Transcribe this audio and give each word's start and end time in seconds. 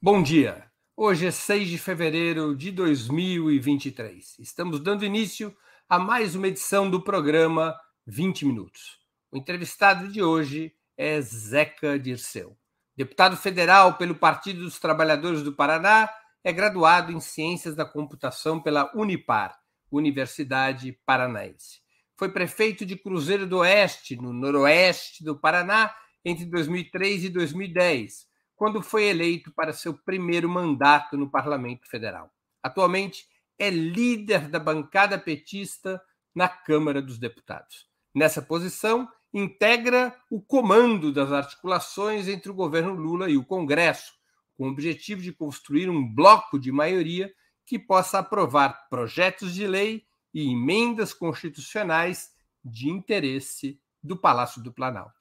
Bom 0.00 0.22
dia. 0.22 0.70
Hoje 0.96 1.26
é 1.26 1.30
6 1.32 1.70
de 1.70 1.76
fevereiro 1.76 2.54
de 2.54 2.70
2023. 2.70 4.38
Estamos 4.38 4.78
dando 4.78 5.04
início 5.04 5.52
a 5.88 5.98
mais 5.98 6.36
uma 6.36 6.46
edição 6.46 6.88
do 6.88 7.02
programa 7.02 7.76
20 8.06 8.46
Minutos. 8.46 9.00
O 9.32 9.36
entrevistado 9.36 10.06
de 10.06 10.22
hoje 10.22 10.72
é 10.96 11.20
Zeca 11.20 11.98
Dirceu. 11.98 12.56
Deputado 12.96 13.36
federal 13.36 13.98
pelo 13.98 14.14
Partido 14.14 14.60
dos 14.60 14.78
Trabalhadores 14.78 15.42
do 15.42 15.52
Paraná, 15.52 16.08
é 16.44 16.52
graduado 16.52 17.10
em 17.10 17.18
Ciências 17.18 17.74
da 17.74 17.84
Computação 17.84 18.62
pela 18.62 18.92
Unipar, 18.94 19.58
Universidade 19.90 20.96
Paranaense. 21.04 21.80
Foi 22.16 22.28
prefeito 22.28 22.86
de 22.86 22.94
Cruzeiro 22.94 23.48
do 23.48 23.58
Oeste, 23.58 24.14
no 24.14 24.32
noroeste 24.32 25.24
do 25.24 25.36
Paraná, 25.36 25.92
entre 26.24 26.44
2003 26.44 27.24
e 27.24 27.28
2010 27.30 28.27
quando 28.58 28.82
foi 28.82 29.04
eleito 29.04 29.52
para 29.52 29.72
seu 29.72 29.94
primeiro 29.94 30.48
mandato 30.48 31.16
no 31.16 31.30
Parlamento 31.30 31.88
Federal. 31.88 32.28
Atualmente 32.60 33.28
é 33.56 33.70
líder 33.70 34.48
da 34.48 34.58
bancada 34.58 35.16
petista 35.16 36.02
na 36.34 36.48
Câmara 36.48 37.00
dos 37.00 37.18
Deputados. 37.18 37.86
Nessa 38.12 38.42
posição, 38.42 39.08
integra 39.32 40.12
o 40.28 40.42
comando 40.42 41.12
das 41.12 41.30
articulações 41.30 42.26
entre 42.26 42.50
o 42.50 42.54
governo 42.54 42.94
Lula 42.94 43.30
e 43.30 43.36
o 43.36 43.44
Congresso, 43.44 44.12
com 44.56 44.64
o 44.64 44.72
objetivo 44.72 45.22
de 45.22 45.32
construir 45.32 45.88
um 45.88 46.12
bloco 46.12 46.58
de 46.58 46.72
maioria 46.72 47.32
que 47.64 47.78
possa 47.78 48.18
aprovar 48.18 48.88
projetos 48.90 49.54
de 49.54 49.68
lei 49.68 50.04
e 50.34 50.50
emendas 50.50 51.14
constitucionais 51.14 52.30
de 52.64 52.90
interesse 52.90 53.80
do 54.02 54.16
Palácio 54.16 54.60
do 54.60 54.72
Planalto. 54.72 55.17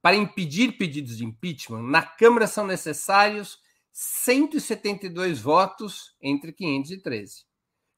Para 0.00 0.16
impedir 0.16 0.78
pedidos 0.78 1.18
de 1.18 1.24
impeachment, 1.24 1.82
na 1.82 2.02
Câmara 2.02 2.46
são 2.46 2.66
necessários 2.66 3.58
172 3.92 5.40
votos 5.40 6.14
entre 6.22 6.52
513. 6.52 7.44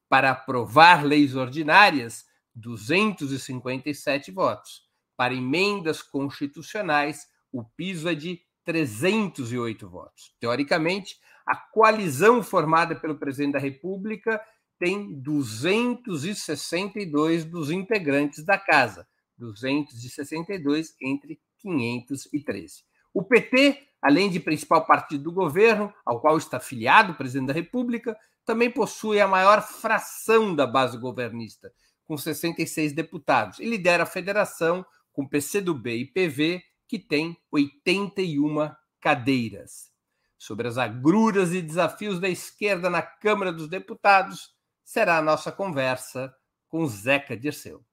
Para 0.09 0.31
aprovar 0.31 1.05
leis 1.05 1.37
ordinárias, 1.37 2.25
257 2.55 4.31
votos. 4.31 4.89
Para 5.17 5.34
emendas 5.34 6.01
constitucionais, 6.01 7.29
o 7.53 7.62
piso 7.62 8.09
é 8.09 8.14
de 8.14 8.41
308 8.64 9.87
votos. 9.89 10.35
Teoricamente, 10.41 11.20
a 11.47 11.55
coalizão 11.55 12.42
formada 12.42 12.97
pelo 12.97 13.19
presidente 13.19 13.53
da 13.53 13.59
República 13.59 14.42
tem 14.79 15.20
262 15.20 17.45
dos 17.45 17.70
integrantes 17.70 18.42
da 18.45 18.57
casa, 18.57 19.07
262 19.37 20.95
entre 21.03 21.39
513. 21.61 22.84
O 23.12 23.22
PT, 23.22 23.89
além 24.00 24.30
de 24.30 24.41
principal 24.41 24.84
partido 24.86 25.25
do 25.25 25.33
governo, 25.33 25.92
ao 26.05 26.20
qual 26.20 26.36
está 26.36 26.58
afiliado 26.58 27.12
o 27.12 27.17
presidente 27.17 27.48
da 27.48 27.52
República, 27.52 28.17
também 28.44 28.70
possui 28.70 29.20
a 29.20 29.28
maior 29.28 29.62
fração 29.62 30.55
da 30.55 30.67
base 30.67 30.98
governista, 30.98 31.72
com 32.05 32.17
66 32.17 32.92
deputados, 32.92 33.61
e 33.61 33.64
lidera 33.64 34.05
a 34.05 34.06
federação 34.06 34.84
com 35.12 35.27
PCdoB 35.27 35.91
e 35.91 36.06
PV, 36.06 36.62
que 36.89 36.98
tem 36.98 37.36
81 37.50 38.70
cadeiras. 39.00 39.91
Sobre 40.39 40.67
as 40.67 40.78
agruras 40.78 41.52
e 41.52 41.61
desafios 41.61 42.19
da 42.19 42.28
esquerda 42.28 42.89
na 42.89 43.02
Câmara 43.02 43.52
dos 43.52 43.69
Deputados, 43.69 44.55
será 44.84 45.19
a 45.19 45.22
nossa 45.22 45.52
conversa 45.52 46.34
com 46.69 46.86
Zeca 46.86 47.36
Dirceu. 47.36 47.84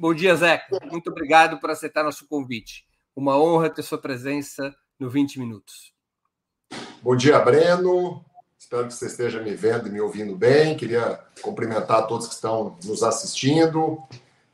Bom 0.00 0.14
dia, 0.14 0.32
Zeca. 0.36 0.78
Muito 0.92 1.10
obrigado 1.10 1.58
por 1.58 1.70
aceitar 1.70 2.04
nosso 2.04 2.24
convite. 2.28 2.86
Uma 3.16 3.36
honra 3.36 3.68
ter 3.68 3.82
sua 3.82 3.98
presença 3.98 4.72
no 4.96 5.10
20 5.10 5.40
Minutos. 5.40 5.92
Bom 7.02 7.16
dia, 7.16 7.36
Breno. 7.40 8.24
Espero 8.56 8.86
que 8.86 8.94
você 8.94 9.06
esteja 9.06 9.42
me 9.42 9.56
vendo 9.56 9.88
e 9.88 9.90
me 9.90 10.00
ouvindo 10.00 10.36
bem. 10.36 10.76
Queria 10.76 11.18
cumprimentar 11.42 12.06
todos 12.06 12.28
que 12.28 12.34
estão 12.34 12.78
nos 12.84 13.02
assistindo, 13.02 14.00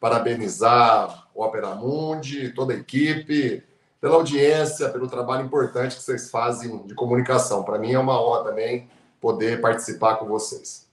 parabenizar 0.00 1.28
o 1.34 1.44
Opera 1.44 1.74
Mundi, 1.74 2.48
toda 2.54 2.72
a 2.72 2.78
equipe, 2.78 3.62
pela 4.00 4.14
audiência, 4.14 4.88
pelo 4.88 5.08
trabalho 5.08 5.44
importante 5.44 5.96
que 5.96 6.02
vocês 6.02 6.30
fazem 6.30 6.86
de 6.86 6.94
comunicação. 6.94 7.62
Para 7.64 7.78
mim 7.78 7.92
é 7.92 7.98
uma 7.98 8.18
honra 8.18 8.44
também 8.44 8.88
poder 9.20 9.60
participar 9.60 10.16
com 10.16 10.24
vocês. 10.24 10.83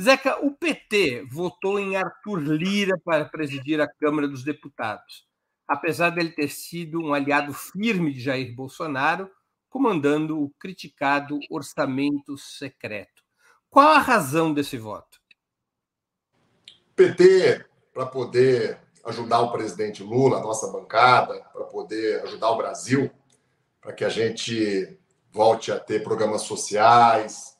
Zeca, 0.00 0.44
o 0.44 0.50
PT 0.50 1.26
votou 1.30 1.78
em 1.78 1.96
Arthur 1.96 2.38
Lira 2.40 2.98
para 3.04 3.26
presidir 3.26 3.80
a 3.80 3.86
Câmara 3.86 4.26
dos 4.26 4.42
Deputados, 4.42 5.26
apesar 5.68 6.10
dele 6.10 6.30
ter 6.30 6.48
sido 6.48 7.00
um 7.00 7.12
aliado 7.12 7.52
firme 7.52 8.12
de 8.12 8.20
Jair 8.20 8.54
Bolsonaro, 8.54 9.30
comandando 9.68 10.40
o 10.40 10.50
criticado 10.58 11.38
orçamento 11.50 12.36
secreto. 12.38 13.22
Qual 13.68 13.88
a 13.88 13.98
razão 13.98 14.52
desse 14.52 14.76
voto? 14.76 15.20
PT, 16.94 17.64
para 17.92 18.06
poder 18.06 18.78
ajudar 19.04 19.40
o 19.40 19.52
presidente 19.52 20.02
Lula, 20.02 20.38
a 20.38 20.42
nossa 20.42 20.70
bancada, 20.70 21.40
para 21.52 21.64
poder 21.64 22.22
ajudar 22.22 22.50
o 22.50 22.56
Brasil, 22.56 23.10
para 23.80 23.92
que 23.92 24.04
a 24.04 24.08
gente 24.08 24.98
volte 25.30 25.72
a 25.72 25.80
ter 25.80 26.02
programas 26.02 26.42
sociais, 26.42 27.51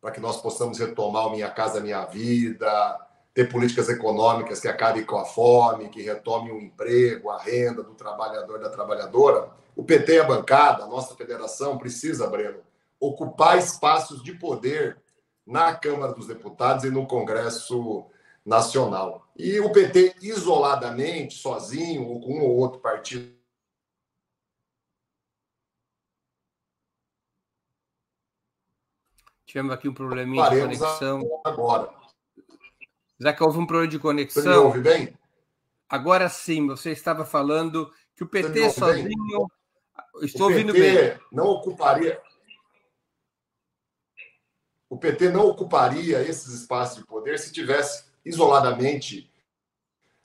para 0.00 0.10
que 0.10 0.20
nós 0.20 0.40
possamos 0.40 0.78
retomar 0.78 1.26
o 1.26 1.30
Minha 1.30 1.50
Casa 1.50 1.80
Minha 1.80 2.04
Vida, 2.06 2.98
ter 3.34 3.48
políticas 3.48 3.88
econômicas 3.88 4.60
que 4.60 4.68
acabem 4.68 5.04
com 5.04 5.16
a 5.16 5.24
fome, 5.24 5.88
que 5.88 6.02
retomem 6.02 6.52
o 6.52 6.60
emprego, 6.60 7.30
a 7.30 7.38
renda 7.38 7.82
do 7.82 7.94
trabalhador 7.94 8.58
e 8.58 8.62
da 8.62 8.70
trabalhadora. 8.70 9.50
O 9.76 9.84
PT 9.84 10.14
e 10.14 10.18
a 10.18 10.24
bancada, 10.24 10.84
a 10.84 10.88
nossa 10.88 11.14
federação, 11.14 11.78
precisa, 11.78 12.26
Breno, 12.26 12.60
ocupar 12.98 13.58
espaços 13.58 14.22
de 14.22 14.32
poder 14.32 14.98
na 15.46 15.74
Câmara 15.74 16.12
dos 16.12 16.26
Deputados 16.26 16.84
e 16.84 16.90
no 16.90 17.06
Congresso 17.06 18.04
Nacional. 18.44 19.26
E 19.36 19.60
o 19.60 19.70
PT, 19.70 20.16
isoladamente, 20.22 21.34
sozinho, 21.34 22.06
ou 22.06 22.20
com 22.20 22.34
um 22.34 22.42
ou 22.42 22.56
outro 22.56 22.80
partido 22.80 23.39
Tivemos 29.50 29.72
aqui 29.72 29.88
um 29.88 29.92
probleminha 29.92 30.48
de 30.48 30.60
conexão. 30.60 31.40
Agora. 31.44 31.90
Já 33.18 33.32
que 33.32 33.42
houve 33.42 33.58
um 33.58 33.66
problema 33.66 33.90
de 33.90 33.98
conexão. 33.98 34.42
Você 34.44 34.48
me 34.48 34.54
ouve 34.54 34.80
bem? 34.80 35.18
Agora 35.88 36.28
sim, 36.28 36.68
você 36.68 36.92
estava 36.92 37.24
falando 37.24 37.92
que 38.14 38.22
o 38.22 38.28
PT 38.28 38.70
sozinho. 38.70 39.08
Bem? 39.08 39.46
Estou 40.22 40.46
o 40.46 40.50
ouvindo 40.50 40.72
PT 40.72 40.92
bem. 40.92 41.20
Não 41.32 41.46
ocuparia. 41.46 42.22
O 44.88 44.96
PT 44.96 45.30
não 45.30 45.48
ocuparia 45.48 46.22
esses 46.22 46.46
espaços 46.54 46.98
de 46.98 47.04
poder 47.04 47.36
se 47.36 47.52
tivesse 47.52 48.04
isoladamente 48.24 49.28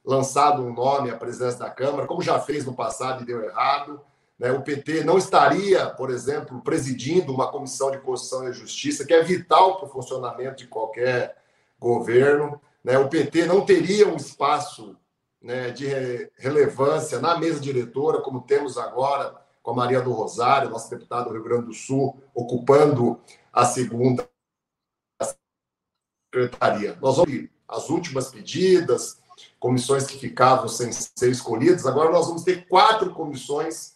lançado 0.04 0.62
um 0.62 0.72
nome 0.72 1.10
à 1.10 1.18
presidência 1.18 1.58
da 1.58 1.72
Câmara, 1.72 2.06
como 2.06 2.22
já 2.22 2.40
fez 2.40 2.64
no 2.64 2.76
passado 2.76 3.24
e 3.24 3.26
deu 3.26 3.44
errado 3.44 4.06
né? 4.38 4.52
O 4.52 4.62
PT 4.62 5.04
não 5.04 5.18
estaria, 5.18 5.90
por 5.90 6.10
exemplo, 6.10 6.62
presidindo 6.62 7.34
uma 7.34 7.52
comissão 7.52 7.90
de 7.90 8.00
Constituição 8.00 8.48
e 8.50 8.54
Justiça, 8.54 9.06
que 9.06 9.14
é 9.14 9.24
vital 9.24 9.78
para 9.78 9.88
o 9.88 9.92
funcionamento 9.92 10.58
de 10.58 10.68
qualquer 10.68 11.38
governo. 11.80 12.62
Né? 12.84 12.98
O 12.98 13.10
PT 13.10 13.46
não 13.46 13.66
teria 13.66 14.08
um 14.08 14.16
espaço 14.16 14.98
né, 15.42 15.72
de 15.72 15.88
relevância 16.38 17.20
na 17.20 17.38
mesa 17.38 17.60
diretora, 17.60 18.22
como 18.22 18.42
temos 18.42 18.78
agora 18.78 19.36
com 19.64 19.72
a 19.72 19.76
Maria 19.76 20.02
do 20.02 20.12
Rosário, 20.12 20.70
nossa 20.70 20.96
deputada 20.96 21.26
do 21.26 21.34
Rio 21.34 21.44
Grande 21.44 21.68
do 21.68 21.74
Sul, 21.74 22.22
ocupando 22.34 23.20
a 23.52 23.66
segunda 23.66 24.30
secretaria. 26.32 26.98
Nós 27.02 27.18
vamos 27.18 27.50
as 27.68 27.90
últimas 27.90 28.30
pedidas, 28.30 29.20
comissões 29.60 30.06
que 30.06 30.20
ficavam 30.20 30.68
sem 30.68 30.92
ser 30.92 31.32
escolhidas, 31.32 31.88
agora 31.88 32.12
nós 32.12 32.28
vamos 32.28 32.44
ter 32.44 32.68
quatro 32.68 33.12
comissões 33.12 33.95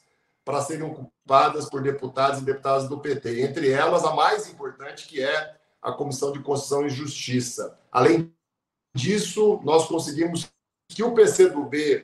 para 0.49 0.63
serem 0.63 0.83
ocupadas 0.83 1.69
por 1.69 1.79
deputados 1.79 2.39
e 2.39 2.43
deputadas 2.43 2.89
do 2.89 2.99
PT. 2.99 3.43
Entre 3.43 3.69
elas, 3.69 4.03
a 4.03 4.15
mais 4.15 4.49
importante, 4.49 5.07
que 5.07 5.21
é 5.21 5.55
a 5.79 5.91
Comissão 5.91 6.31
de 6.31 6.39
Constituição 6.39 6.87
e 6.87 6.89
Justiça. 6.89 7.77
Além 7.91 8.33
disso, 8.95 9.59
nós 9.63 9.85
conseguimos 9.85 10.49
que 10.87 11.03
o 11.03 11.13
PCdoB 11.13 12.03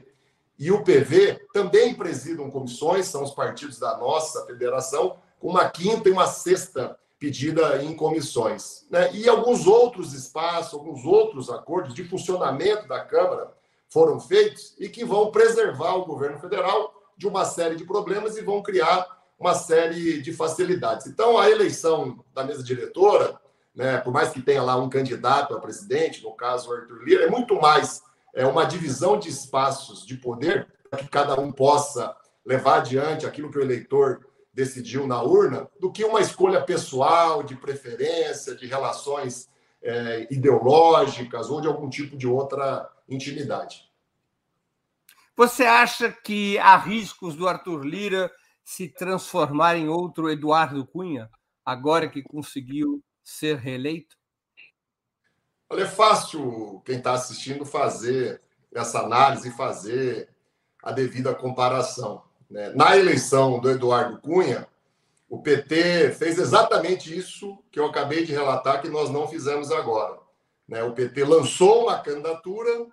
e 0.59 0.71
o 0.71 0.83
PV 0.83 1.39
também 1.53 1.95
presidam 1.95 2.51
comissões, 2.51 3.07
são 3.07 3.23
os 3.23 3.31
partidos 3.31 3.79
da 3.79 3.97
nossa 3.97 4.45
federação, 4.45 5.17
com 5.39 5.49
uma 5.49 5.67
quinta 5.67 6.07
e 6.07 6.11
uma 6.11 6.27
sexta 6.27 6.95
pedida 7.17 7.81
em 7.83 7.95
comissões. 7.95 8.85
Né? 8.91 9.11
E 9.11 9.27
alguns 9.27 9.65
outros 9.65 10.13
espaços, 10.13 10.75
alguns 10.75 11.03
outros 11.03 11.49
acordos 11.49 11.95
de 11.95 12.03
funcionamento 12.03 12.87
da 12.87 13.03
Câmara 13.03 13.51
foram 13.89 14.19
feitos 14.19 14.75
e 14.77 14.87
que 14.87 15.03
vão 15.03 15.31
preservar 15.31 15.95
o 15.95 16.05
governo 16.05 16.37
federal 16.39 16.93
de 17.17 17.27
uma 17.27 17.45
série 17.45 17.75
de 17.75 17.85
problemas 17.85 18.37
e 18.37 18.41
vão 18.41 18.61
criar 18.61 19.07
uma 19.39 19.53
série 19.53 20.21
de 20.21 20.33
facilidades. 20.33 21.07
Então, 21.07 21.37
a 21.37 21.49
eleição 21.49 22.23
da 22.33 22.43
mesa 22.43 22.63
diretora, 22.63 23.39
né, 23.75 23.97
por 23.97 24.13
mais 24.13 24.29
que 24.29 24.41
tenha 24.41 24.63
lá 24.63 24.77
um 24.77 24.89
candidato 24.89 25.53
a 25.53 25.59
presidente, 25.59 26.23
no 26.23 26.31
caso 26.31 26.73
Arthur 26.73 27.03
Lira, 27.03 27.23
é 27.23 27.29
muito 27.29 27.55
mais 27.59 28.01
é, 28.33 28.45
uma 28.45 28.65
divisão 28.65 29.19
de 29.19 29.29
espaços 29.29 30.05
de 30.05 30.15
poder 30.15 30.67
para 30.89 30.99
que 30.99 31.09
cada 31.09 31.39
um 31.39 31.51
possa 31.51 32.15
levar 32.45 32.77
adiante 32.77 33.25
aquilo 33.25 33.51
que 33.51 33.57
o 33.57 33.61
eleitor 33.61 34.25
decidiu 34.53 35.05
na 35.05 35.21
urna, 35.21 35.67
do 35.79 35.91
que 35.91 36.05
uma 36.05 36.21
escolha 36.21 36.61
pessoal, 36.61 37.43
de 37.43 37.55
preferência, 37.55 38.55
de 38.55 38.65
relações 38.65 39.49
é, 39.83 40.27
ideológicas 40.31 41.49
ou 41.49 41.59
de 41.59 41.67
algum 41.67 41.89
tipo 41.89 42.15
de 42.15 42.25
outra 42.25 42.89
intimidade. 43.09 43.84
Você 45.37 45.63
acha 45.63 46.11
que 46.11 46.57
há 46.59 46.77
riscos 46.77 47.35
do 47.35 47.47
Arthur 47.47 47.85
Lira 47.85 48.31
se 48.63 48.87
transformar 48.87 49.75
em 49.75 49.89
outro 49.89 50.29
Eduardo 50.29 50.85
Cunha, 50.87 51.29
agora 51.63 52.09
que 52.09 52.23
conseguiu 52.23 53.03
ser 53.23 53.57
reeleito? 53.57 54.15
Olha, 55.69 55.83
é 55.83 55.87
fácil 55.87 56.81
quem 56.85 56.97
está 56.97 57.13
assistindo 57.13 57.65
fazer 57.65 58.41
essa 58.73 58.99
análise 58.99 59.49
e 59.49 59.55
fazer 59.55 60.29
a 60.81 60.91
devida 60.91 61.33
comparação. 61.33 62.23
Né? 62.49 62.69
Na 62.69 62.95
eleição 62.95 63.59
do 63.59 63.69
Eduardo 63.69 64.21
Cunha, 64.21 64.67
o 65.27 65.41
PT 65.41 66.11
fez 66.11 66.37
exatamente 66.37 67.15
isso 67.15 67.61
que 67.71 67.79
eu 67.79 67.87
acabei 67.87 68.23
de 68.23 68.31
relatar 68.31 68.81
que 68.81 68.87
nós 68.87 69.09
não 69.09 69.27
fizemos 69.27 69.71
agora. 69.71 70.17
Né? 70.67 70.83
O 70.83 70.93
PT 70.93 71.25
lançou 71.25 71.83
uma 71.83 71.99
candidatura, 71.99 72.87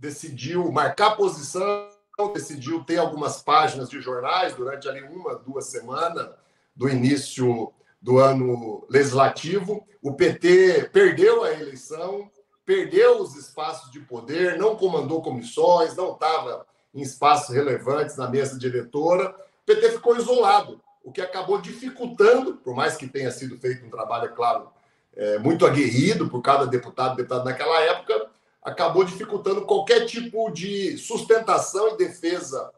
decidiu 0.00 0.72
marcar 0.72 1.14
posição, 1.14 1.86
decidiu 2.32 2.82
ter 2.82 2.96
algumas 2.96 3.42
páginas 3.42 3.88
de 3.88 4.00
jornais 4.00 4.54
durante 4.54 4.88
ali 4.88 5.02
uma, 5.02 5.34
duas 5.36 5.66
semanas 5.66 6.30
do 6.74 6.88
início 6.88 7.72
do 8.00 8.18
ano 8.18 8.86
legislativo. 8.88 9.86
O 10.02 10.14
PT 10.14 10.88
perdeu 10.90 11.44
a 11.44 11.52
eleição, 11.52 12.30
perdeu 12.64 13.20
os 13.20 13.36
espaços 13.36 13.90
de 13.90 14.00
poder, 14.00 14.58
não 14.58 14.74
comandou 14.74 15.22
comissões, 15.22 15.94
não 15.94 16.14
estava 16.14 16.66
em 16.94 17.02
espaços 17.02 17.54
relevantes 17.54 18.16
na 18.16 18.28
mesa 18.28 18.58
diretora. 18.58 19.34
O 19.62 19.66
PT 19.66 19.90
ficou 19.92 20.16
isolado, 20.16 20.80
o 21.04 21.12
que 21.12 21.20
acabou 21.20 21.60
dificultando, 21.60 22.56
por 22.56 22.74
mais 22.74 22.96
que 22.96 23.06
tenha 23.06 23.30
sido 23.30 23.58
feito 23.58 23.84
um 23.84 23.90
trabalho, 23.90 24.26
é 24.26 24.28
claro, 24.28 24.68
é, 25.14 25.38
muito 25.38 25.66
aguerrido 25.66 26.28
por 26.28 26.40
cada 26.40 26.66
deputado 26.66 27.16
deputado 27.16 27.44
naquela 27.44 27.80
época, 27.82 28.30
acabou 28.62 29.04
dificultando 29.04 29.62
qualquer 29.62 30.06
tipo 30.06 30.50
de 30.50 30.96
sustentação 30.98 31.88
e 31.88 31.96
defesa 31.96 32.72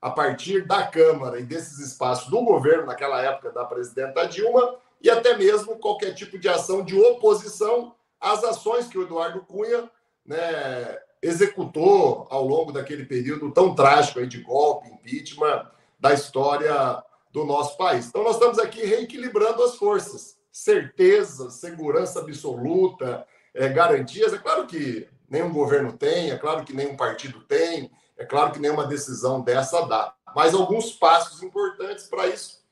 a 0.00 0.10
partir 0.10 0.66
da 0.66 0.86
Câmara 0.86 1.40
e 1.40 1.44
desses 1.44 1.78
espaços 1.78 2.28
do 2.28 2.42
governo, 2.44 2.86
naquela 2.86 3.22
época 3.22 3.50
da 3.50 3.64
presidenta 3.64 4.26
Dilma, 4.26 4.76
e 5.00 5.10
até 5.10 5.36
mesmo 5.36 5.78
qualquer 5.78 6.12
tipo 6.14 6.38
de 6.38 6.48
ação 6.48 6.84
de 6.84 6.98
oposição 6.98 7.94
às 8.20 8.44
ações 8.44 8.86
que 8.86 8.98
o 8.98 9.02
Eduardo 9.02 9.40
Cunha 9.40 9.90
né, 10.24 10.98
executou 11.22 12.26
ao 12.30 12.46
longo 12.46 12.70
daquele 12.70 13.04
período 13.04 13.50
tão 13.50 13.74
trágico 13.74 14.18
aí 14.18 14.26
de 14.26 14.42
golpe, 14.42 14.88
impeachment 14.88 15.66
da 15.98 16.12
história 16.12 17.02
do 17.32 17.44
nosso 17.44 17.76
país. 17.76 18.06
Então, 18.06 18.22
nós 18.22 18.36
estamos 18.36 18.58
aqui 18.58 18.84
reequilibrando 18.84 19.62
as 19.62 19.76
forças. 19.76 20.36
Certeza, 20.52 21.50
segurança 21.50 22.20
absoluta, 22.20 23.26
é, 23.54 23.68
garantias. 23.68 24.32
É 24.32 24.38
claro 24.38 24.66
que 24.66 25.08
nenhum 25.28 25.52
governo 25.52 25.92
tem, 25.92 26.30
é 26.30 26.38
claro 26.38 26.64
que 26.64 26.72
nenhum 26.72 26.96
partido 26.96 27.40
tem, 27.40 27.90
é 28.16 28.24
claro 28.24 28.52
que 28.52 28.58
nenhuma 28.58 28.86
decisão 28.86 29.40
dessa 29.40 29.86
dá. 29.86 30.14
Mas 30.34 30.54
alguns 30.54 30.92
passos 30.92 31.42
importantes 31.42 32.06
para 32.06 32.26
isso, 32.26 32.64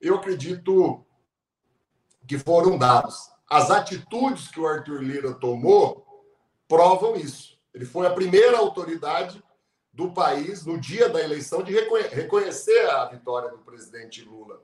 eu 0.00 0.16
acredito 0.16 1.04
que 2.26 2.38
foram 2.38 2.76
dados. 2.78 3.30
As 3.48 3.70
atitudes 3.70 4.48
que 4.48 4.60
o 4.60 4.66
Arthur 4.66 5.02
Lira 5.02 5.32
tomou 5.34 6.06
provam 6.68 7.16
isso. 7.16 7.58
Ele 7.72 7.84
foi 7.84 8.06
a 8.06 8.12
primeira 8.12 8.58
autoridade 8.58 9.42
do 9.92 10.12
país, 10.12 10.64
no 10.64 10.78
dia 10.78 11.08
da 11.08 11.20
eleição, 11.20 11.62
de 11.62 11.72
reconhecer 11.72 12.88
a 12.90 13.06
vitória 13.06 13.50
do 13.50 13.58
presidente 13.58 14.22
Lula. 14.22 14.62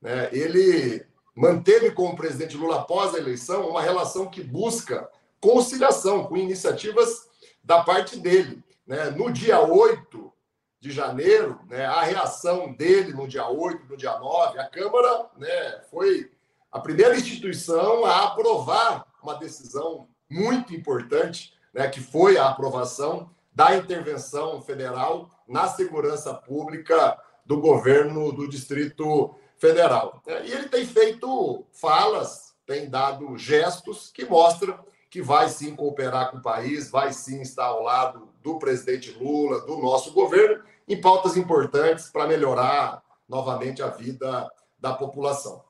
Né? 0.00 0.30
Ele 0.32 1.04
manteve 1.34 1.90
com 1.90 2.08
o 2.08 2.16
presidente 2.16 2.56
Lula, 2.56 2.80
após 2.80 3.14
a 3.14 3.18
eleição, 3.18 3.68
uma 3.68 3.82
relação 3.82 4.30
que 4.30 4.42
busca 4.42 5.10
conciliação, 5.40 6.24
com 6.24 6.36
iniciativas 6.36 7.28
da 7.62 7.82
parte 7.82 8.18
dele. 8.18 8.62
Né? 8.86 9.10
No 9.10 9.32
dia 9.32 9.60
8 9.60 10.32
de 10.80 10.90
janeiro, 10.90 11.60
né, 11.68 11.84
a 11.84 12.02
reação 12.02 12.72
dele 12.72 13.12
no 13.12 13.28
dia 13.28 13.46
8, 13.46 13.86
no 13.86 13.96
dia 13.96 14.18
9, 14.18 14.58
a 14.58 14.68
Câmara 14.68 15.26
né, 15.36 15.80
foi 15.90 16.30
a 16.72 16.80
primeira 16.80 17.16
instituição 17.16 18.04
a 18.06 18.24
aprovar 18.24 19.06
uma 19.22 19.34
decisão 19.34 20.08
muito 20.28 20.74
importante, 20.74 21.52
né, 21.74 21.86
que 21.88 22.00
foi 22.00 22.38
a 22.38 22.48
aprovação 22.48 23.30
da 23.52 23.76
intervenção 23.76 24.62
federal 24.62 25.30
na 25.46 25.68
segurança 25.68 26.32
pública 26.32 27.18
do 27.44 27.60
governo 27.60 28.32
do 28.32 28.48
Distrito 28.48 29.34
Federal. 29.58 30.22
E 30.26 30.52
ele 30.52 30.68
tem 30.68 30.86
feito 30.86 31.66
falas, 31.72 32.54
tem 32.64 32.88
dado 32.88 33.36
gestos 33.36 34.10
que 34.10 34.24
mostram 34.24 34.78
que 35.10 35.20
vai 35.20 35.48
sim 35.48 35.74
cooperar 35.74 36.30
com 36.30 36.38
o 36.38 36.42
país, 36.42 36.88
vai 36.88 37.12
sim 37.12 37.42
estar 37.42 37.66
ao 37.66 37.82
lado 37.82 38.28
do 38.40 38.58
presidente 38.58 39.10
Lula, 39.10 39.60
do 39.66 39.76
nosso 39.78 40.12
governo, 40.12 40.62
em 40.86 41.00
pautas 41.00 41.36
importantes 41.36 42.08
para 42.08 42.28
melhorar 42.28 43.02
novamente 43.28 43.82
a 43.82 43.88
vida 43.88 44.48
da 44.78 44.94
população. 44.94 45.64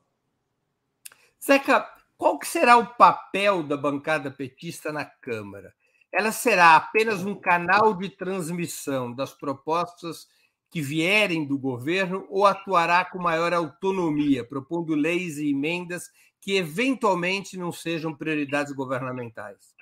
Zeca, 1.42 1.88
qual 2.18 2.38
que 2.38 2.46
será 2.46 2.76
o 2.76 2.86
papel 2.86 3.62
da 3.62 3.78
bancada 3.78 4.30
petista 4.30 4.92
na 4.92 5.06
Câmara? 5.06 5.74
Ela 6.12 6.32
será 6.32 6.76
apenas 6.76 7.24
um 7.24 7.34
canal 7.34 7.94
de 7.94 8.10
transmissão 8.10 9.10
das 9.10 9.32
propostas 9.32 10.28
que 10.70 10.82
vierem 10.82 11.46
do 11.46 11.58
governo 11.58 12.26
ou 12.28 12.44
atuará 12.46 13.04
com 13.04 13.18
maior 13.18 13.54
autonomia, 13.54 14.44
propondo 14.44 14.94
leis 14.94 15.38
e 15.38 15.50
emendas 15.50 16.10
que 16.40 16.56
eventualmente 16.56 17.56
não 17.56 17.70
sejam 17.70 18.14
prioridades 18.14 18.72
governamentais? 18.72 19.74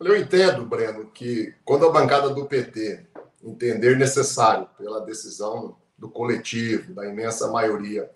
Eu 0.00 0.16
entendo, 0.16 0.64
Breno, 0.64 1.10
que 1.10 1.54
quando 1.64 1.86
a 1.86 1.92
bancada 1.92 2.30
do 2.30 2.46
PT 2.46 3.06
entender 3.42 3.98
necessário, 3.98 4.66
pela 4.78 5.04
decisão 5.04 5.76
do 5.98 6.08
coletivo, 6.08 6.94
da 6.94 7.06
imensa 7.06 7.48
maioria, 7.48 8.10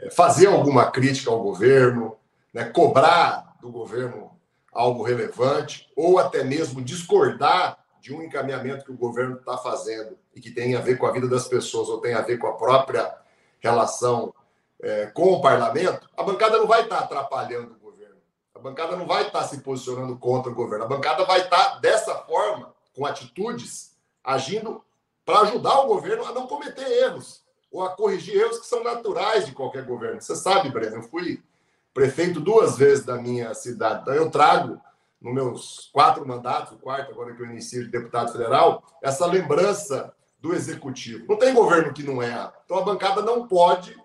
é, 0.00 0.10
fazer 0.10 0.46
alguma 0.46 0.90
crítica 0.90 1.30
ao 1.30 1.42
governo, 1.42 2.16
né, 2.52 2.64
cobrar 2.64 3.56
do 3.60 3.70
governo 3.70 4.30
algo 4.72 5.02
relevante, 5.02 5.90
ou 5.94 6.18
até 6.18 6.42
mesmo 6.42 6.82
discordar 6.82 7.78
de 8.00 8.14
um 8.14 8.22
encaminhamento 8.22 8.84
que 8.84 8.92
o 8.92 8.96
governo 8.96 9.36
está 9.36 9.58
fazendo 9.58 10.16
e 10.34 10.40
que 10.40 10.50
tem 10.50 10.74
a 10.74 10.80
ver 10.80 10.96
com 10.96 11.06
a 11.06 11.12
vida 11.12 11.28
das 11.28 11.48
pessoas 11.48 11.88
ou 11.88 12.00
tem 12.00 12.14
a 12.14 12.22
ver 12.22 12.38
com 12.38 12.46
a 12.46 12.56
própria 12.56 13.14
relação 13.58 14.32
é, 14.82 15.06
com 15.06 15.32
o 15.32 15.40
parlamento, 15.40 16.08
a 16.16 16.22
bancada 16.22 16.58
não 16.58 16.66
vai 16.66 16.82
estar 16.82 16.98
atrapalhando 16.98 17.74
o 17.74 17.78
governo. 17.78 18.16
A 18.54 18.58
bancada 18.58 18.96
não 18.96 19.06
vai 19.06 19.26
estar 19.26 19.42
se 19.44 19.58
posicionando 19.58 20.16
contra 20.18 20.50
o 20.50 20.54
governo. 20.54 20.84
A 20.84 20.88
bancada 20.88 21.24
vai 21.24 21.40
estar, 21.40 21.80
dessa 21.80 22.14
forma, 22.14 22.74
com 22.94 23.06
atitudes, 23.06 23.96
agindo 24.22 24.82
para 25.24 25.40
ajudar 25.40 25.80
o 25.80 25.88
governo 25.88 26.24
a 26.24 26.32
não 26.32 26.46
cometer 26.46 26.88
erros 27.02 27.44
ou 27.70 27.82
a 27.82 27.90
corrigir 27.90 28.36
erros 28.36 28.58
que 28.58 28.66
são 28.66 28.82
naturais 28.82 29.44
de 29.44 29.52
qualquer 29.52 29.84
governo. 29.84 30.20
Você 30.20 30.36
sabe, 30.36 30.70
Breno, 30.70 30.96
eu 30.96 31.02
fui 31.02 31.42
prefeito 31.92 32.40
duas 32.40 32.76
vezes 32.76 33.04
da 33.04 33.16
minha 33.16 33.52
cidade. 33.54 34.02
Então, 34.02 34.14
eu 34.14 34.30
trago, 34.30 34.80
nos 35.20 35.34
meus 35.34 35.90
quatro 35.92 36.26
mandatos, 36.26 36.72
o 36.72 36.78
quarto, 36.78 37.10
agora 37.10 37.34
que 37.34 37.42
eu 37.42 37.46
inicio 37.46 37.84
de 37.84 37.90
deputado 37.90 38.32
federal, 38.32 38.84
essa 39.02 39.26
lembrança 39.26 40.14
do 40.38 40.54
executivo. 40.54 41.26
Não 41.28 41.38
tem 41.38 41.54
governo 41.54 41.92
que 41.92 42.02
não 42.02 42.22
erra. 42.22 42.52
Então, 42.64 42.78
a 42.78 42.82
bancada 42.82 43.22
não 43.22 43.48
pode 43.48 43.96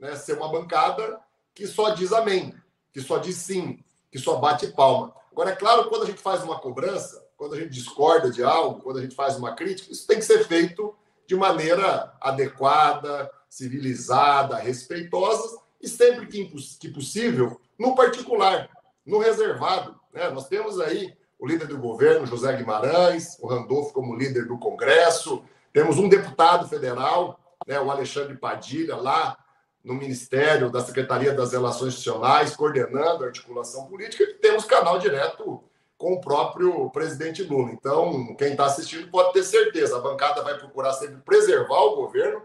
né, 0.00 0.16
ser 0.16 0.36
uma 0.36 0.50
bancada 0.50 1.20
que 1.54 1.66
só 1.66 1.90
diz 1.90 2.12
amém, 2.12 2.54
que 2.92 3.00
só 3.00 3.18
diz 3.18 3.36
sim, 3.36 3.84
que 4.10 4.18
só 4.18 4.36
bate 4.36 4.68
palma. 4.68 5.14
Agora, 5.30 5.50
é 5.50 5.56
claro, 5.56 5.88
quando 5.88 6.02
a 6.02 6.06
gente 6.06 6.20
faz 6.20 6.42
uma 6.42 6.58
cobrança, 6.58 7.24
quando 7.36 7.54
a 7.54 7.58
gente 7.58 7.70
discorda 7.70 8.30
de 8.30 8.42
algo, 8.42 8.82
quando 8.82 8.98
a 8.98 9.02
gente 9.02 9.14
faz 9.14 9.36
uma 9.36 9.54
crítica, 9.54 9.92
isso 9.92 10.06
tem 10.06 10.18
que 10.18 10.24
ser 10.24 10.44
feito 10.46 10.94
de 11.26 11.36
maneira 11.36 12.12
adequada, 12.20 13.30
civilizada, 13.48 14.56
respeitosa 14.56 15.58
e 15.80 15.88
sempre 15.88 16.26
que, 16.26 16.44
que 16.78 16.88
possível, 16.88 17.60
no 17.78 17.94
particular, 17.94 18.68
no 19.06 19.18
reservado. 19.18 19.98
Né? 20.12 20.28
Nós 20.30 20.48
temos 20.48 20.80
aí 20.80 21.16
o 21.38 21.46
líder 21.46 21.66
do 21.66 21.78
governo, 21.78 22.26
José 22.26 22.54
Guimarães, 22.56 23.38
o 23.40 23.46
Randolfo 23.46 23.94
como 23.94 24.14
líder 24.14 24.46
do 24.46 24.58
Congresso, 24.58 25.42
temos 25.72 25.98
um 25.98 26.08
deputado 26.08 26.68
federal, 26.68 27.38
né, 27.66 27.80
o 27.80 27.90
Alexandre 27.90 28.36
Padilha, 28.36 28.96
lá 28.96 29.38
no 29.84 29.94
Ministério 29.94 30.70
da 30.70 30.80
Secretaria 30.80 31.32
das 31.32 31.52
Relações 31.52 31.94
Institucionais, 31.94 32.54
coordenando 32.54 33.24
a 33.24 33.28
articulação 33.28 33.86
política, 33.86 34.24
e 34.24 34.34
temos 34.34 34.64
canal 34.64 34.98
direto 34.98 35.62
com 35.96 36.14
o 36.14 36.20
próprio 36.20 36.88
presidente 36.90 37.42
Lula. 37.42 37.72
Então, 37.72 38.34
quem 38.36 38.52
está 38.52 38.66
assistindo 38.66 39.10
pode 39.10 39.32
ter 39.32 39.42
certeza, 39.42 39.96
a 39.96 40.00
bancada 40.00 40.42
vai 40.42 40.56
procurar 40.58 40.92
sempre 40.94 41.16
preservar 41.18 41.80
o 41.80 41.96
governo 41.96 42.42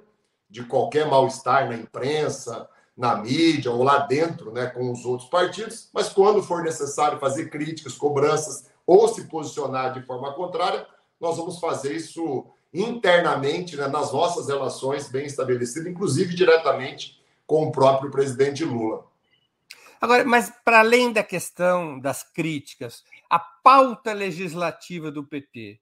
de 0.50 0.64
qualquer 0.64 1.08
mal-estar 1.08 1.68
na 1.68 1.76
imprensa, 1.76 2.70
na 2.96 3.16
mídia 3.16 3.72
ou 3.72 3.84
lá 3.84 4.00
dentro, 4.00 4.52
né, 4.52 4.68
com 4.68 4.92
os 4.92 5.06
outros 5.06 5.30
partidos, 5.30 5.90
mas 5.94 6.10
quando 6.10 6.42
for 6.42 6.64
necessário 6.64 7.20
fazer 7.20 7.50
críticas, 7.50 7.94
cobranças 7.96 8.66
ou 8.86 9.08
se 9.08 9.26
posicionar 9.26 9.94
de 9.94 10.06
forma 10.06 10.34
contrária, 10.34 10.86
nós 11.20 11.38
vamos 11.38 11.60
fazer 11.60 11.94
isso 11.94 12.46
internamente, 12.74 13.76
né, 13.76 13.88
nas 13.88 14.12
nossas 14.12 14.48
relações 14.48 15.10
bem 15.10 15.26
estabelecidas, 15.26 15.88
inclusive 15.88 16.36
diretamente 16.36 17.22
com 17.46 17.68
o 17.68 17.72
próprio 17.72 18.12
presidente 18.12 18.64
Lula. 18.64 19.06
Agora, 20.00 20.24
mas 20.26 20.52
para 20.64 20.80
além 20.80 21.12
da 21.12 21.24
questão 21.24 22.00
das 22.00 22.24
críticas, 22.24 23.04
a 23.30 23.40
pauta 23.40 24.14
legislativa 24.14 25.10
do 25.12 25.24
PT 25.24 25.80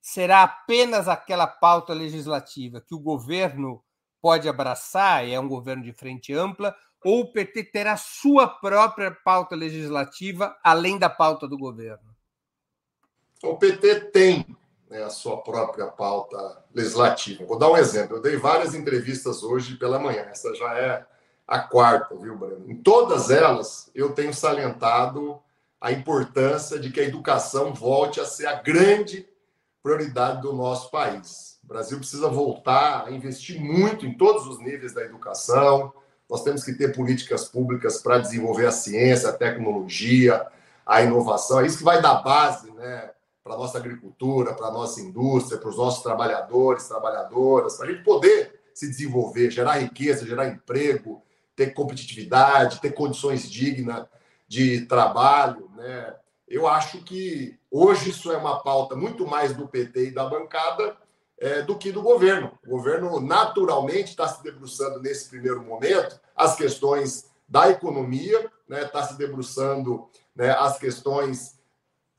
será 0.00 0.42
apenas 0.42 1.08
aquela 1.08 1.46
pauta 1.46 1.94
legislativa 1.94 2.80
que 2.80 2.94
o 2.94 3.00
governo 3.00 3.82
pode 4.20 4.48
abraçar, 4.48 5.26
e 5.26 5.32
é 5.32 5.40
um 5.40 5.48
governo 5.48 5.82
de 5.82 5.92
frente 5.92 6.32
ampla, 6.32 6.74
ou 7.02 7.20
o 7.20 7.32
PT 7.32 7.64
terá 7.64 7.96
sua 7.96 8.48
própria 8.48 9.10
pauta 9.10 9.54
legislativa 9.54 10.56
além 10.62 10.98
da 10.98 11.10
pauta 11.10 11.46
do 11.46 11.58
governo? 11.58 12.14
O 13.42 13.56
PT 13.56 14.10
tem 14.10 14.46
né, 14.88 15.02
a 15.02 15.10
sua 15.10 15.38
própria 15.38 15.86
pauta 15.86 16.36
legislativa. 16.74 17.44
Vou 17.44 17.58
dar 17.58 17.70
um 17.70 17.76
exemplo. 17.76 18.16
Eu 18.16 18.22
dei 18.22 18.36
várias 18.36 18.74
entrevistas 18.74 19.42
hoje 19.42 19.76
pela 19.76 19.98
manhã. 19.98 20.22
Essa 20.30 20.54
já 20.54 20.78
é 20.78 21.04
a 21.46 21.58
quarta, 21.58 22.14
viu, 22.16 22.36
Breno? 22.36 22.70
Em 22.70 22.76
todas 22.76 23.30
elas, 23.30 23.90
eu 23.94 24.12
tenho 24.12 24.32
salientado 24.32 25.40
a 25.80 25.92
importância 25.92 26.78
de 26.78 26.90
que 26.90 27.00
a 27.00 27.04
educação 27.04 27.74
volte 27.74 28.20
a 28.20 28.24
ser 28.24 28.46
a 28.46 28.54
grande 28.54 29.28
prioridade 29.82 30.40
do 30.40 30.52
nosso 30.52 30.90
país. 30.90 31.58
O 31.62 31.66
Brasil 31.66 31.98
precisa 31.98 32.28
voltar 32.28 33.06
a 33.06 33.10
investir 33.10 33.60
muito 33.60 34.06
em 34.06 34.16
todos 34.16 34.46
os 34.46 34.58
níveis 34.58 34.94
da 34.94 35.02
educação. 35.02 35.92
Nós 36.28 36.42
temos 36.42 36.64
que 36.64 36.72
ter 36.72 36.94
políticas 36.94 37.44
públicas 37.44 37.98
para 37.98 38.18
desenvolver 38.18 38.66
a 38.66 38.72
ciência, 38.72 39.28
a 39.28 39.32
tecnologia, 39.32 40.46
a 40.86 41.02
inovação. 41.02 41.60
É 41.60 41.66
isso 41.66 41.78
que 41.78 41.84
vai 41.84 42.00
dar 42.00 42.22
base 42.22 42.70
né, 42.72 43.10
para 43.44 43.54
a 43.54 43.58
nossa 43.58 43.76
agricultura, 43.76 44.54
para 44.54 44.68
a 44.68 44.72
nossa 44.72 45.02
indústria, 45.02 45.60
para 45.60 45.68
os 45.68 45.76
nossos 45.76 46.02
trabalhadores, 46.02 46.88
trabalhadoras, 46.88 47.76
para 47.76 47.86
a 47.86 47.92
gente 47.92 48.02
poder 48.02 48.58
se 48.72 48.88
desenvolver, 48.88 49.50
gerar 49.50 49.74
riqueza, 49.74 50.26
gerar 50.26 50.48
emprego, 50.48 51.22
ter 51.54 51.74
competitividade, 51.74 52.80
ter 52.80 52.92
condições 52.92 53.48
dignas 53.48 54.06
de 54.48 54.86
trabalho. 54.86 55.70
Né? 55.76 56.14
Eu 56.48 56.66
acho 56.66 57.02
que 57.02 57.58
hoje 57.70 58.10
isso 58.10 58.32
é 58.32 58.36
uma 58.38 58.62
pauta 58.62 58.96
muito 58.96 59.26
mais 59.26 59.54
do 59.54 59.68
PT 59.68 60.08
e 60.08 60.10
da 60.10 60.24
bancada 60.24 60.96
é, 61.38 61.60
do 61.60 61.76
que 61.76 61.92
do 61.92 62.00
governo. 62.00 62.58
O 62.66 62.70
governo 62.70 63.20
naturalmente 63.20 64.08
está 64.08 64.26
se 64.26 64.42
debruçando 64.42 65.02
nesse 65.02 65.28
primeiro 65.28 65.62
momento 65.62 66.18
as 66.34 66.56
questões 66.56 67.30
da 67.46 67.68
economia, 67.68 68.38
está 68.38 68.50
né? 68.68 68.84
Tá 68.86 69.02
se 69.02 69.18
debruçando 69.18 70.08
né, 70.34 70.50
as 70.50 70.78
questões 70.78 71.53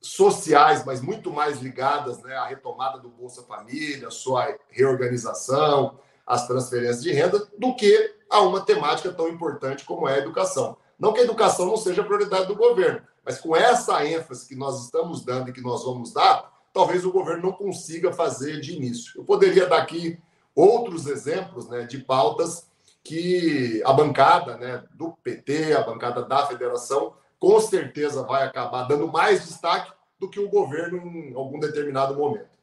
sociais, 0.06 0.86
mas 0.86 1.02
muito 1.02 1.32
mais 1.32 1.60
ligadas 1.60 2.22
né, 2.22 2.36
à 2.36 2.46
retomada 2.46 3.00
do 3.00 3.10
Bolsa 3.10 3.42
Família, 3.44 4.12
sua 4.12 4.56
reorganização, 4.70 6.00
as 6.26 6.48
transferências 6.48 7.02
de 7.02 7.12
renda, 7.12 7.48
do 7.58 7.76
que 7.76 8.14
a 8.30 8.42
uma 8.42 8.62
temática 8.62 9.12
tão 9.12 9.28
importante 9.28 9.84
como 9.84 10.08
é 10.08 10.16
a 10.16 10.20
educação. 10.20 10.78
Não 10.98 11.12
que 11.12 11.20
a 11.20 11.24
educação 11.24 11.66
não 11.66 11.76
seja 11.76 12.04
prioridade 12.04 12.48
do 12.48 12.56
governo, 12.56 13.02
mas 13.24 13.40
com 13.40 13.56
essa 13.56 14.06
ênfase 14.06 14.48
que 14.48 14.56
nós 14.56 14.86
estamos 14.86 15.26
dando 15.26 15.50
e 15.50 15.54
que 15.54 15.62
nós 15.62 15.84
vamos 15.84 16.14
dar, 16.14 16.54
talvez 16.72 17.04
o 17.04 17.12
governo 17.12 17.44
não 17.44 17.52
consiga 17.52 18.14
fazer 18.14 18.62
de 18.62 18.76
início. 18.76 19.20
Eu 19.20 19.24
poderia 19.24 19.66
dar 19.66 19.78
aqui 19.78 20.20
outros 20.54 21.08
exemplos 21.08 21.68
né, 21.68 21.84
de 21.84 21.98
pautas 21.98 22.68
que 23.04 23.82
a 23.86 23.92
bancada 23.92 24.58
né, 24.58 24.84
do 24.94 25.12
PT, 25.24 25.74
a 25.74 25.82
bancada 25.82 26.24
da 26.24 26.46
federação, 26.46 27.14
com 27.40 27.60
certeza 27.60 28.24
vai 28.24 28.44
acabar 28.44 28.84
dando 28.84 29.08
mais 29.08 29.46
destaque 29.46 29.95
do 30.20 30.30
que 30.30 30.40
o 30.40 30.50
governo 30.50 30.98
em 30.98 31.34
algum 31.34 31.60
determinado 31.60 32.16
momento. 32.16 32.56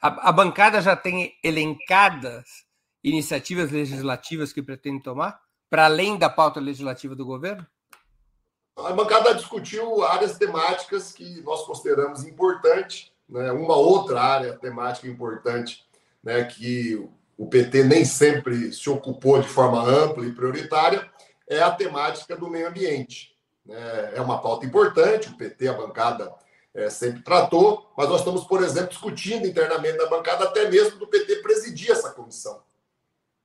A, 0.00 0.28
a 0.28 0.32
bancada 0.32 0.80
já 0.80 0.96
tem 0.96 1.34
elencadas 1.42 2.64
iniciativas 3.02 3.70
legislativas 3.70 4.52
que 4.52 4.62
pretende 4.62 5.02
tomar, 5.02 5.40
para 5.68 5.86
além 5.86 6.18
da 6.18 6.28
pauta 6.28 6.60
legislativa 6.60 7.14
do 7.14 7.24
governo? 7.24 7.66
A 8.76 8.92
bancada 8.92 9.34
discutiu 9.34 10.02
áreas 10.04 10.38
temáticas 10.38 11.12
que 11.12 11.42
nós 11.42 11.64
consideramos 11.64 12.24
importante, 12.24 13.12
né? 13.28 13.52
uma 13.52 13.76
outra 13.76 14.20
área 14.20 14.58
temática 14.58 15.06
importante, 15.06 15.84
né? 16.22 16.44
que 16.44 17.08
o 17.36 17.46
PT 17.46 17.84
nem 17.84 18.04
sempre 18.04 18.72
se 18.72 18.88
ocupou 18.90 19.40
de 19.40 19.48
forma 19.48 19.82
ampla 19.82 20.26
e 20.26 20.32
prioritária, 20.32 21.10
é 21.48 21.60
a 21.60 21.70
temática 21.70 22.36
do 22.36 22.48
meio 22.48 22.68
ambiente. 22.68 23.36
Né? 23.64 24.12
É 24.14 24.20
uma 24.20 24.40
pauta 24.40 24.66
importante, 24.66 25.28
o 25.28 25.36
PT, 25.36 25.68
a 25.68 25.74
bancada, 25.74 26.32
é, 26.74 26.88
sempre 26.88 27.22
tratou, 27.22 27.90
mas 27.96 28.08
nós 28.08 28.20
estamos, 28.20 28.44
por 28.44 28.62
exemplo, 28.62 28.90
discutindo 28.90 29.46
internamente 29.46 29.98
na 29.98 30.06
bancada 30.06 30.44
até 30.44 30.68
mesmo 30.68 30.98
do 30.98 31.06
PT 31.06 31.36
presidir 31.36 31.90
essa 31.90 32.10
comissão 32.10 32.60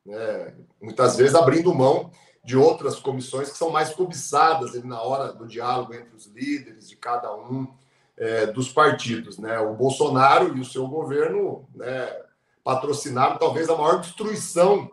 né? 0.05 0.53
muitas 0.82 1.17
vezes 1.17 1.36
abrindo 1.36 1.74
mão 1.74 2.12
de 2.44 2.55
outras 2.55 3.00
comissões 3.00 3.51
que 3.51 3.58
são 3.58 3.72
mais 3.72 3.89
cobiçadas 3.89 4.82
na 4.84 5.01
hora 5.01 5.34
do 5.34 5.48
diálogo 5.48 5.96
entre 5.96 6.15
os 6.15 6.27
líderes 6.27 6.88
de 6.88 6.96
cada 6.96 7.36
um 7.36 7.67
é, 8.15 8.46
dos 8.46 8.72
partidos. 8.72 9.39
Né? 9.39 9.60
O 9.60 9.74
Bolsonaro 9.74 10.55
e 10.55 10.62
o 10.62 10.65
seu 10.65 10.88
governo 10.88 11.67
né, 11.74 12.15
patrocinaram 12.63 13.38
talvez 13.38 13.67
a 13.67 13.75
maior 13.75 14.00
destruição 14.00 14.91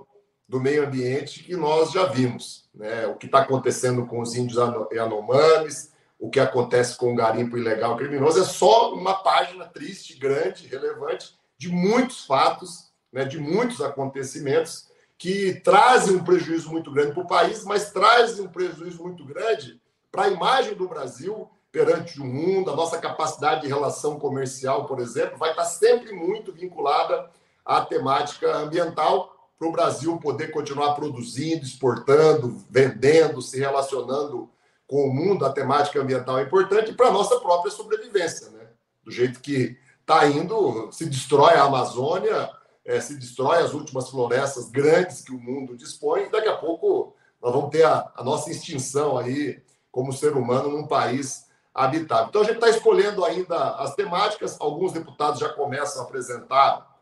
do 0.49 0.59
meio 0.59 0.87
ambiente 0.87 1.45
que 1.45 1.55
nós 1.55 1.93
já 1.93 2.07
vimos. 2.07 2.71
Né? 2.75 3.07
O 3.07 3.17
que 3.17 3.27
está 3.27 3.41
acontecendo 3.41 4.07
com 4.07 4.21
os 4.21 4.35
índios 4.35 4.59
Yanomamis, 4.91 5.92
o 6.23 6.31
que 6.31 6.39
acontece 6.39 6.97
com 6.97 7.13
o 7.13 7.17
garimpo 7.17 7.59
ilegal 7.59 7.97
criminoso, 7.97 8.41
é 8.41 8.45
só 8.45 8.95
uma 8.95 9.13
página 9.13 9.67
triste, 9.67 10.17
grande, 10.17 10.69
relevante, 10.69 11.37
de 11.59 11.69
muitos 11.69 12.25
fatos, 12.25 12.93
né, 13.13 13.25
de 13.25 13.41
muitos 13.41 13.81
acontecimentos 13.81 14.87
que 15.19 15.61
trazem 15.65 16.15
um 16.15 16.23
prejuízo 16.23 16.71
muito 16.71 16.93
grande 16.93 17.13
para 17.13 17.25
o 17.25 17.27
país, 17.27 17.65
mas 17.65 17.91
trazem 17.91 18.45
um 18.45 18.49
prejuízo 18.49 19.03
muito 19.03 19.25
grande 19.25 19.81
para 20.13 20.27
a 20.27 20.29
imagem 20.29 20.75
do 20.75 20.87
Brasil 20.87 21.51
perante 21.73 22.21
o 22.21 22.25
mundo, 22.25 22.71
a 22.71 22.77
nossa 22.77 22.99
capacidade 22.99 23.63
de 23.63 23.67
relação 23.67 24.17
comercial, 24.17 24.85
por 24.85 25.01
exemplo, 25.01 25.37
vai 25.37 25.51
estar 25.51 25.65
sempre 25.65 26.13
muito 26.13 26.53
vinculada 26.53 27.29
à 27.65 27.81
temática 27.85 28.59
ambiental 28.59 29.51
para 29.59 29.67
o 29.67 29.73
Brasil 29.73 30.17
poder 30.19 30.53
continuar 30.53 30.95
produzindo, 30.95 31.65
exportando, 31.65 32.65
vendendo, 32.71 33.43
se 33.43 33.59
relacionando 33.59 34.52
com 34.93 35.09
o 35.09 35.15
mundo. 35.15 35.47
A 35.47 35.53
temática 35.53 35.99
ambiental 35.99 36.39
é 36.39 36.43
importante 36.43 36.93
para 36.93 37.09
a 37.09 37.11
nossa 37.11 37.41
própria 37.41 37.73
sobrevivência, 37.73 38.51
né? 38.51 38.67
Do 39.03 39.11
jeito 39.11 39.41
que 39.41 39.79
está 40.03 40.27
indo, 40.27 40.93
se 40.93 41.07
destrói 41.07 41.55
a 41.55 41.63
Amazônia, 41.63 42.51
é, 42.85 43.01
se 43.01 43.17
destrói 43.17 43.63
as 43.63 43.73
últimas 43.73 44.11
florestas 44.11 44.69
grandes 44.69 45.23
que 45.23 45.33
o 45.33 45.41
mundo 45.41 45.75
dispõe, 45.75 46.29
daqui 46.31 46.49
a 46.49 46.57
pouco 46.57 47.17
nós 47.41 47.53
vamos 47.55 47.71
ter 47.71 47.85
a, 47.85 48.13
a 48.15 48.23
nossa 48.23 48.51
extinção 48.51 49.17
aí 49.17 49.63
como 49.91 50.13
ser 50.13 50.37
humano 50.37 50.69
num 50.69 50.87
país 50.87 51.47
habitável. 51.75 52.27
Então 52.29 52.43
a 52.43 52.45
gente 52.45 52.57
está 52.57 52.69
escolhendo 52.69 53.25
ainda 53.25 53.77
as 53.77 53.95
temáticas, 53.95 54.61
alguns 54.61 54.93
deputados 54.93 55.41
já 55.41 55.49
começam 55.49 56.03
a 56.03 56.05
apresentar 56.05 56.99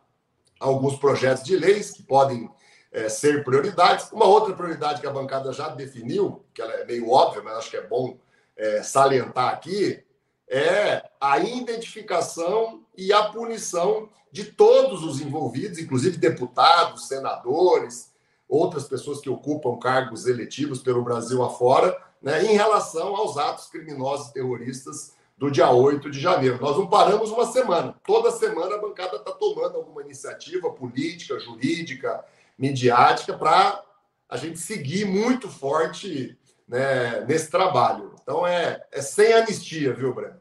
alguns 0.60 0.96
projetos 0.96 1.42
de 1.42 1.56
leis 1.56 1.90
que 1.90 2.04
podem 2.04 2.48
é, 2.92 3.08
ser 3.08 3.44
prioridades. 3.44 4.10
Uma 4.12 4.26
outra 4.26 4.54
prioridade 4.54 5.00
que 5.00 5.06
a 5.06 5.12
bancada 5.12 5.52
já 5.52 5.68
definiu, 5.68 6.44
que 6.52 6.60
ela 6.60 6.72
é 6.72 6.84
meio 6.84 7.10
óbvia, 7.10 7.42
mas 7.42 7.58
acho 7.58 7.70
que 7.70 7.76
é 7.76 7.86
bom 7.86 8.16
é, 8.56 8.82
salientar 8.82 9.52
aqui, 9.52 10.02
é 10.48 11.08
a 11.20 11.38
identificação 11.38 12.84
e 12.96 13.12
a 13.12 13.24
punição 13.24 14.08
de 14.32 14.44
todos 14.44 15.04
os 15.04 15.20
envolvidos, 15.20 15.78
inclusive 15.78 16.16
deputados, 16.16 17.08
senadores, 17.08 18.12
outras 18.48 18.84
pessoas 18.84 19.20
que 19.20 19.30
ocupam 19.30 19.78
cargos 19.78 20.26
eletivos 20.26 20.80
pelo 20.80 21.04
Brasil 21.04 21.42
afora, 21.42 21.96
né, 22.20 22.44
em 22.44 22.54
relação 22.54 23.14
aos 23.16 23.38
atos 23.38 23.68
criminosos 23.68 24.32
terroristas 24.32 25.14
do 25.38 25.50
dia 25.50 25.70
8 25.70 26.10
de 26.10 26.20
janeiro. 26.20 26.58
Nós 26.60 26.76
não 26.76 26.86
paramos 26.86 27.30
uma 27.30 27.46
semana. 27.46 27.94
Toda 28.04 28.30
semana 28.30 28.74
a 28.74 28.78
bancada 28.78 29.16
está 29.16 29.32
tomando 29.32 29.76
alguma 29.76 30.02
iniciativa 30.02 30.70
política, 30.70 31.38
jurídica, 31.38 32.22
midiática, 32.60 33.36
para 33.36 33.82
a 34.28 34.36
gente 34.36 34.58
seguir 34.58 35.06
muito 35.06 35.48
forte 35.48 36.38
né, 36.68 37.24
nesse 37.24 37.50
trabalho. 37.50 38.14
Então 38.22 38.46
é, 38.46 38.86
é 38.92 39.00
sem 39.00 39.32
anistia, 39.32 39.94
viu, 39.94 40.14
Breno? 40.14 40.38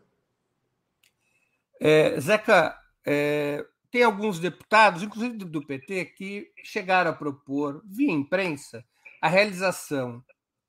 É, 1.80 2.20
Zeca, 2.20 2.78
é, 3.06 3.66
tem 3.90 4.04
alguns 4.04 4.38
deputados, 4.38 5.02
inclusive 5.02 5.38
do 5.38 5.66
PT, 5.66 6.06
que 6.06 6.52
chegaram 6.62 7.12
a 7.12 7.16
propor, 7.16 7.82
via 7.86 8.12
imprensa, 8.12 8.84
a 9.22 9.30
realização, 9.30 10.22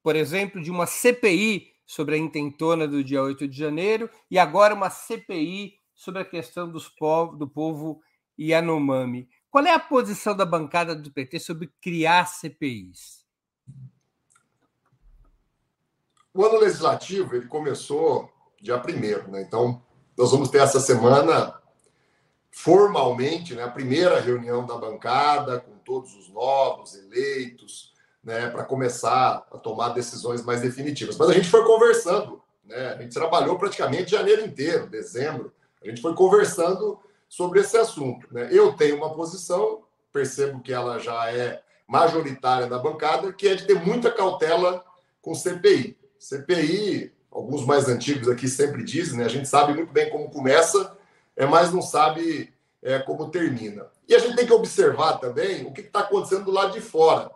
por 0.02 0.14
exemplo, 0.14 0.62
de 0.62 0.70
uma 0.70 0.86
CPI 0.86 1.72
sobre 1.84 2.14
a 2.14 2.18
intentona 2.18 2.86
do 2.86 3.02
dia 3.02 3.20
8 3.20 3.48
de 3.48 3.58
janeiro 3.58 4.08
e 4.30 4.38
agora 4.38 4.72
uma 4.72 4.88
CPI 4.88 5.74
sobre 5.94 6.22
a 6.22 6.24
questão 6.24 6.70
dos 6.70 6.88
povo, 6.88 7.36
do 7.36 7.48
povo 7.48 8.00
Yanomami. 8.38 9.28
Qual 9.50 9.64
é 9.64 9.74
a 9.74 9.80
posição 9.80 10.36
da 10.36 10.46
bancada 10.46 10.94
do 10.94 11.10
PT 11.10 11.40
sobre 11.40 11.72
criar 11.82 12.26
CPIs? 12.26 13.24
O 16.32 16.44
ano 16.44 16.60
legislativo 16.60 17.34
ele 17.34 17.46
começou 17.46 18.30
dia 18.60 18.76
1 18.76 19.30
né? 19.30 19.42
Então, 19.42 19.82
nós 20.16 20.30
vamos 20.30 20.50
ter 20.50 20.58
essa 20.58 20.78
semana 20.78 21.60
formalmente 22.52 23.54
né, 23.54 23.64
a 23.64 23.70
primeira 23.70 24.20
reunião 24.20 24.66
da 24.66 24.76
bancada 24.76 25.60
com 25.60 25.78
todos 25.78 26.14
os 26.14 26.28
novos 26.28 26.94
eleitos, 26.94 27.92
né, 28.22 28.50
para 28.50 28.64
começar 28.64 29.46
a 29.50 29.58
tomar 29.58 29.90
decisões 29.90 30.44
mais 30.44 30.60
definitivas. 30.60 31.16
Mas 31.16 31.30
a 31.30 31.32
gente 31.32 31.48
foi 31.48 31.64
conversando, 31.64 32.42
né? 32.64 32.90
A 32.90 33.02
gente 33.02 33.14
trabalhou 33.14 33.58
praticamente 33.58 34.10
janeiro 34.10 34.44
inteiro, 34.44 34.86
dezembro. 34.88 35.52
A 35.82 35.88
gente 35.88 36.02
foi 36.02 36.14
conversando 36.14 37.00
sobre 37.30 37.60
esse 37.60 37.76
assunto. 37.76 38.26
Né? 38.34 38.48
Eu 38.50 38.72
tenho 38.72 38.96
uma 38.96 39.14
posição, 39.14 39.84
percebo 40.12 40.60
que 40.60 40.72
ela 40.72 40.98
já 40.98 41.32
é 41.32 41.62
majoritária 41.86 42.66
da 42.66 42.76
bancada, 42.76 43.32
que 43.32 43.46
é 43.46 43.54
de 43.54 43.66
ter 43.66 43.74
muita 43.74 44.10
cautela 44.10 44.84
com 45.22 45.32
CPI. 45.32 45.96
CPI, 46.18 47.12
alguns 47.30 47.64
mais 47.64 47.88
antigos 47.88 48.28
aqui 48.28 48.48
sempre 48.48 48.82
dizem, 48.82 49.18
né? 49.18 49.24
A 49.24 49.28
gente 49.28 49.48
sabe 49.48 49.72
muito 49.74 49.92
bem 49.92 50.10
como 50.10 50.30
começa, 50.30 50.96
é, 51.36 51.46
mas 51.46 51.72
não 51.72 51.80
sabe 51.80 52.52
é, 52.82 52.98
como 52.98 53.30
termina. 53.30 53.86
E 54.08 54.14
a 54.14 54.18
gente 54.18 54.34
tem 54.34 54.46
que 54.46 54.52
observar 54.52 55.18
também 55.18 55.64
o 55.66 55.72
que 55.72 55.82
está 55.82 56.00
acontecendo 56.00 56.46
do 56.46 56.50
lado 56.50 56.72
de 56.72 56.80
fora 56.80 57.30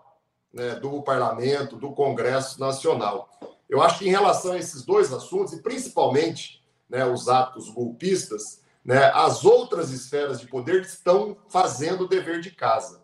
né, 0.52 0.74
do 0.76 1.02
parlamento, 1.02 1.76
do 1.76 1.92
Congresso 1.92 2.58
Nacional. 2.58 3.28
Eu 3.68 3.80
acho 3.80 4.00
que 4.00 4.08
em 4.08 4.10
relação 4.10 4.52
a 4.52 4.58
esses 4.58 4.84
dois 4.84 5.12
assuntos, 5.12 5.52
e 5.52 5.62
principalmente 5.62 6.62
né, 6.88 7.04
os 7.04 7.28
atos 7.28 7.68
golpistas, 7.70 8.63
né, 8.84 9.10
as 9.14 9.44
outras 9.44 9.90
esferas 9.90 10.40
de 10.40 10.46
poder 10.46 10.82
estão 10.82 11.36
fazendo 11.48 12.04
o 12.04 12.08
dever 12.08 12.40
de 12.40 12.50
casa. 12.50 13.02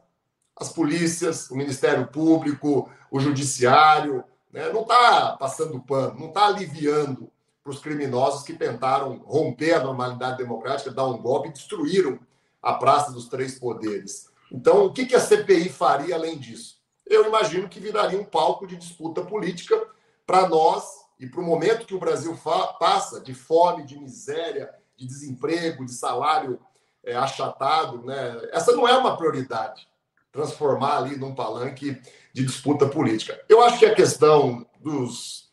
As 0.55 0.71
polícias, 0.71 1.51
o 1.51 1.57
Ministério 1.57 2.07
Público, 2.09 2.91
o 3.11 3.19
Judiciário, 3.19 4.23
né, 4.53 4.71
não 4.73 4.83
está 4.83 5.37
passando 5.39 5.81
pano, 5.81 6.19
não 6.19 6.29
está 6.29 6.49
aliviando 6.49 7.31
para 7.63 7.73
os 7.73 7.81
criminosos 7.81 8.43
que 8.43 8.55
tentaram 8.55 9.23
romper 9.25 9.75
a 9.75 9.85
normalidade 9.85 10.39
democrática, 10.39 10.91
dar 10.91 11.07
um 11.07 11.19
golpe 11.19 11.49
e 11.49 11.53
destruíram 11.53 12.19
a 12.63 12.75
Praça 12.75 13.13
dos 13.13 13.29
Três 13.29 13.59
Poderes. 13.59 14.29
Então, 14.53 14.85
o 14.85 14.93
que, 14.93 15.15
a 15.15 15.21
CPI 15.21 15.69
faria 15.69 16.15
além 16.15 16.39
disso? 16.39 16.79
Eu 17.07 17.27
imagino 17.27 17.69
que 17.69 17.81
viraria 17.81 18.21
um 18.21 18.25
palco 18.25 18.67
de 18.67 18.77
disputa 18.77 19.23
política 19.23 19.81
para 20.27 20.49
nós 20.49 20.85
e 21.19 21.27
para 21.27 21.41
o 21.41 21.45
momento 21.45 21.87
que 21.87 21.95
o 21.95 21.99
Brasil 21.99 22.37
passa 22.79 23.21
de 23.21 23.35
fome, 23.35 23.85
de 23.85 23.99
miséria, 23.99 24.73
de 25.01 25.07
desemprego, 25.07 25.85
de 25.85 25.95
salário 25.95 26.61
é, 27.03 27.17
achatado. 27.17 28.05
Né? 28.05 28.49
Essa 28.53 28.73
não 28.73 28.87
é 28.87 28.97
uma 28.97 29.17
prioridade, 29.17 29.89
transformar 30.31 30.99
ali 30.99 31.17
num 31.17 31.35
palanque 31.35 32.01
de 32.33 32.45
disputa 32.45 32.87
política. 32.87 33.41
Eu 33.49 33.63
acho 33.63 33.79
que 33.79 33.87
a 33.87 33.95
questão 33.95 34.67
dos 34.79 35.51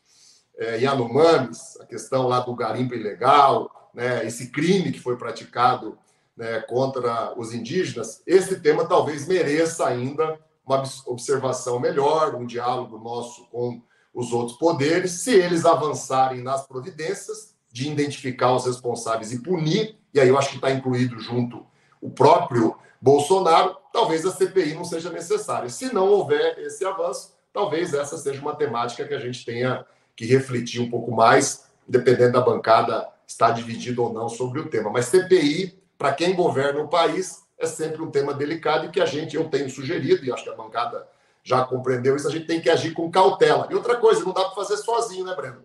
é, 0.58 0.78
Yanomamis, 0.80 1.80
a 1.80 1.86
questão 1.86 2.28
lá 2.28 2.40
do 2.40 2.54
garimpo 2.54 2.94
ilegal, 2.94 3.90
né, 3.94 4.24
esse 4.26 4.50
crime 4.50 4.92
que 4.92 5.00
foi 5.00 5.16
praticado 5.16 5.98
né, 6.36 6.60
contra 6.60 7.32
os 7.38 7.52
indígenas, 7.54 8.22
esse 8.26 8.60
tema 8.60 8.86
talvez 8.86 9.26
mereça 9.26 9.86
ainda 9.86 10.38
uma 10.64 10.82
observação 11.06 11.80
melhor, 11.80 12.34
um 12.34 12.44
diálogo 12.44 12.98
nosso 12.98 13.46
com 13.46 13.82
os 14.12 14.32
outros 14.32 14.58
poderes, 14.58 15.12
se 15.12 15.32
eles 15.32 15.64
avançarem 15.64 16.42
nas 16.42 16.66
providências 16.66 17.56
de 17.78 17.88
identificar 17.88 18.52
os 18.52 18.66
responsáveis 18.66 19.32
e 19.32 19.40
punir, 19.40 19.96
e 20.12 20.18
aí 20.18 20.28
eu 20.28 20.36
acho 20.36 20.50
que 20.50 20.56
está 20.56 20.70
incluído 20.70 21.20
junto 21.20 21.64
o 22.00 22.10
próprio 22.10 22.76
Bolsonaro, 23.00 23.76
talvez 23.92 24.26
a 24.26 24.32
CPI 24.32 24.74
não 24.74 24.84
seja 24.84 25.10
necessária. 25.10 25.68
Se 25.68 25.94
não 25.94 26.08
houver 26.08 26.58
esse 26.58 26.84
avanço, 26.84 27.36
talvez 27.52 27.94
essa 27.94 28.18
seja 28.18 28.40
uma 28.40 28.56
temática 28.56 29.06
que 29.06 29.14
a 29.14 29.20
gente 29.20 29.44
tenha 29.44 29.86
que 30.16 30.26
refletir 30.26 30.80
um 30.80 30.90
pouco 30.90 31.12
mais, 31.12 31.70
dependendo 31.86 32.32
da 32.32 32.40
bancada 32.40 33.08
estar 33.26 33.52
dividida 33.52 34.02
ou 34.02 34.12
não 34.12 34.28
sobre 34.28 34.58
o 34.58 34.68
tema. 34.68 34.90
Mas 34.90 35.06
CPI, 35.06 35.78
para 35.96 36.12
quem 36.12 36.34
governa 36.34 36.80
o 36.80 36.88
país, 36.88 37.44
é 37.56 37.66
sempre 37.66 38.02
um 38.02 38.10
tema 38.10 38.34
delicado 38.34 38.86
e 38.86 38.90
que 38.90 39.00
a 39.00 39.06
gente, 39.06 39.36
eu 39.36 39.48
tenho 39.48 39.70
sugerido, 39.70 40.24
e 40.24 40.32
acho 40.32 40.42
que 40.42 40.50
a 40.50 40.56
bancada 40.56 41.06
já 41.44 41.64
compreendeu 41.64 42.16
isso, 42.16 42.26
a 42.26 42.32
gente 42.32 42.46
tem 42.46 42.60
que 42.60 42.68
agir 42.68 42.92
com 42.92 43.08
cautela. 43.08 43.68
E 43.70 43.74
outra 43.74 43.96
coisa, 43.96 44.24
não 44.24 44.32
dá 44.32 44.46
para 44.46 44.54
fazer 44.56 44.78
sozinho, 44.78 45.24
né, 45.24 45.34
Breno? 45.36 45.62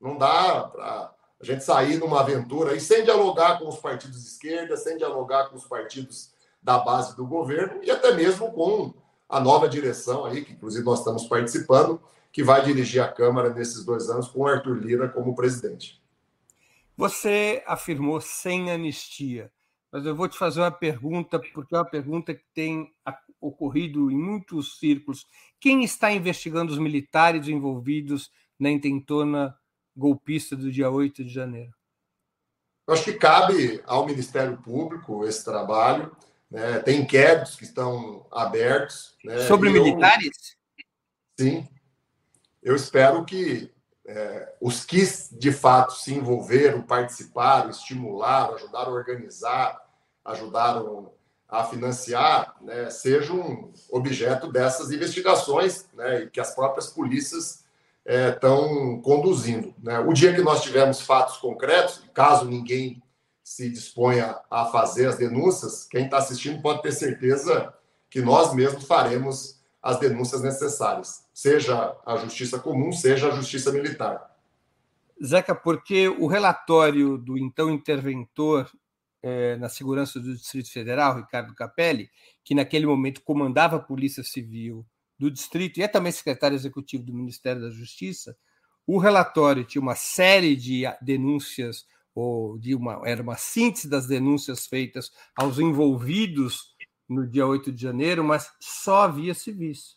Não 0.00 0.16
dá 0.16 0.62
para 0.62 1.17
a 1.40 1.44
gente 1.44 1.62
sair 1.64 1.98
numa 1.98 2.20
aventura 2.20 2.74
e 2.74 2.80
sem 2.80 3.04
dialogar 3.04 3.58
com 3.58 3.68
os 3.68 3.76
partidos 3.76 4.22
de 4.22 4.28
esquerda, 4.28 4.76
sem 4.76 4.96
dialogar 4.96 5.48
com 5.48 5.56
os 5.56 5.64
partidos 5.64 6.32
da 6.62 6.78
base 6.78 7.16
do 7.16 7.26
governo 7.26 7.82
e 7.82 7.90
até 7.90 8.12
mesmo 8.12 8.52
com 8.52 8.92
a 9.28 9.38
nova 9.38 9.68
direção 9.68 10.24
aí, 10.24 10.44
que 10.44 10.52
inclusive 10.52 10.84
nós 10.84 10.98
estamos 10.98 11.26
participando, 11.26 12.00
que 12.32 12.42
vai 12.42 12.64
dirigir 12.64 13.02
a 13.02 13.08
Câmara 13.08 13.50
nesses 13.50 13.84
dois 13.84 14.08
anos 14.08 14.28
com 14.28 14.40
o 14.40 14.46
Arthur 14.46 14.78
Lira 14.78 15.08
como 15.08 15.34
presidente. 15.34 16.02
Você 16.96 17.62
afirmou 17.66 18.20
sem 18.20 18.70
anistia, 18.70 19.52
mas 19.92 20.04
eu 20.04 20.16
vou 20.16 20.28
te 20.28 20.36
fazer 20.36 20.60
uma 20.60 20.70
pergunta, 20.70 21.38
porque 21.54 21.74
é 21.74 21.78
uma 21.78 21.84
pergunta 21.84 22.34
que 22.34 22.44
tem 22.52 22.92
ocorrido 23.40 24.10
em 24.10 24.16
muitos 24.16 24.78
círculos. 24.78 25.26
Quem 25.60 25.84
está 25.84 26.10
investigando 26.12 26.72
os 26.72 26.78
militares 26.78 27.46
envolvidos 27.46 28.30
na 28.58 28.70
intentona 28.70 29.56
golpista 29.98 30.54
do 30.54 30.70
dia 30.70 30.88
8 30.88 31.24
de 31.24 31.30
janeiro? 31.30 31.74
Eu 32.86 32.94
acho 32.94 33.04
que 33.04 33.14
cabe 33.14 33.82
ao 33.84 34.06
Ministério 34.06 34.56
Público 34.56 35.26
esse 35.26 35.44
trabalho. 35.44 36.16
Né? 36.50 36.78
Tem 36.78 37.02
inquéritos 37.02 37.56
que 37.56 37.64
estão 37.64 38.26
abertos. 38.30 39.16
Né? 39.24 39.40
Sobre 39.40 39.68
militares? 39.68 40.56
Sim. 41.38 41.68
Eu 42.62 42.74
espero 42.76 43.24
que 43.24 43.70
é, 44.06 44.54
os 44.60 44.84
que 44.84 45.02
de 45.32 45.52
fato 45.52 45.92
se 45.92 46.14
envolveram, 46.14 46.80
participaram, 46.80 47.68
estimularam, 47.68 48.54
ajudaram 48.54 48.92
a 48.92 48.94
organizar, 48.94 49.78
ajudaram 50.24 51.12
a 51.46 51.64
financiar, 51.64 52.56
né, 52.60 52.90
sejam 52.90 53.72
objeto 53.90 54.52
dessas 54.52 54.90
investigações 54.90 55.88
né, 55.94 56.22
e 56.22 56.30
que 56.30 56.40
as 56.40 56.54
próprias 56.54 56.88
polícias 56.88 57.64
estão 58.08 58.98
é, 58.98 59.02
conduzindo. 59.02 59.74
Né? 59.82 59.98
O 60.00 60.12
dia 60.12 60.34
que 60.34 60.40
nós 60.40 60.62
tivermos 60.62 61.00
fatos 61.02 61.36
concretos, 61.36 62.02
caso 62.14 62.46
ninguém 62.46 63.02
se 63.44 63.68
disponha 63.68 64.38
a 64.50 64.66
fazer 64.66 65.06
as 65.06 65.16
denúncias, 65.16 65.86
quem 65.86 66.04
está 66.04 66.18
assistindo 66.18 66.60
pode 66.62 66.82
ter 66.82 66.92
certeza 66.92 67.72
que 68.10 68.20
nós 68.20 68.54
mesmos 68.54 68.84
faremos 68.84 69.58
as 69.82 69.98
denúncias 69.98 70.42
necessárias, 70.42 71.24
seja 71.32 71.96
a 72.04 72.16
justiça 72.16 72.58
comum, 72.58 72.92
seja 72.92 73.28
a 73.28 73.34
justiça 73.34 73.70
militar. 73.72 74.36
Zeca, 75.24 75.54
porque 75.54 76.08
o 76.08 76.26
relatório 76.26 77.18
do 77.18 77.36
então 77.36 77.70
interventor 77.70 78.70
é, 79.22 79.56
na 79.56 79.68
segurança 79.68 80.20
do 80.20 80.34
Distrito 80.34 80.70
Federal, 80.70 81.16
Ricardo 81.16 81.54
Capelli, 81.54 82.10
que 82.44 82.54
naquele 82.54 82.86
momento 82.86 83.22
comandava 83.22 83.76
a 83.76 83.80
Polícia 83.80 84.22
Civil 84.22 84.86
do 85.18 85.30
Distrito 85.30 85.78
e 85.78 85.82
é 85.82 85.88
também 85.88 86.12
secretário 86.12 86.54
executivo 86.54 87.02
do 87.02 87.14
Ministério 87.14 87.62
da 87.62 87.70
Justiça, 87.70 88.36
o 88.86 88.98
relatório 88.98 89.64
tinha 89.64 89.82
uma 89.82 89.94
série 89.94 90.56
de 90.56 90.84
denúncias 91.02 91.84
ou 92.14 92.58
de 92.58 92.74
uma 92.74 93.02
era 93.04 93.22
uma 93.22 93.36
síntese 93.36 93.88
das 93.88 94.06
denúncias 94.06 94.66
feitas 94.66 95.10
aos 95.36 95.58
envolvidos 95.58 96.74
no 97.08 97.26
dia 97.26 97.46
8 97.46 97.72
de 97.72 97.82
janeiro, 97.82 98.22
mas 98.22 98.50
só 98.60 99.02
havia 99.02 99.34
civis. 99.34 99.96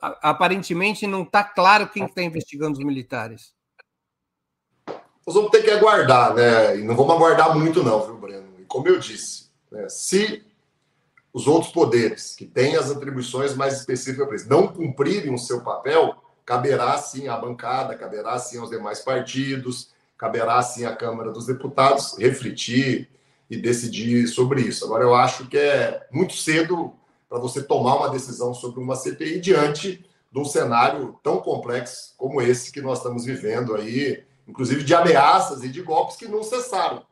Aparentemente 0.00 1.06
não 1.06 1.22
está 1.22 1.44
claro 1.44 1.88
quem 1.88 2.04
está 2.04 2.22
investigando 2.22 2.78
os 2.78 2.84
militares. 2.84 3.54
Nós 5.26 5.34
vamos 5.34 5.50
ter 5.50 5.62
que 5.62 5.70
aguardar, 5.70 6.34
né? 6.34 6.78
E 6.78 6.82
não 6.82 6.94
vamos 6.94 7.14
aguardar 7.14 7.56
muito, 7.56 7.82
não, 7.82 8.04
viu, 8.04 8.16
Breno? 8.18 8.48
E 8.58 8.64
como 8.64 8.88
eu 8.88 8.98
disse, 8.98 9.50
né? 9.70 9.88
se 9.88 10.44
os 11.34 11.48
outros 11.48 11.72
poderes, 11.72 12.36
que 12.36 12.46
têm 12.46 12.76
as 12.76 12.92
atribuições 12.92 13.56
mais 13.56 13.80
específicas 13.80 14.24
para 14.24 14.36
eles, 14.36 14.48
não 14.48 14.68
cumprirem 14.68 15.34
o 15.34 15.38
seu 15.38 15.62
papel, 15.62 16.14
caberá 16.46 16.96
sim 16.98 17.26
à 17.26 17.36
bancada, 17.36 17.96
caberá 17.96 18.38
sim 18.38 18.58
aos 18.58 18.70
demais 18.70 19.00
partidos, 19.00 19.92
caberá 20.16 20.62
sim 20.62 20.84
à 20.84 20.94
Câmara 20.94 21.32
dos 21.32 21.46
Deputados 21.46 22.16
refletir 22.16 23.10
e 23.50 23.56
decidir 23.56 24.28
sobre 24.28 24.60
isso. 24.60 24.84
Agora, 24.84 25.02
eu 25.02 25.12
acho 25.12 25.48
que 25.48 25.58
é 25.58 26.06
muito 26.12 26.34
cedo 26.34 26.92
para 27.28 27.40
você 27.40 27.60
tomar 27.60 27.96
uma 27.96 28.10
decisão 28.10 28.54
sobre 28.54 28.80
uma 28.80 28.94
CPI 28.94 29.40
diante 29.40 30.06
de 30.30 30.38
um 30.38 30.44
cenário 30.44 31.18
tão 31.20 31.38
complexo 31.38 32.14
como 32.16 32.40
esse 32.40 32.70
que 32.70 32.80
nós 32.80 32.98
estamos 32.98 33.24
vivendo 33.24 33.74
aí, 33.74 34.22
inclusive 34.46 34.84
de 34.84 34.94
ameaças 34.94 35.64
e 35.64 35.68
de 35.68 35.82
golpes 35.82 36.16
que 36.16 36.28
não 36.28 36.44
cessaram. 36.44 37.02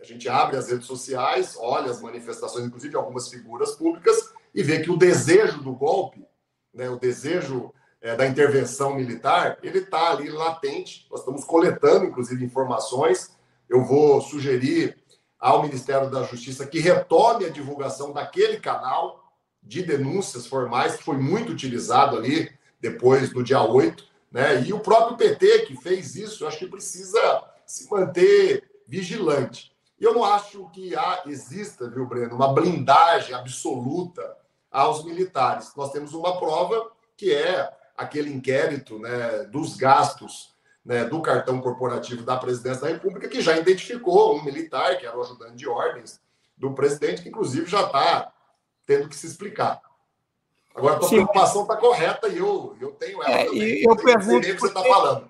A 0.00 0.04
gente 0.04 0.28
abre 0.28 0.56
as 0.56 0.70
redes 0.70 0.86
sociais, 0.86 1.56
olha 1.58 1.90
as 1.90 2.00
manifestações, 2.00 2.64
inclusive 2.64 2.90
de 2.90 2.96
algumas 2.96 3.28
figuras 3.28 3.72
públicas, 3.72 4.32
e 4.54 4.62
vê 4.62 4.80
que 4.80 4.90
o 4.90 4.96
desejo 4.96 5.60
do 5.62 5.72
golpe, 5.72 6.24
né, 6.72 6.88
o 6.88 6.98
desejo 6.98 7.72
é, 8.00 8.14
da 8.14 8.26
intervenção 8.26 8.94
militar, 8.94 9.58
ele 9.62 9.78
está 9.78 10.10
ali 10.10 10.30
latente. 10.30 11.06
Nós 11.10 11.20
estamos 11.20 11.44
coletando, 11.44 12.04
inclusive, 12.04 12.44
informações. 12.44 13.36
Eu 13.68 13.84
vou 13.84 14.20
sugerir 14.20 14.96
ao 15.38 15.62
Ministério 15.62 16.10
da 16.10 16.22
Justiça 16.22 16.66
que 16.66 16.78
retome 16.78 17.44
a 17.44 17.50
divulgação 17.50 18.12
daquele 18.12 18.58
canal 18.58 19.32
de 19.62 19.82
denúncias 19.82 20.46
formais, 20.46 20.96
que 20.96 21.04
foi 21.04 21.16
muito 21.16 21.52
utilizado 21.52 22.16
ali 22.16 22.50
depois 22.80 23.30
do 23.30 23.42
dia 23.42 23.62
8. 23.62 24.04
Né? 24.30 24.62
E 24.62 24.72
o 24.72 24.80
próprio 24.80 25.16
PT 25.16 25.66
que 25.66 25.76
fez 25.76 26.14
isso, 26.14 26.46
acho 26.46 26.58
que 26.58 26.66
precisa 26.66 27.44
se 27.66 27.90
manter 27.90 28.70
vigilante. 28.86 29.76
E 30.00 30.04
eu 30.04 30.14
não 30.14 30.24
acho 30.24 30.68
que 30.70 30.94
há, 30.94 31.22
exista, 31.26 31.88
viu, 31.88 32.06
Breno, 32.06 32.36
uma 32.36 32.52
blindagem 32.52 33.34
absoluta 33.34 34.36
aos 34.70 35.04
militares. 35.04 35.72
Nós 35.76 35.90
temos 35.90 36.14
uma 36.14 36.38
prova 36.38 36.90
que 37.16 37.34
é 37.34 37.70
aquele 37.96 38.32
inquérito 38.32 38.98
né, 38.98 39.44
dos 39.44 39.76
gastos 39.76 40.54
né, 40.84 41.04
do 41.04 41.20
cartão 41.20 41.60
corporativo 41.60 42.22
da 42.22 42.36
presidência 42.36 42.82
da 42.82 42.88
República, 42.88 43.28
que 43.28 43.42
já 43.42 43.56
identificou 43.56 44.36
um 44.36 44.42
militar, 44.44 44.96
que 44.98 45.06
era 45.06 45.18
o 45.18 45.22
ajudante 45.22 45.56
de 45.56 45.68
ordens 45.68 46.20
do 46.56 46.72
presidente, 46.72 47.22
que 47.22 47.28
inclusive 47.28 47.66
já 47.66 47.82
está 47.82 48.32
tendo 48.86 49.08
que 49.08 49.16
se 49.16 49.26
explicar. 49.26 49.82
Agora, 50.74 50.94
a 50.94 50.98
tua 50.98 51.08
Sim. 51.08 51.16
preocupação 51.16 51.62
está 51.62 51.76
correta 51.76 52.28
e 52.28 52.38
eu, 52.38 52.76
eu 52.80 52.92
tenho 52.92 53.22
ela 53.22 53.32
é, 53.32 53.44
também. 53.46 53.82
Eu, 53.82 53.90
eu 53.90 53.96
pergunto 53.96 54.46
que 54.46 54.60
você 54.60 54.68
está 54.68 54.82
falando. 54.82 55.28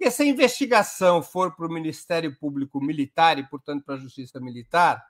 Porque 0.00 0.10
se 0.10 0.22
a 0.22 0.26
investigação 0.26 1.22
for 1.22 1.54
para 1.54 1.66
o 1.66 1.70
Ministério 1.70 2.34
Público 2.34 2.80
Militar 2.80 3.38
e, 3.38 3.46
portanto, 3.46 3.84
para 3.84 3.96
a 3.96 3.98
Justiça 3.98 4.40
Militar, 4.40 5.04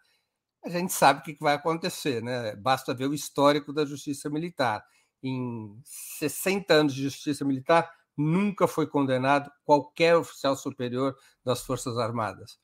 a 0.65 0.69
gente 0.69 0.93
sabe 0.93 1.21
o 1.21 1.23
que 1.23 1.37
vai 1.39 1.55
acontecer, 1.55 2.21
né? 2.21 2.57
Basta 2.57 2.93
ver 2.93 3.07
o 3.07 3.15
histórico 3.15 3.73
da 3.73 3.85
Justiça 3.85 4.29
Militar. 4.29 4.85
Em 5.23 5.81
60 5.85 6.75
anos 6.75 6.93
de 6.93 7.05
Justiça 7.05 7.45
Militar, 7.45 7.89
nunca 8.17 8.67
foi 8.67 8.85
condenado 8.85 9.49
qualquer 9.65 10.17
oficial 10.17 10.57
superior 10.57 11.17
das 11.45 11.61
Forças 11.61 11.97
Armadas. 11.97 12.59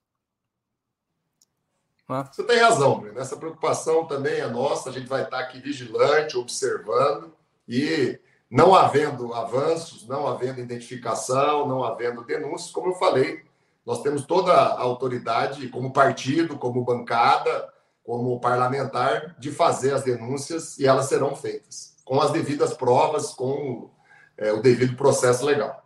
Você 2.09 2.43
tem 2.43 2.59
razão, 2.59 2.99
Bruno. 2.99 3.21
Essa 3.21 3.37
preocupação 3.37 4.05
também 4.05 4.41
é 4.41 4.49
nossa. 4.49 4.91
A 4.91 4.93
gente 4.93 5.07
vai 5.07 5.23
estar 5.23 5.39
aqui 5.39 5.61
vigilante, 5.61 6.37
observando 6.37 7.33
e 7.69 8.19
não 8.51 8.75
havendo 8.75 9.35
avanços, 9.35 10.07
não 10.07 10.27
havendo 10.27 10.61
identificação, 10.61 11.67
não 11.67 11.83
havendo 11.83 12.25
denúncias, 12.25 12.71
como 12.71 12.89
eu 12.89 12.95
falei, 12.95 13.45
nós 13.85 14.03
temos 14.03 14.25
toda 14.25 14.53
a 14.53 14.81
autoridade, 14.81 15.69
como 15.69 15.93
partido, 15.93 16.59
como 16.59 16.85
bancada, 16.85 17.73
como 18.05 18.41
parlamentar, 18.41 19.37
de 19.39 19.51
fazer 19.51 19.95
as 19.95 20.05
denúncias 20.05 20.79
e 20.79 20.87
elas 20.87 21.07
serão 21.07 21.35
feitas 21.35 21.97
com 22.07 22.21
as 22.21 22.31
devidas 22.31 22.73
provas, 22.73 23.35
com 23.35 23.91
é, 24.39 24.53
o 24.53 24.63
devido 24.63 24.97
processo 24.97 25.45
legal. 25.45 25.85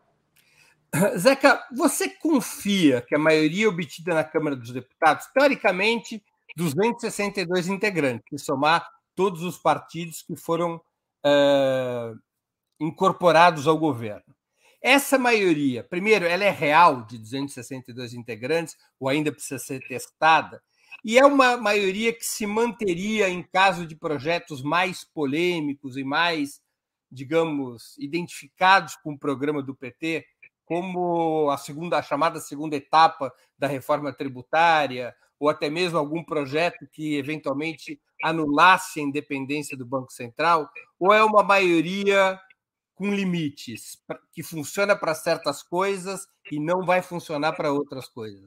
Zeca, 1.17 1.65
você 1.75 2.09
confia 2.09 3.01
que 3.01 3.15
a 3.15 3.19
maioria 3.19 3.69
obtida 3.69 4.13
na 4.13 4.23
Câmara 4.23 4.55
dos 4.55 4.71
Deputados, 4.71 5.27
teoricamente, 5.33 6.23
262 6.57 7.69
integrantes, 7.69 8.25
que 8.29 8.39
somar 8.39 8.87
todos 9.15 9.43
os 9.43 9.57
partidos 9.57 10.21
que 10.21 10.37
foram 10.37 10.77
uh, 11.25 12.19
incorporados 12.81 13.69
ao 13.69 13.79
governo. 13.79 14.35
Essa 14.83 15.19
maioria, 15.19 15.85
primeiro, 15.85 16.25
ela 16.25 16.43
é 16.43 16.51
real 16.51 17.05
de 17.05 17.19
262 17.19 18.15
integrantes, 18.15 18.75
ou 18.99 19.09
ainda 19.09 19.31
precisa 19.31 19.59
ser 19.59 19.87
testada, 19.87 20.63
e 21.05 21.19
é 21.19 21.25
uma 21.25 21.57
maioria 21.57 22.13
que 22.13 22.25
se 22.25 22.47
manteria 22.47 23.29
em 23.29 23.43
caso 23.43 23.87
de 23.87 23.95
projetos 23.95 24.63
mais 24.63 25.05
polêmicos 25.05 25.97
e 25.97 26.05
mais, 26.05 26.61
digamos, 27.11 27.97
identificados 27.99 28.97
com 28.97 29.13
o 29.13 29.19
programa 29.19 29.63
do 29.63 29.75
PT, 29.75 30.25
como 30.65 31.51
a 31.51 31.57
segunda, 31.57 31.99
a 31.99 32.03
chamada 32.03 32.39
segunda 32.39 32.77
etapa 32.77 33.33
da 33.59 33.67
reforma 33.67 34.13
tributária, 34.13 35.15
ou 35.39 35.49
até 35.49 35.71
mesmo 35.71 35.99
algum 35.99 36.23
projeto 36.23 36.87
que 36.93 37.17
eventualmente 37.17 37.99
anulasse 38.23 39.01
a 39.01 39.03
independência 39.03 39.77
do 39.77 39.87
Banco 39.87 40.13
Central, 40.13 40.71
ou 40.99 41.13
é 41.15 41.25
uma 41.25 41.43
maioria 41.43 42.39
com 43.01 43.15
limites, 43.15 43.97
que 44.31 44.43
funciona 44.43 44.95
para 44.95 45.15
certas 45.15 45.63
coisas 45.63 46.29
e 46.53 46.61
não 46.61 46.85
vai 46.85 47.01
funcionar 47.01 47.55
para 47.55 47.73
outras 47.73 48.07
coisas? 48.07 48.47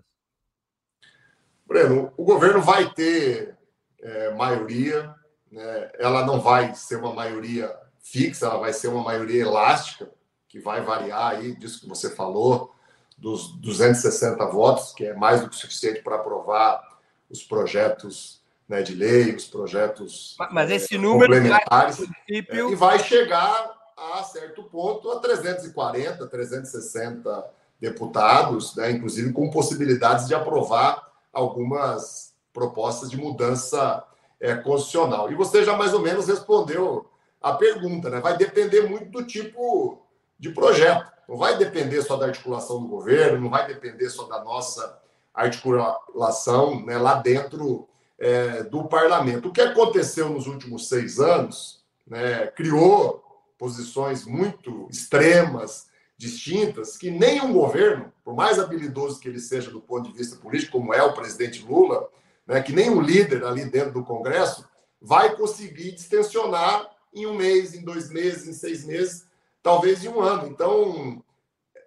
Breno, 1.66 2.14
o 2.16 2.24
governo 2.24 2.62
vai 2.62 2.94
ter 2.94 3.58
é, 4.00 4.32
maioria, 4.36 5.12
né? 5.52 5.92
ela 5.98 6.24
não 6.24 6.40
vai 6.40 6.76
ser 6.76 6.98
uma 6.98 7.16
maioria 7.16 7.76
fixa, 7.98 8.46
ela 8.46 8.60
vai 8.60 8.72
ser 8.72 8.90
uma 8.90 9.04
maioria 9.04 9.42
elástica, 9.42 10.12
que 10.48 10.60
vai 10.60 10.82
variar 10.82 11.32
aí 11.32 11.56
disso 11.56 11.82
que 11.82 11.90
você 11.90 12.16
falou, 12.16 12.76
dos 13.18 13.60
260 13.60 14.46
votos, 14.52 14.94
que 14.94 15.04
é 15.04 15.16
mais 15.16 15.42
do 15.42 15.50
que 15.50 15.56
suficiente 15.56 16.04
para 16.04 16.18
aprovar 16.18 17.00
os 17.28 17.42
projetos 17.42 18.44
né, 18.70 18.84
de 18.84 18.94
lei, 18.94 19.34
os 19.34 19.48
projetos 19.48 20.36
Mas 20.52 20.70
esse 20.70 20.94
é, 20.94 20.98
número 21.00 21.34
complementares, 21.34 21.96
princípio... 21.98 22.72
e 22.72 22.76
vai 22.76 23.00
chegar 23.00 23.83
a 23.98 24.24
certo 24.24 24.64
ponto 24.64 25.12
a 25.12 25.20
340, 25.20 26.28
360 26.28 27.46
deputados, 27.80 28.76
né, 28.76 28.92
inclusive 28.92 29.34
com 29.34 29.50
possibilidades 29.50 30.28
de 30.28 30.36
aprovar 30.36 31.12
algumas 31.32 32.34
propostas 32.54 33.10
de 33.10 33.18
mudança 33.18 34.04
é, 34.40 34.56
constitucional. 34.56 35.32
E 35.32 35.36
você 35.36 35.64
já 35.64 35.76
mais 35.76 35.94
ou 35.94 36.02
menos 36.02 36.28
respondeu 36.28 37.06
a 37.42 37.54
pergunta, 37.54 38.10
né? 38.10 38.22
Vai 38.22 38.38
depender 38.38 38.88
muito 38.88 39.10
do 39.10 39.26
tipo 39.26 40.02
de 40.40 40.50
projeto. 40.50 41.12
Não 41.28 41.38
vai 41.38 41.58
depender 41.58 42.02
só 42.02 42.16
da 42.16 42.28
articulação 42.28 42.82
do 42.82 42.88
governo, 42.88 43.42
não 43.42 43.50
vai 43.50 43.68
depender 43.68 44.10
só 44.10 44.24
da 44.26 44.44
nossa 44.44 45.02
articulação 45.34 46.86
né, 46.86 46.98
lá 46.98 47.16
dentro 47.16 47.88
é, 48.20 48.64
do 48.64 48.86
parlamento. 48.86 49.50
O 49.50 49.52
que 49.52 49.62
aconteceu 49.62 50.30
nos 50.30 50.48
últimos 50.48 50.88
seis 50.88 51.20
anos 51.20 51.84
né, 52.06 52.48
criou 52.48 53.23
posições 53.64 54.26
muito 54.26 54.90
extremas, 54.92 55.88
distintas, 56.18 56.98
que 56.98 57.10
nenhum 57.10 57.54
governo, 57.54 58.12
por 58.22 58.36
mais 58.36 58.60
habilidoso 58.60 59.22
que 59.22 59.30
ele 59.30 59.40
seja 59.40 59.72
do 59.72 59.80
ponto 59.80 60.12
de 60.12 60.18
vista 60.18 60.36
político, 60.36 60.74
como 60.74 60.94
é 60.94 61.02
o 61.02 61.14
presidente 61.14 61.64
Lula, 61.66 62.10
né, 62.46 62.62
que 62.62 62.74
nenhum 62.74 63.00
líder 63.00 63.46
ali 63.46 63.64
dentro 63.64 63.94
do 63.94 64.04
Congresso 64.04 64.68
vai 65.02 65.34
conseguir 65.38 65.94
distensionar 65.94 66.92
em 67.14 67.26
um 67.26 67.36
mês, 67.36 67.74
em 67.74 67.86
dois 67.86 68.10
meses, 68.10 68.50
em 68.50 68.54
seis 68.54 68.84
meses, 68.84 69.30
talvez 69.62 70.04
em 70.04 70.10
um 70.10 70.20
ano. 70.20 70.46
Então, 70.50 71.24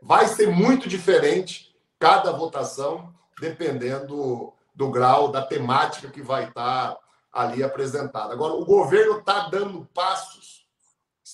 vai 0.00 0.26
ser 0.28 0.48
muito 0.48 0.88
diferente 0.88 1.76
cada 1.98 2.32
votação, 2.32 3.12
dependendo 3.38 4.50
do 4.74 4.90
grau, 4.90 5.30
da 5.30 5.42
temática 5.42 6.08
que 6.08 6.22
vai 6.22 6.48
estar 6.48 6.96
ali 7.30 7.62
apresentada. 7.62 8.32
Agora, 8.32 8.54
o 8.54 8.64
governo 8.64 9.18
está 9.18 9.50
dando 9.50 9.86
passos 9.92 10.55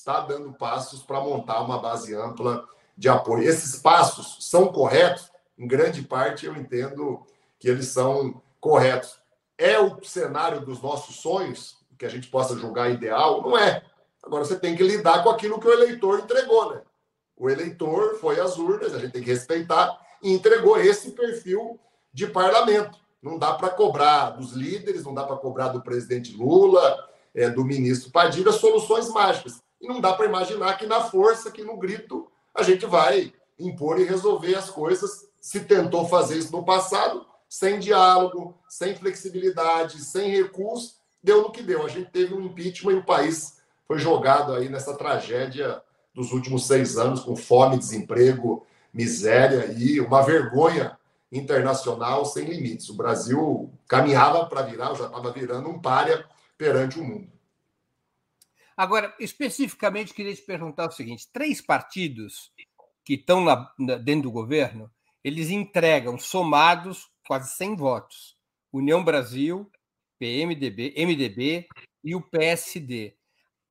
está 0.02 0.20
dando 0.20 0.52
passos 0.52 1.02
para 1.04 1.20
montar 1.20 1.62
uma 1.62 1.78
base 1.78 2.12
ampla 2.14 2.66
de 2.96 3.08
apoio. 3.08 3.44
Esses 3.44 3.76
passos 3.76 4.36
são 4.40 4.66
corretos? 4.66 5.30
Em 5.56 5.66
grande 5.66 6.02
parte, 6.02 6.44
eu 6.44 6.56
entendo 6.56 7.24
que 7.58 7.68
eles 7.68 7.86
são 7.86 8.42
corretos. 8.60 9.16
É 9.56 9.78
o 9.78 10.02
cenário 10.02 10.60
dos 10.60 10.82
nossos 10.82 11.16
sonhos, 11.16 11.76
que 11.96 12.04
a 12.04 12.08
gente 12.08 12.28
possa 12.28 12.58
julgar 12.58 12.90
ideal? 12.90 13.42
Não 13.42 13.56
é. 13.56 13.84
Agora 14.20 14.44
você 14.44 14.58
tem 14.58 14.74
que 14.74 14.82
lidar 14.82 15.22
com 15.22 15.30
aquilo 15.30 15.60
que 15.60 15.68
o 15.68 15.72
eleitor 15.72 16.18
entregou, 16.18 16.74
né? 16.74 16.82
O 17.36 17.48
eleitor 17.48 18.16
foi 18.20 18.40
às 18.40 18.58
urnas, 18.58 18.94
a 18.94 18.98
gente 18.98 19.12
tem 19.12 19.22
que 19.22 19.30
respeitar, 19.30 20.00
e 20.20 20.32
entregou 20.32 20.78
esse 20.78 21.12
perfil 21.12 21.78
de 22.12 22.26
parlamento. 22.26 22.98
Não 23.22 23.38
dá 23.38 23.54
para 23.54 23.68
cobrar 23.68 24.30
dos 24.30 24.52
líderes, 24.52 25.04
não 25.04 25.14
dá 25.14 25.24
para 25.24 25.36
cobrar 25.36 25.68
do 25.68 25.80
presidente 25.80 26.36
Lula, 26.36 27.08
é, 27.32 27.48
do 27.48 27.64
ministro 27.64 28.10
Padilha, 28.10 28.50
soluções 28.50 29.08
mágicas. 29.08 29.62
E 29.82 29.88
não 29.88 30.00
dá 30.00 30.12
para 30.12 30.26
imaginar 30.26 30.78
que 30.78 30.86
na 30.86 31.00
força, 31.00 31.50
que 31.50 31.64
no 31.64 31.76
grito, 31.76 32.30
a 32.54 32.62
gente 32.62 32.86
vai 32.86 33.34
impor 33.58 33.98
e 33.98 34.04
resolver 34.04 34.54
as 34.54 34.70
coisas. 34.70 35.28
Se 35.40 35.60
tentou 35.60 36.06
fazer 36.08 36.38
isso 36.38 36.52
no 36.52 36.64
passado, 36.64 37.26
sem 37.48 37.80
diálogo, 37.80 38.56
sem 38.68 38.94
flexibilidade, 38.94 40.00
sem 40.00 40.30
recurso, 40.30 40.94
deu 41.20 41.42
no 41.42 41.50
que 41.50 41.62
deu. 41.62 41.84
A 41.84 41.88
gente 41.88 42.10
teve 42.10 42.32
um 42.32 42.46
impeachment 42.46 42.92
e 42.92 42.98
o 42.98 43.04
país 43.04 43.60
foi 43.86 43.98
jogado 43.98 44.52
aí 44.54 44.68
nessa 44.68 44.94
tragédia 44.94 45.82
dos 46.14 46.32
últimos 46.32 46.66
seis 46.66 46.96
anos, 46.96 47.20
com 47.20 47.34
fome, 47.34 47.76
desemprego, 47.76 48.64
miséria 48.92 49.74
e 49.76 50.00
uma 50.00 50.22
vergonha 50.22 50.96
internacional 51.30 52.24
sem 52.24 52.44
limites. 52.44 52.88
O 52.88 52.94
Brasil 52.94 53.72
caminhava 53.88 54.46
para 54.46 54.62
virar, 54.62 54.94
já 54.94 55.06
estava 55.06 55.32
virando 55.32 55.68
um 55.68 55.80
párea 55.80 56.24
perante 56.56 57.00
o 57.00 57.04
mundo. 57.04 57.32
Agora, 58.76 59.14
especificamente, 59.18 60.14
queria 60.14 60.34
te 60.34 60.42
perguntar 60.42 60.88
o 60.88 60.92
seguinte: 60.92 61.28
três 61.32 61.60
partidos 61.60 62.52
que 63.04 63.14
estão 63.14 63.44
na, 63.44 63.72
na, 63.78 63.96
dentro 63.96 64.24
do 64.24 64.32
governo, 64.32 64.90
eles 65.22 65.50
entregam 65.50 66.18
somados 66.18 67.10
quase 67.26 67.54
100 67.56 67.76
votos. 67.76 68.36
União 68.72 69.04
Brasil, 69.04 69.70
PMDB, 70.18 70.94
MDB 70.96 71.68
e 72.02 72.14
o 72.14 72.22
PSD. 72.22 73.16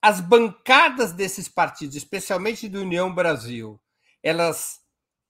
as 0.01 0.19
bancadas 0.19 1.13
desses 1.13 1.47
partidos, 1.47 1.95
especialmente 1.95 2.67
do 2.67 2.81
União 2.81 3.13
Brasil, 3.13 3.79
elas 4.23 4.79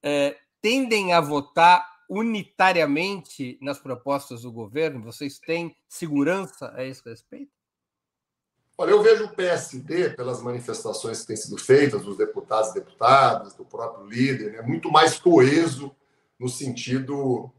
é, 0.03 0.37
tendem 0.61 1.13
a 1.13 1.19
votar 1.19 1.85
unitariamente 2.09 3.57
nas 3.61 3.79
propostas 3.79 4.41
do 4.41 4.51
governo? 4.51 5.03
Vocês 5.03 5.39
têm 5.39 5.75
segurança 5.87 6.73
a 6.75 6.83
esse 6.83 7.01
respeito? 7.07 7.60
Olha, 8.81 8.89
eu 8.89 9.03
vejo 9.03 9.25
o 9.25 9.29
PSD, 9.29 10.09
pelas 10.09 10.41
manifestações 10.41 11.21
que 11.21 11.27
têm 11.27 11.35
sido 11.35 11.55
feitas 11.55 12.01
dos 12.01 12.17
deputados 12.17 12.71
e 12.71 12.73
deputadas, 12.73 13.53
do 13.53 13.63
próprio 13.63 14.07
líder, 14.07 14.53
né, 14.53 14.63
muito 14.63 14.91
mais 14.91 15.19
coeso 15.19 15.95
no 16.39 16.49
sentido 16.49 17.51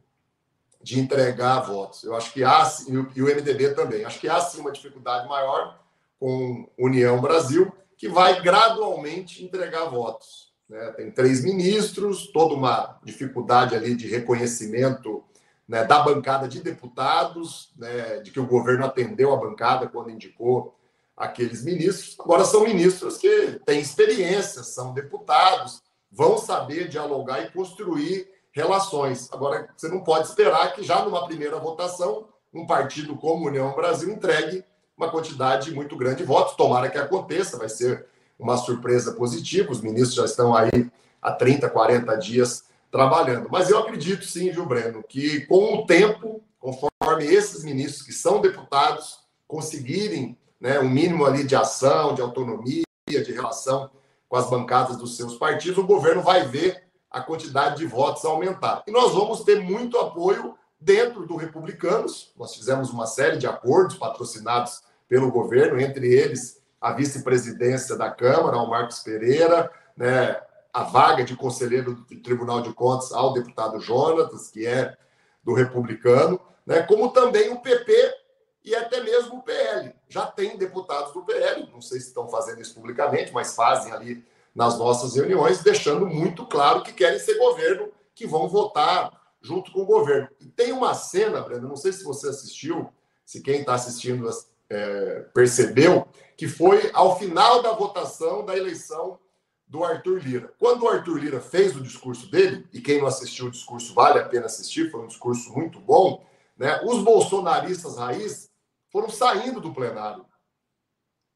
de 0.82 0.98
entregar 0.98 1.61
votos. 1.61 2.02
Eu 2.02 2.16
acho 2.16 2.32
que 2.32 2.42
há, 2.42 2.68
e 3.14 3.22
o 3.22 3.26
MDB 3.26 3.72
também, 3.72 4.04
acho 4.04 4.18
que 4.18 4.28
há 4.28 4.40
sim 4.40 4.62
uma 4.62 4.72
dificuldade 4.72 5.28
maior 5.28 5.78
com 6.18 6.68
União 6.76 7.20
Brasil, 7.20 7.72
que 7.96 8.08
vai 8.08 8.42
gradualmente 8.42 9.44
entregar 9.44 9.85
votos. 9.85 10.52
Né? 10.68 10.90
Tem 10.96 11.08
três 11.12 11.44
ministros, 11.44 12.32
toda 12.32 12.54
uma 12.54 12.98
dificuldade 13.04 13.76
ali 13.76 13.94
de 13.94 14.08
reconhecimento 14.08 15.22
né, 15.68 15.85
da 15.85 16.00
bancada 16.00 16.48
de 16.48 16.61
deputados, 16.61 17.72
né, 17.76 18.18
de 18.18 18.32
que 18.32 18.40
o 18.40 18.46
governo 18.48 18.85
atendeu 18.85 19.32
a 19.32 19.37
bancada 19.37 19.87
quando 19.87 20.11
indicou 20.11 20.82
aqueles 21.16 21.64
ministros. 21.64 22.16
Agora 22.18 22.44
são 22.44 22.64
ministros 22.64 23.16
que 23.16 23.61
têm 23.64 23.81
experiência, 23.81 24.62
são 24.62 24.92
deputados, 24.92 25.83
vão 26.11 26.38
saber 26.38 26.88
dialogar 26.88 27.42
e 27.42 27.51
construir 27.51 28.31
relações. 28.53 29.29
Agora, 29.33 29.68
você 29.77 29.88
não 29.88 30.01
pode 30.01 30.29
esperar 30.29 30.75
que 30.75 30.83
já 30.83 31.05
numa 31.05 31.27
primeira 31.27 31.59
votação, 31.59 32.29
um 32.53 32.66
partido 32.66 33.16
como 33.16 33.46
União 33.46 33.75
Brasil 33.75 34.12
entregue 34.12 34.64
uma 34.96 35.11
quantidade 35.11 35.72
muito 35.72 35.96
grande 35.96 36.18
de 36.18 36.25
votos. 36.25 36.55
Tomara 36.55 36.90
que 36.90 36.98
aconteça, 36.98 37.57
vai 37.57 37.68
ser 37.68 38.07
uma 38.38 38.57
surpresa 38.57 39.12
positiva. 39.12 39.72
Os 39.72 39.81
ministros 39.81 40.14
já 40.14 40.25
estão 40.25 40.55
aí 40.55 40.90
há 41.20 41.33
30, 41.33 41.68
40 41.70 42.14
dias 42.16 42.64
trabalhando. 42.90 43.48
Mas 43.51 43.70
eu 43.70 43.79
acredito 43.79 44.25
sim, 44.25 44.53
Gil 44.53 44.66
Breno, 44.66 45.03
que 45.03 45.46
com 45.46 45.77
o 45.77 45.87
tempo, 45.87 46.42
conforme 46.61 47.25
esses 47.25 47.64
ministros 47.64 48.03
que 48.03 48.12
são 48.12 48.40
deputados 48.40 49.20
conseguirem 49.48 50.37
né, 50.62 50.79
um 50.79 50.88
mínimo 50.88 51.27
ali 51.27 51.42
de 51.42 51.57
ação, 51.57 52.14
de 52.14 52.22
autonomia, 52.22 52.85
de 53.09 53.33
relação 53.33 53.90
com 54.29 54.37
as 54.37 54.48
bancadas 54.48 54.96
dos 54.96 55.16
seus 55.16 55.35
partidos, 55.35 55.77
o 55.77 55.87
governo 55.87 56.22
vai 56.22 56.46
ver 56.46 56.85
a 57.11 57.20
quantidade 57.20 57.79
de 57.79 57.85
votos 57.85 58.25
aumentar. 58.25 58.85
E 58.87 58.92
nós 58.92 59.12
vamos 59.12 59.42
ter 59.42 59.61
muito 59.61 59.98
apoio 59.98 60.55
dentro 60.81 61.27
do 61.27 61.35
Republicanos. 61.35 62.33
Nós 62.38 62.55
fizemos 62.55 62.90
uma 62.90 63.07
série 63.07 63.38
de 63.38 63.46
acordos 63.46 63.96
patrocinados 63.96 64.83
pelo 65.09 65.33
governo, 65.33 65.81
entre 65.81 66.07
eles 66.07 66.62
a 66.81 66.92
vice-presidência 66.92 67.96
da 67.96 68.09
Câmara, 68.09 68.57
ao 68.57 68.70
Marcos 68.70 69.01
Pereira, 69.01 69.68
né, 69.96 70.40
a 70.72 70.85
vaga 70.85 71.25
de 71.25 71.37
conselheiro 71.37 71.96
do 71.96 72.05
Tribunal 72.20 72.62
de 72.62 72.72
Contas 72.72 73.12
ao 73.12 73.33
deputado 73.33 73.81
Jonatas, 73.81 74.48
que 74.48 74.64
é 74.64 74.96
do 75.42 75.55
Republicano, 75.55 76.40
né, 76.64 76.83
como 76.83 77.11
também 77.11 77.51
o 77.51 77.61
PP 77.61 78.21
e 78.64 78.75
até 78.75 79.01
mesmo 79.03 79.38
o 79.38 79.42
PL. 79.42 79.94
Já 80.09 80.27
tem 80.27 80.57
deputados 80.57 81.12
do 81.12 81.22
PL, 81.22 81.68
não 81.72 81.81
sei 81.81 82.01
se 82.01 82.09
estão 82.09 82.29
fazendo 82.29 82.61
isso 82.61 82.75
publicamente, 82.75 83.33
mas 83.33 83.55
fazem 83.55 83.92
ali 83.92 84.25
nas 84.55 84.79
nossas 84.79 85.14
reuniões, 85.14 85.62
deixando 85.62 86.07
muito 86.07 86.46
claro 86.46 86.83
que 86.83 86.92
querem 86.92 87.18
ser 87.18 87.38
governo, 87.38 87.90
que 88.14 88.27
vão 88.27 88.48
votar 88.48 89.11
junto 89.40 89.72
com 89.72 89.81
o 89.81 89.87
governo. 89.87 90.29
E 90.40 90.46
tem 90.46 90.72
uma 90.72 90.94
cena, 90.94 91.40
Breno, 91.40 91.68
não 91.68 91.77
sei 91.77 91.92
se 91.92 92.05
você 92.05 92.29
assistiu, 92.29 92.88
se 93.25 93.40
quem 93.40 93.61
está 93.61 93.75
assistindo 93.75 94.29
é, 94.70 95.27
percebeu, 95.35 96.07
que 96.37 96.46
foi 96.46 96.90
ao 96.92 97.18
final 97.18 97.62
da 97.62 97.72
votação 97.72 98.44
da 98.44 98.57
eleição 98.57 99.18
do 99.66 99.83
Arthur 99.85 100.18
Lira. 100.18 100.53
Quando 100.59 100.83
o 100.83 100.88
Arthur 100.88 101.18
Lira 101.18 101.40
fez 101.40 101.75
o 101.75 101.81
discurso 101.81 102.31
dele, 102.31 102.66
e 102.72 102.81
quem 102.81 103.01
não 103.01 103.07
assistiu 103.07 103.46
o 103.46 103.51
discurso 103.51 103.94
vale 103.94 104.18
a 104.18 104.29
pena 104.29 104.46
assistir, 104.46 104.90
foi 104.90 105.01
um 105.01 105.07
discurso 105.07 105.51
muito 105.53 105.81
bom, 105.81 106.25
né? 106.59 106.81
os 106.85 107.03
bolsonaristas 107.03 107.96
raiz 107.96 108.52
foram 108.92 109.09
saindo 109.09 109.61
do 109.61 109.72
plenário. 109.72 110.26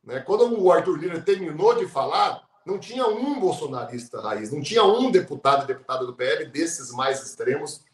Né? 0.04 0.20
Quando 0.20 0.62
o 0.62 0.70
Arthur 0.70 0.98
Lira 0.98 1.20
terminou 1.20 1.74
de 1.74 1.88
falar, 1.88 2.46
não 2.64 2.78
tinha 2.78 3.06
um 3.06 3.40
bolsonarista 3.40 4.20
raiz, 4.20 4.52
não 4.52 4.60
tinha 4.60 4.84
um 4.84 5.10
deputado 5.10 5.64
e 5.64 5.66
deputada 5.66 6.04
do 6.04 6.14
PL 6.14 6.44
desses 6.46 6.92
mais 6.92 7.22
extremos 7.24 7.84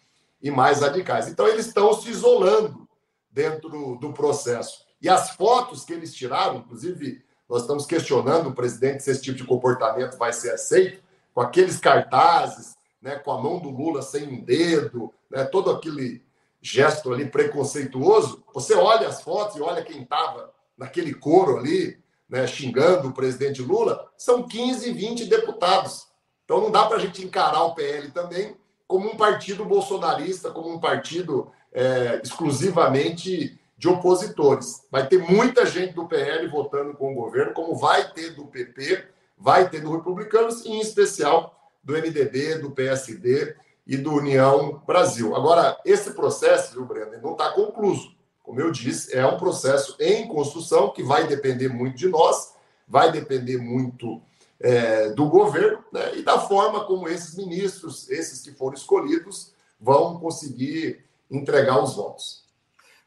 e 0.43 0.51
mais 0.51 0.81
radicais. 0.81 1.29
Então, 1.29 1.47
eles 1.47 1.67
estão 1.67 1.93
se 1.95 2.11
isolando 2.11 2.89
dentro 3.31 3.97
do 3.97 4.13
processo. 4.13 4.85
E 5.01 5.09
as 5.09 5.31
fotos 5.31 5.85
que 5.85 5.93
eles 5.93 6.13
tiraram, 6.15 6.57
inclusive, 6.57 7.25
nós 7.49 7.63
estamos 7.63 7.87
questionando 7.87 8.49
o 8.49 8.55
presidente 8.55 9.03
se 9.03 9.11
esse 9.11 9.23
tipo 9.23 9.37
de 9.37 9.45
comportamento 9.45 10.17
vai 10.17 10.33
ser 10.33 10.53
aceito, 10.53 11.03
com 11.35 11.41
aqueles 11.41 11.79
cartazes, 11.79 12.75
né, 13.01 13.17
com 13.17 13.31
a 13.33 13.41
mão 13.41 13.59
do 13.59 13.71
Lula 13.71 14.03
sem 14.03 14.29
um 14.29 14.43
dedo, 14.43 15.13
né, 15.31 15.45
todo 15.45 15.71
aquele 15.71 16.23
gesto 16.63 17.13
ali 17.13 17.29
preconceituoso. 17.29 18.45
Você 18.55 18.75
olha 18.75 19.09
as 19.09 19.21
fotos 19.21 19.57
e 19.57 19.61
olha 19.61 19.83
quem 19.83 20.03
estava 20.03 20.55
naquele 20.79 21.13
coro 21.13 21.59
ali, 21.59 22.01
né, 22.29 22.47
xingando 22.47 23.09
o 23.09 23.13
presidente 23.13 23.61
Lula, 23.61 24.09
são 24.17 24.45
15, 24.45 24.93
20 24.93 25.27
deputados. 25.27 26.07
Então 26.45 26.61
não 26.61 26.71
dá 26.71 26.87
para 26.87 26.97
a 26.97 27.01
gente 27.01 27.25
encarar 27.25 27.65
o 27.65 27.75
PL 27.75 28.11
também 28.13 28.57
como 28.87 29.11
um 29.11 29.17
partido 29.17 29.65
bolsonarista, 29.65 30.51
como 30.51 30.71
um 30.71 30.79
partido 30.79 31.51
é, 31.73 32.21
exclusivamente 32.23 33.59
de 33.77 33.89
opositores. 33.89 34.87
Vai 34.91 35.09
ter 35.09 35.19
muita 35.19 35.67
gente 35.67 35.95
do 35.95 36.07
PL 36.07 36.47
votando 36.49 36.95
com 36.95 37.13
o 37.13 37.15
governo, 37.15 37.53
como 37.53 37.75
vai 37.75 38.13
ter 38.13 38.31
do 38.31 38.47
PP, 38.47 39.05
vai 39.37 39.69
ter 39.69 39.81
do 39.81 39.97
Republicanos, 39.97 40.65
e 40.65 40.71
em 40.71 40.81
especial 40.81 41.59
do 41.83 41.95
MDB, 41.95 42.59
do 42.59 42.71
PSD 42.71 43.57
e 43.87 43.97
do 43.97 44.15
União 44.15 44.83
Brasil. 44.87 45.35
Agora, 45.35 45.79
esse 45.85 46.13
processo, 46.13 46.73
viu, 46.73 46.85
Breno, 46.85 47.21
não 47.21 47.33
está 47.33 47.51
concluído. 47.53 48.13
Como 48.43 48.61
eu 48.61 48.71
disse, 48.71 49.17
é 49.17 49.27
um 49.27 49.39
processo 49.39 49.97
em 50.01 50.27
construção 50.27 50.91
que 50.91 51.03
vai 51.03 51.27
depender 51.27 51.69
muito 51.69 51.97
de 51.97 52.09
nós, 52.09 52.55
vai 52.87 53.11
depender 53.13 53.59
muito 53.59 54.21
é, 54.61 55.11
do 55.11 55.29
governo 55.29 55.85
né, 55.93 56.17
e 56.17 56.23
da 56.23 56.39
forma 56.41 56.85
como 56.85 57.09
esses 57.09 57.37
ministros, 57.37 58.09
esses 58.11 58.43
que 58.43 58.53
foram 58.53 58.75
escolhidos, 58.75 59.53
vão 59.81 60.19
conseguir 60.19 61.05
entregar 61.31 61.83
os 61.83 61.97
votos. 61.97 62.45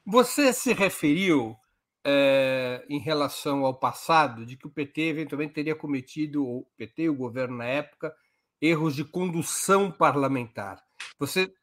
Você 0.05 0.51
se 0.53 0.73
referiu 0.73 1.55
é, 2.03 2.83
em 2.89 2.99
relação 2.99 3.65
ao 3.65 3.73
passado 3.73 4.45
de 4.45 4.55
que 4.55 4.67
o 4.67 4.69
PT 4.69 5.01
eventualmente 5.01 5.53
teria 5.53 5.75
cometido, 5.75 6.45
o 6.45 6.65
PT 6.77 7.09
o 7.09 7.15
governo 7.15 7.57
na 7.57 7.65
época, 7.65 8.15
erros 8.61 8.95
de 8.95 9.03
condução 9.03 9.91
parlamentar. 9.91 10.83
Você 11.19 11.53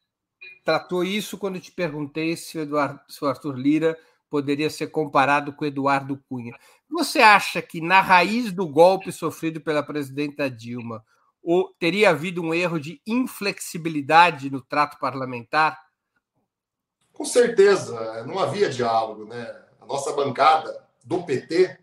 tratou 0.64 1.04
isso 1.04 1.38
quando 1.38 1.60
te 1.60 1.72
perguntei 1.72 2.36
se 2.36 2.58
o, 2.58 2.62
Eduardo, 2.62 3.00
se 3.08 3.24
o 3.24 3.28
Arthur 3.28 3.56
Lira 3.56 3.98
poderia 4.30 4.70
ser 4.70 4.86
comparado 4.88 5.52
com 5.52 5.64
Eduardo 5.64 6.22
Cunha. 6.28 6.54
Você 6.90 7.20
acha 7.20 7.60
que 7.60 7.80
na 7.80 8.00
raiz 8.00 8.52
do 8.52 8.66
golpe 8.66 9.12
sofrido 9.12 9.60
pela 9.60 9.82
presidenta 9.82 10.50
Dilma 10.50 11.04
ou 11.42 11.74
teria 11.78 12.10
havido 12.10 12.40
um 12.40 12.54
erro 12.54 12.78
de 12.78 13.00
inflexibilidade 13.06 14.50
no 14.50 14.62
trato 14.62 14.98
parlamentar? 14.98 15.78
Com 17.12 17.24
certeza, 17.24 18.24
não 18.24 18.38
havia 18.38 18.70
diálogo, 18.70 19.26
né? 19.26 19.54
A 19.80 19.86
nossa 19.86 20.12
bancada 20.12 20.88
do 21.04 21.22
PT 21.24 21.78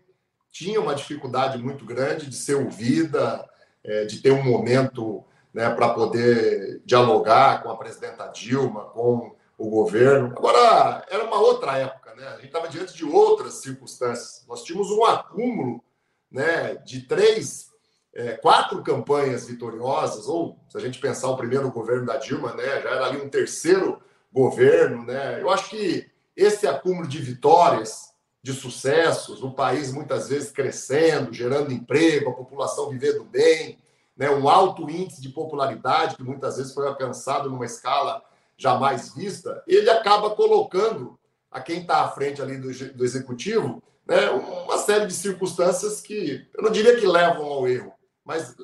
tinha 0.50 0.80
uma 0.80 0.94
dificuldade 0.94 1.58
muito 1.58 1.84
grande 1.84 2.28
de 2.28 2.34
ser 2.34 2.54
ouvida, 2.54 3.48
é, 3.84 4.04
de 4.04 4.20
ter 4.20 4.30
um 4.30 4.42
momento 4.42 5.24
né, 5.52 5.68
para 5.70 5.90
poder 5.90 6.80
dialogar 6.84 7.62
com 7.62 7.70
a 7.70 7.76
presidenta 7.76 8.28
Dilma, 8.28 8.84
com 8.86 9.34
o 9.58 9.68
governo. 9.68 10.34
Agora, 10.36 11.04
era 11.10 11.24
uma 11.24 11.38
outra 11.38 11.76
época, 11.76 12.14
né? 12.14 12.26
A 12.28 12.36
gente 12.36 12.46
estava 12.46 12.68
diante 12.68 12.96
de 12.96 13.04
outras 13.04 13.54
circunstâncias. 13.54 14.44
Nós 14.48 14.62
tínhamos 14.62 14.90
um 14.90 15.04
acúmulo 15.04 15.84
né, 16.30 16.76
de 16.76 17.02
três, 17.02 17.70
é, 18.14 18.32
quatro 18.32 18.82
campanhas 18.82 19.46
vitoriosas, 19.46 20.28
ou 20.28 20.58
se 20.68 20.78
a 20.78 20.80
gente 20.80 20.98
pensar 20.98 21.28
o 21.28 21.36
primeiro 21.36 21.70
governo 21.70 22.06
da 22.06 22.16
Dilma, 22.16 22.54
né, 22.54 22.80
já 22.80 22.90
era 22.90 23.06
ali 23.06 23.20
um 23.20 23.28
terceiro 23.28 24.00
governo, 24.32 25.04
né? 25.04 25.42
Eu 25.42 25.50
acho 25.50 25.70
que 25.70 26.08
esse 26.36 26.66
acúmulo 26.66 27.06
de 27.06 27.18
vitórias, 27.18 28.09
de 28.42 28.52
sucessos, 28.52 29.42
o 29.42 29.50
país 29.50 29.92
muitas 29.92 30.28
vezes 30.28 30.50
crescendo, 30.50 31.32
gerando 31.32 31.72
emprego, 31.72 32.30
a 32.30 32.34
população 32.34 32.88
vivendo 32.88 33.24
bem, 33.24 33.78
né, 34.16 34.30
um 34.30 34.48
alto 34.48 34.88
índice 34.88 35.20
de 35.20 35.28
popularidade, 35.28 36.16
que 36.16 36.22
muitas 36.22 36.56
vezes 36.56 36.72
foi 36.72 36.86
alcançado 36.86 37.50
numa 37.50 37.66
escala 37.66 38.22
jamais 38.56 39.14
vista, 39.14 39.62
ele 39.66 39.88
acaba 39.90 40.30
colocando 40.30 41.18
a 41.50 41.60
quem 41.60 41.80
está 41.80 42.04
à 42.04 42.08
frente 42.10 42.40
ali 42.40 42.58
do, 42.58 42.70
do 42.94 43.04
executivo 43.04 43.82
né, 44.06 44.28
uma 44.30 44.78
série 44.78 45.06
de 45.06 45.14
circunstâncias 45.14 46.00
que 46.00 46.46
eu 46.52 46.62
não 46.62 46.70
diria 46.70 46.98
que 46.98 47.06
levam 47.06 47.44
ao 47.46 47.68
erro, 47.68 47.92
mas 48.24 48.54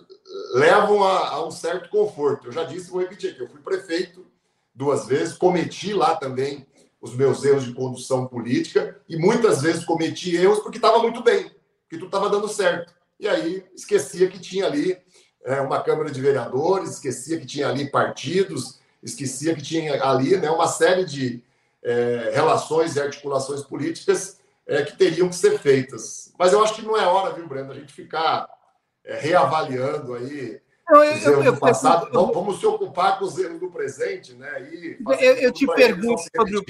levam 0.54 1.04
a, 1.04 1.28
a 1.28 1.46
um 1.46 1.50
certo 1.50 1.88
conforto. 1.88 2.48
Eu 2.48 2.52
já 2.52 2.64
disse, 2.64 2.90
vou 2.90 3.00
repetir 3.00 3.30
aqui, 3.30 3.42
eu 3.42 3.48
fui 3.48 3.60
prefeito 3.60 4.26
duas 4.74 5.06
vezes, 5.06 5.36
cometi 5.36 5.92
lá 5.92 6.16
também 6.16 6.66
os 7.00 7.14
meus 7.14 7.44
erros 7.44 7.64
de 7.64 7.74
condução 7.74 8.26
política 8.26 9.00
e 9.08 9.16
muitas 9.16 9.62
vezes 9.62 9.84
cometi 9.84 10.36
erros 10.36 10.60
porque 10.60 10.78
estava 10.78 10.98
muito 10.98 11.22
bem. 11.22 11.50
que 11.88 11.96
tudo 11.96 12.06
estava 12.06 12.28
dando 12.28 12.48
certo. 12.48 12.92
E 13.18 13.28
aí 13.28 13.64
esquecia 13.74 14.28
que 14.28 14.38
tinha 14.38 14.66
ali 14.66 14.98
é, 15.44 15.60
uma 15.60 15.82
Câmara 15.82 16.10
de 16.10 16.20
Vereadores, 16.20 16.90
esquecia 16.92 17.38
que 17.38 17.46
tinha 17.46 17.68
ali 17.68 17.90
partidos, 17.90 18.80
esquecia 19.02 19.54
que 19.54 19.62
tinha 19.62 20.02
ali 20.02 20.36
né, 20.36 20.50
uma 20.50 20.66
série 20.66 21.04
de 21.04 21.42
é, 21.82 22.32
relações 22.34 22.96
e 22.96 23.00
articulações 23.00 23.62
políticas 23.62 24.40
é, 24.66 24.82
que 24.82 24.96
teriam 24.96 25.28
que 25.28 25.36
ser 25.36 25.58
feitas. 25.58 26.32
Mas 26.38 26.52
eu 26.52 26.62
acho 26.62 26.74
que 26.74 26.82
não 26.82 26.96
é 26.96 27.06
hora, 27.06 27.32
viu, 27.32 27.46
Breno, 27.46 27.70
a 27.70 27.74
gente 27.74 27.92
ficar 27.92 28.48
é, 29.04 29.18
reavaliando 29.20 30.14
aí 30.14 30.60
não, 30.88 31.02
eu, 31.02 31.14
os 31.16 31.26
erros 31.26 31.44
eu, 31.46 31.52
do 31.52 31.58
passado. 31.58 32.08
Eu, 32.12 32.32
vamos 32.32 32.60
se 32.60 32.66
ocupar 32.66 33.18
com 33.18 33.24
os 33.24 33.36
erros 33.38 33.60
do 33.60 33.70
presente, 33.70 34.34
né? 34.34 34.70
E 34.72 34.98
eu, 35.20 35.52
te 35.52 35.66
pergunto 35.66 36.22
sobre 36.34 36.58
o, 36.58 36.64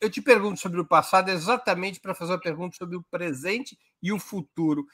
eu 0.00 0.10
te 0.10 0.22
pergunto 0.22 0.60
sobre 0.60 0.80
o 0.80 0.86
passado 0.86 1.30
exatamente 1.30 2.00
para 2.00 2.14
fazer 2.14 2.32
uma 2.32 2.40
pergunta 2.40 2.76
sobre 2.76 2.96
o 2.96 3.04
presente 3.10 3.78
e 4.02 4.12
o 4.12 4.18
futuro. 4.18 4.86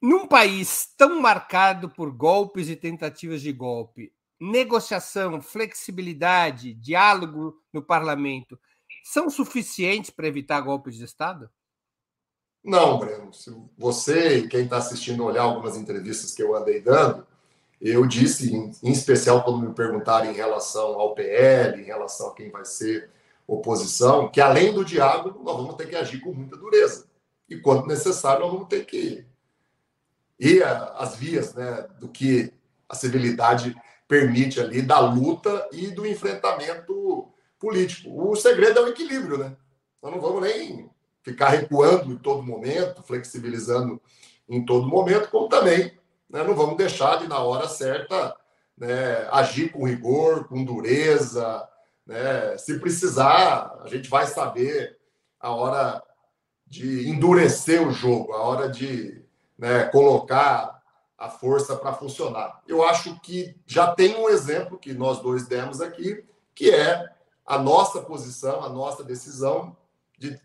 Num 0.00 0.26
país 0.26 0.94
tão 0.96 1.20
marcado 1.20 1.90
por 1.90 2.12
golpes 2.12 2.68
e 2.68 2.76
tentativas 2.76 3.42
de 3.42 3.52
golpe, 3.52 4.12
negociação, 4.40 5.42
flexibilidade, 5.42 6.74
diálogo 6.74 7.60
no 7.72 7.82
parlamento 7.82 8.58
são 9.04 9.28
suficientes 9.28 10.10
para 10.10 10.28
evitar 10.28 10.60
golpes 10.60 10.96
de 10.96 11.04
Estado? 11.04 11.50
Não, 12.62 12.98
Breno. 12.98 13.32
Se 13.32 13.50
você 13.76 14.38
e 14.38 14.48
quem 14.48 14.64
está 14.64 14.78
assistindo 14.78 15.24
olhar 15.24 15.42
algumas 15.42 15.76
entrevistas 15.76 16.34
que 16.34 16.42
eu 16.42 16.54
andei 16.54 16.80
dando, 16.80 17.26
eu 17.80 18.06
disse, 18.06 18.54
em 18.54 18.90
especial 18.90 19.44
quando 19.44 19.68
me 19.68 19.74
perguntaram 19.74 20.30
em 20.30 20.34
relação 20.34 20.98
ao 20.98 21.14
PL, 21.14 21.80
em 21.80 21.84
relação 21.84 22.28
a 22.28 22.34
quem 22.34 22.50
vai 22.50 22.64
ser 22.64 23.10
oposição, 23.46 24.28
que 24.28 24.40
além 24.40 24.72
do 24.74 24.84
diálogo, 24.84 25.42
nós 25.42 25.56
vamos 25.56 25.76
ter 25.76 25.88
que 25.88 25.96
agir 25.96 26.20
com 26.20 26.32
muita 26.32 26.56
dureza. 26.56 27.06
E 27.48 27.56
quando 27.56 27.86
necessário, 27.86 28.40
nós 28.40 28.52
vamos 28.52 28.68
ter 28.68 28.84
que 28.84 29.24
ir 30.38 30.62
às 30.64 31.16
vias 31.16 31.54
né, 31.54 31.86
do 31.98 32.08
que 32.08 32.52
a 32.88 32.94
civilidade 32.94 33.74
permite 34.06 34.60
ali, 34.60 34.82
da 34.82 34.98
luta 34.98 35.68
e 35.72 35.88
do 35.88 36.06
enfrentamento 36.06 37.28
político. 37.58 38.10
O 38.30 38.34
segredo 38.36 38.78
é 38.78 38.82
o 38.82 38.88
equilíbrio, 38.88 39.38
né? 39.38 39.56
Nós 40.02 40.12
não 40.12 40.20
vamos 40.20 40.42
nem 40.42 40.88
ficar 41.22 41.50
recuando 41.50 42.12
em 42.12 42.16
todo 42.16 42.42
momento, 42.42 43.02
flexibilizando 43.02 44.00
em 44.48 44.64
todo 44.64 44.88
momento, 44.88 45.28
como 45.30 45.48
também 45.48 45.92
né, 46.28 46.42
não 46.42 46.54
vamos 46.54 46.76
deixar 46.76 47.18
de, 47.18 47.26
na 47.26 47.38
hora 47.38 47.68
certa, 47.68 48.36
né, 48.76 49.28
agir 49.32 49.72
com 49.72 49.86
rigor, 49.86 50.46
com 50.48 50.64
dureza. 50.64 51.66
Né? 52.06 52.56
Se 52.58 52.78
precisar, 52.78 53.78
a 53.82 53.88
gente 53.88 54.08
vai 54.08 54.26
saber 54.26 54.98
a 55.40 55.50
hora 55.50 56.02
de 56.66 57.08
endurecer 57.08 57.86
o 57.86 57.92
jogo, 57.92 58.32
a 58.32 58.42
hora 58.42 58.68
de 58.68 59.24
né, 59.56 59.84
colocar 59.86 60.78
a 61.16 61.28
força 61.28 61.74
para 61.74 61.92
funcionar. 61.92 62.62
Eu 62.66 62.84
acho 62.84 63.18
que 63.20 63.56
já 63.66 63.92
tem 63.92 64.16
um 64.16 64.28
exemplo 64.28 64.78
que 64.78 64.92
nós 64.94 65.20
dois 65.20 65.48
demos 65.48 65.80
aqui, 65.80 66.24
que 66.54 66.70
é 66.70 67.12
a 67.44 67.58
nossa 67.58 68.02
posição, 68.02 68.62
a 68.62 68.68
nossa 68.68 69.02
decisão 69.02 69.76
de 70.16 70.38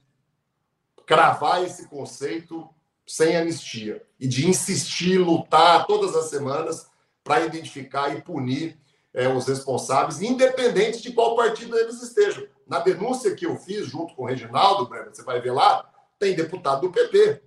cravar 1.06 1.64
esse 1.64 1.88
conceito 1.88 2.73
sem 3.06 3.36
anistia 3.36 4.02
e 4.20 4.28
de 4.28 4.48
insistir, 4.48 5.18
lutar 5.18 5.86
todas 5.86 6.16
as 6.16 6.30
semanas 6.30 6.88
para 7.24 7.46
identificar 7.46 8.16
e 8.16 8.22
punir 8.22 8.78
é, 9.14 9.28
os 9.28 9.48
responsáveis, 9.48 10.22
independente 10.22 11.02
de 11.02 11.12
qual 11.12 11.36
partido 11.36 11.78
eles 11.78 12.02
estejam. 12.02 12.46
Na 12.68 12.80
denúncia 12.80 13.36
que 13.36 13.46
eu 13.46 13.56
fiz 13.58 13.88
junto 13.88 14.16
com 14.16 14.24
o 14.24 14.26
Reginaldo, 14.26 14.90
você 15.12 15.24
vai 15.24 15.40
ver 15.40 15.52
lá, 15.52 15.88
tem 16.18 16.36
deputado 16.36 16.82
do 16.82 16.92
PP, 16.92 17.42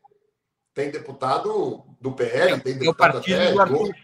tem 0.73 0.91
deputado 0.91 1.83
do 2.01 2.13
PL, 2.13 2.61
tem 2.61 2.79
deputado 2.79 3.21
que 3.21 3.33
é 3.33 3.49
o 3.49 3.57
partido 3.57 3.61
até, 3.61 3.73
do, 3.73 3.95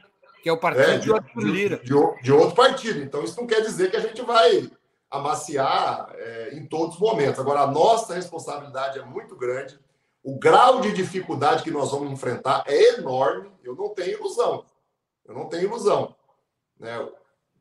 que 0.42 0.48
é 0.48 0.52
o 0.52 0.58
partido 0.58 0.90
é, 0.90 0.98
de, 0.98 1.06
do 1.06 1.14
Arthur 1.14 1.44
Lira. 1.44 1.76
De, 1.76 1.84
de, 1.84 2.22
de, 2.22 2.32
outro 2.32 2.56
partido. 2.56 3.00
Então, 3.00 3.22
isso 3.22 3.38
não 3.38 3.46
quer 3.46 3.60
dizer 3.60 3.90
que 3.90 3.96
a 3.96 4.00
gente 4.00 4.22
vai 4.22 4.70
amaciar 5.10 6.10
é, 6.14 6.54
em 6.54 6.66
todos 6.66 6.94
os 6.94 7.00
momentos. 7.00 7.38
Agora, 7.38 7.60
a 7.60 7.66
nossa 7.66 8.14
responsabilidade 8.14 8.98
é 8.98 9.04
muito 9.04 9.36
grande 9.36 9.78
o 10.22 10.38
grau 10.38 10.80
de 10.80 10.92
dificuldade 10.92 11.62
que 11.62 11.70
nós 11.70 11.90
vamos 11.90 12.10
enfrentar 12.10 12.62
é 12.66 12.94
enorme. 12.94 13.50
Eu 13.62 13.74
não 13.74 13.88
tenho 13.90 14.18
ilusão. 14.18 14.64
Eu 15.24 15.34
não 15.34 15.48
tenho 15.48 15.64
ilusão. 15.64 16.14
Né? 16.78 17.08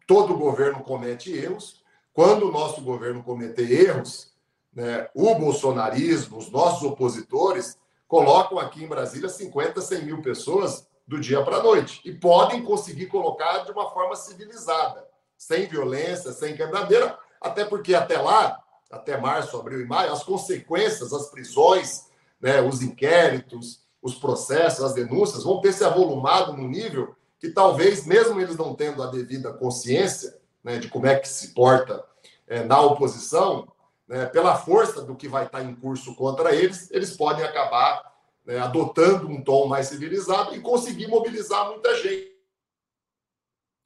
Todo 0.06 0.38
governo 0.38 0.84
comete 0.84 1.32
erros. 1.34 1.82
Quando 2.14 2.50
o 2.50 2.52
nosso 2.52 2.82
governo 2.82 3.24
cometer 3.24 3.72
erros, 3.72 4.32
né, 4.74 5.10
o 5.16 5.34
bolsonarismo, 5.36 6.38
os 6.38 6.52
nossos 6.52 6.84
opositores, 6.84 7.78
colocam 8.08 8.60
aqui 8.60 8.84
em 8.84 8.88
Brasília 8.88 9.30
50, 9.30 9.82
100 9.82 10.06
mil 10.06 10.22
pessoas 10.22 10.88
do 11.08 11.20
dia 11.20 11.42
para 11.44 11.58
a 11.58 11.64
noite. 11.64 12.02
E 12.06 12.14
podem 12.14 12.64
conseguir 12.64 13.08
colocar 13.08 13.60
de 13.60 13.72
uma 13.72 13.90
forma 13.92 14.16
civilizada, 14.16 15.08
sem 15.38 15.68
violência, 15.68 16.32
sem 16.32 16.56
quebradeira, 16.56 17.18
até 17.40 17.66
porque 17.66 17.96
até 17.96 18.18
lá, 18.18 18.62
até 18.92 19.18
março, 19.18 19.58
abril 19.58 19.82
e 19.82 19.86
maio, 19.86 20.12
as 20.12 20.24
consequências, 20.24 21.14
as 21.14 21.30
prisões, 21.30 22.11
né, 22.42 22.62
os 22.62 22.82
inquéritos, 22.82 23.82
os 24.02 24.16
processos, 24.16 24.84
as 24.84 24.94
denúncias 24.94 25.44
vão 25.44 25.62
ter 25.62 25.74
se 25.74 25.84
avolumado 25.84 26.54
no 26.54 26.68
nível 26.68 27.16
que 27.40 27.50
talvez, 27.50 28.06
mesmo 28.06 28.40
eles 28.40 28.56
não 28.56 28.76
tendo 28.76 29.02
a 29.02 29.08
devida 29.08 29.54
consciência 29.54 30.40
né, 30.64 30.78
de 30.78 30.88
como 30.88 31.08
é 31.08 31.18
que 31.18 31.28
se 31.28 31.50
porta 31.54 32.04
é, 32.48 32.64
na 32.64 32.80
oposição, 32.82 33.72
né, 34.08 34.26
pela 34.28 34.56
força 34.56 35.02
do 35.02 35.16
que 35.16 35.28
vai 35.28 35.46
estar 35.46 35.64
em 35.64 35.76
curso 35.76 36.16
contra 36.16 36.54
eles, 36.54 36.90
eles 36.92 37.16
podem 37.16 37.44
acabar 37.44 38.12
né, 38.46 38.60
adotando 38.60 39.28
um 39.28 39.44
tom 39.44 39.68
mais 39.68 39.88
civilizado 39.88 40.56
e 40.56 40.62
conseguir 40.62 41.08
mobilizar 41.08 41.70
muita 41.70 41.96
gente. 41.98 42.32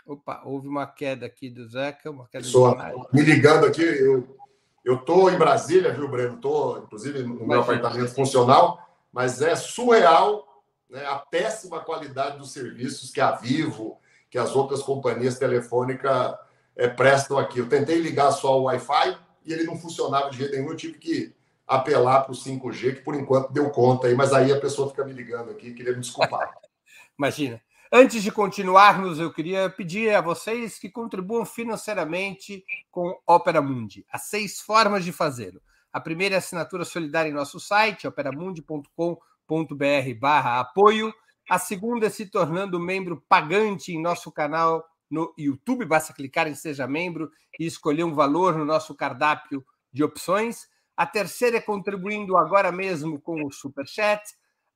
Opa, 0.05 0.41
houve 0.45 0.67
uma 0.67 0.85
queda 0.85 1.25
aqui 1.25 1.49
do 1.49 1.67
Zeca, 1.67 2.11
uma 2.11 2.27
queda 2.27 2.43
Só, 2.43 2.75
me 3.11 3.21
ligando 3.21 3.65
aqui, 3.65 3.81
eu 3.81 4.35
eu 4.86 4.98
estou 4.98 5.32
em 5.32 5.38
Brasília, 5.38 5.91
viu, 5.91 6.08
Breno? 6.08 6.36
Estou, 6.36 6.78
inclusive, 6.78 7.24
no 7.24 7.48
meu 7.48 7.62
apartamento 7.62 8.13
funcional, 8.13 8.88
mas 9.12 9.41
é 9.41 9.56
surreal 9.56 10.63
né, 10.88 11.04
a 11.08 11.15
péssima 11.15 11.80
qualidade 11.80 12.38
dos 12.38 12.52
serviços 12.52 13.10
que 13.10 13.19
a 13.19 13.32
Vivo, 13.32 14.00
que 14.30 14.38
as 14.38 14.56
outras 14.56 14.84
companhias 14.84 15.39
telefônicas 15.39 16.36
é, 16.76 16.88
prestam 16.88 17.39
aqui. 17.39 17.58
Eu 17.58 17.67
tentei 17.67 18.00
ligar 18.00 18.32
só 18.32 18.60
o 18.60 18.63
Wi-Fi 18.65 19.17
e 19.43 19.52
ele 19.52 19.63
não 19.63 19.76
funcionava 19.76 20.30
de 20.30 20.38
jeito 20.38 20.54
nenhum. 20.54 20.69
Eu 20.69 20.78
tive 20.78 21.00
que 21.00 21.36
apelar 21.67 22.21
para 22.21 22.34
o 22.34 22.36
5G, 22.36 22.98
que 22.98 23.02
por 23.02 23.15
enquanto 23.15 23.52
deu 23.52 23.71
conta 23.71 24.06
aí, 24.06 24.13
mas 24.13 24.34
aí 24.34 24.52
a 24.54 24.60
pessoa 24.60 24.89
fica 24.89 25.04
me 25.04 25.13
ligando 25.13 25.50
aqui, 25.50 25.74
queria 25.74 25.93
me 25.93 26.02
desculpar. 26.02 26.54
Imagina. 27.17 27.60
Antes 27.97 28.21
de 28.21 28.29
continuarmos, 28.29 29.19
eu 29.19 29.31
queria 29.31 29.69
pedir 29.69 30.13
a 30.13 30.19
vocês 30.19 30.77
que 30.77 30.89
contribuam 30.89 31.45
financeiramente 31.45 32.62
com 32.91 33.17
Opera 33.25 33.62
Mundi. 33.62 34.05
Há 34.12 34.17
seis 34.17 34.60
formas 34.60 35.05
de 35.05 35.13
fazê-lo. 35.13 35.62
A 35.93 36.01
primeira 36.01 36.36
é 36.36 36.38
assinatura 36.38 36.84
solidária 36.84 37.29
em 37.29 37.34
nosso 37.34 37.58
site, 37.58 38.05
operamundi.com.br 38.05 40.25
apoio. 40.60 41.13
A 41.49 41.58
segunda 41.58 42.08
é 42.08 42.10
se 42.10 42.25
tornando 42.25 42.81
membro 42.81 43.23
pagante 43.29 43.93
em 43.93 44.01
nosso 44.01 44.29
canal 44.29 44.86
no 45.10 45.34
YouTube. 45.38 45.86
Basta 45.86 46.12
clicar 46.12 46.49
em 46.49 46.53
Seja 46.53 46.86
Membro 46.86 47.31
e 47.58 47.65
escolher 47.65 48.03
um 48.03 48.13
valor 48.13 48.58
no 48.58 48.65
nosso 48.65 48.93
cardápio 48.93 49.65
de 49.93 50.03
opções. 50.03 50.67
A 50.97 51.05
terceira 51.05 51.60
é 51.60 51.62
contribuindo 51.62 52.36
agora 52.36 52.73
mesmo 52.73 53.21
com 53.21 53.45
o 53.45 53.51
Super 53.53 53.88
Chat. 53.88 54.21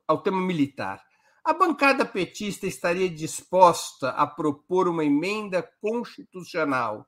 ao 0.07 0.21
tema 0.21 0.41
militar, 0.41 1.03
a 1.43 1.53
bancada 1.53 2.05
petista 2.05 2.67
estaria 2.67 3.09
disposta 3.09 4.09
a 4.09 4.27
propor 4.27 4.87
uma 4.87 5.03
emenda 5.03 5.67
constitucional 5.81 7.07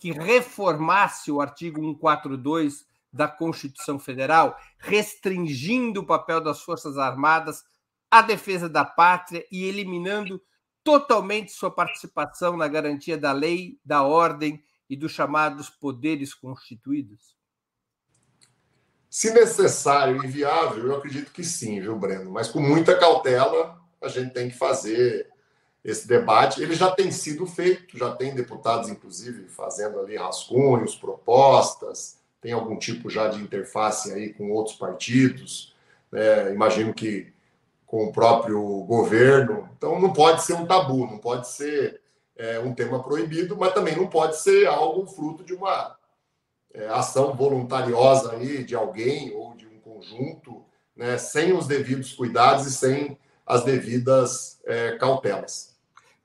que 0.00 0.10
reformasse 0.10 1.30
o 1.30 1.40
artigo 1.40 1.80
142 1.80 2.86
da 3.12 3.28
Constituição 3.28 3.98
Federal, 3.98 4.56
restringindo 4.78 6.00
o 6.00 6.06
papel 6.06 6.40
das 6.40 6.62
Forças 6.62 6.98
Armadas 6.98 7.64
à 8.10 8.22
defesa 8.22 8.68
da 8.68 8.84
pátria 8.84 9.44
e 9.50 9.64
eliminando 9.64 10.40
totalmente 10.84 11.50
sua 11.50 11.70
participação 11.70 12.56
na 12.56 12.68
garantia 12.68 13.18
da 13.18 13.32
lei, 13.32 13.78
da 13.84 14.02
ordem 14.02 14.62
e 14.88 14.96
dos 14.96 15.12
chamados 15.12 15.68
poderes 15.68 16.32
constituídos? 16.32 17.36
Se 19.10 19.32
necessário 19.32 20.22
e 20.22 20.26
viável, 20.28 20.86
eu 20.86 20.96
acredito 20.96 21.32
que 21.32 21.42
sim, 21.42 21.80
viu, 21.80 21.96
Breno? 21.96 22.30
Mas 22.30 22.48
com 22.48 22.60
muita 22.60 22.98
cautela, 22.98 23.80
a 24.00 24.08
gente 24.08 24.32
tem 24.32 24.48
que 24.48 24.56
fazer 24.56 25.28
esse 25.82 26.06
debate. 26.06 26.62
Ele 26.62 26.74
já 26.74 26.90
tem 26.90 27.10
sido 27.10 27.46
feito, 27.46 27.96
já 27.96 28.14
tem 28.14 28.34
deputados, 28.34 28.88
inclusive, 28.88 29.48
fazendo 29.48 29.98
ali 29.98 30.16
rascunhos, 30.16 30.94
propostas, 30.94 32.18
tem 32.46 32.52
algum 32.52 32.78
tipo 32.78 33.10
já 33.10 33.26
de 33.26 33.42
interface 33.42 34.12
aí 34.12 34.32
com 34.32 34.52
outros 34.52 34.76
partidos. 34.76 35.74
Né? 36.12 36.52
Imagino 36.52 36.94
que 36.94 37.32
com 37.84 38.04
o 38.04 38.12
próprio 38.12 38.62
governo. 38.84 39.68
Então, 39.76 40.00
não 40.00 40.12
pode 40.12 40.44
ser 40.44 40.54
um 40.54 40.64
tabu, 40.64 41.08
não 41.08 41.18
pode 41.18 41.48
ser 41.48 42.00
é, 42.36 42.60
um 42.60 42.72
tema 42.72 43.02
proibido, 43.02 43.56
mas 43.56 43.74
também 43.74 43.96
não 43.96 44.06
pode 44.06 44.36
ser 44.36 44.68
algo 44.68 45.08
fruto 45.08 45.42
de 45.42 45.54
uma 45.54 45.96
é, 46.72 46.86
ação 46.86 47.34
voluntariosa 47.34 48.34
aí 48.34 48.62
de 48.62 48.76
alguém 48.76 49.34
ou 49.34 49.56
de 49.56 49.66
um 49.66 49.80
conjunto, 49.80 50.64
né, 50.94 51.18
sem 51.18 51.52
os 51.52 51.66
devidos 51.66 52.12
cuidados 52.12 52.64
e 52.66 52.70
sem 52.70 53.18
as 53.44 53.64
devidas 53.64 54.60
é, 54.64 54.96
cautelas. 54.98 55.75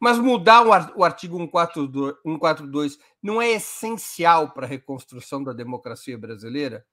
Mas 0.02 0.18
mudar 0.18 0.66
o 0.96 1.04
artigo 1.04 1.38
142 1.38 2.98
não 3.22 3.40
é 3.40 3.52
essencial 3.52 4.50
para 4.50 4.66
a 4.66 4.70
reconstrução 4.70 5.44
da 5.44 5.54
democracia 5.54 6.18
brasileira? 6.18 6.84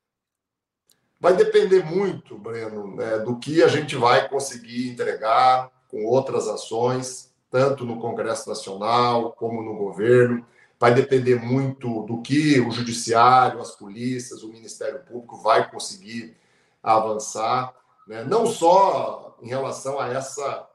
Vai 1.18 1.34
depender 1.34 1.82
muito, 1.82 2.36
Breno, 2.36 2.94
né, 2.94 3.18
do 3.20 3.38
que 3.38 3.62
a 3.62 3.68
gente 3.68 3.96
vai 3.96 4.28
conseguir 4.28 4.90
entregar 4.90 5.70
com 5.88 6.04
outras 6.04 6.46
ações, 6.48 7.34
tanto 7.50 7.86
no 7.86 7.98
Congresso 7.98 8.46
Nacional 8.46 9.32
como 9.32 9.62
no 9.62 9.74
governo. 9.74 10.44
Vai 10.78 10.92
depender 10.92 11.36
muito 11.36 12.02
do 12.02 12.20
que 12.20 12.60
o 12.60 12.70
Judiciário, 12.70 13.58
as 13.58 13.70
polícias, 13.70 14.42
o 14.42 14.52
Ministério 14.52 15.00
Público 15.00 15.38
vai 15.38 15.68
conseguir 15.70 16.36
avançar, 16.82 17.74
né? 18.06 18.22
não 18.22 18.46
só 18.46 19.34
em 19.42 19.48
relação 19.48 19.98
a 19.98 20.08
essa 20.08 20.67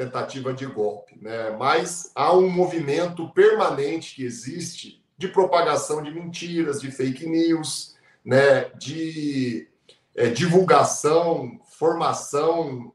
tentativa 0.00 0.54
de 0.54 0.64
golpe, 0.64 1.18
né? 1.20 1.50
mas 1.58 2.10
há 2.14 2.34
um 2.34 2.48
movimento 2.48 3.28
permanente 3.34 4.14
que 4.14 4.24
existe 4.24 5.04
de 5.18 5.28
propagação 5.28 6.02
de 6.02 6.10
mentiras, 6.10 6.80
de 6.80 6.90
fake 6.90 7.28
news, 7.28 7.94
né? 8.24 8.70
de 8.78 9.68
é, 10.14 10.30
divulgação, 10.30 11.60
formação 11.66 12.94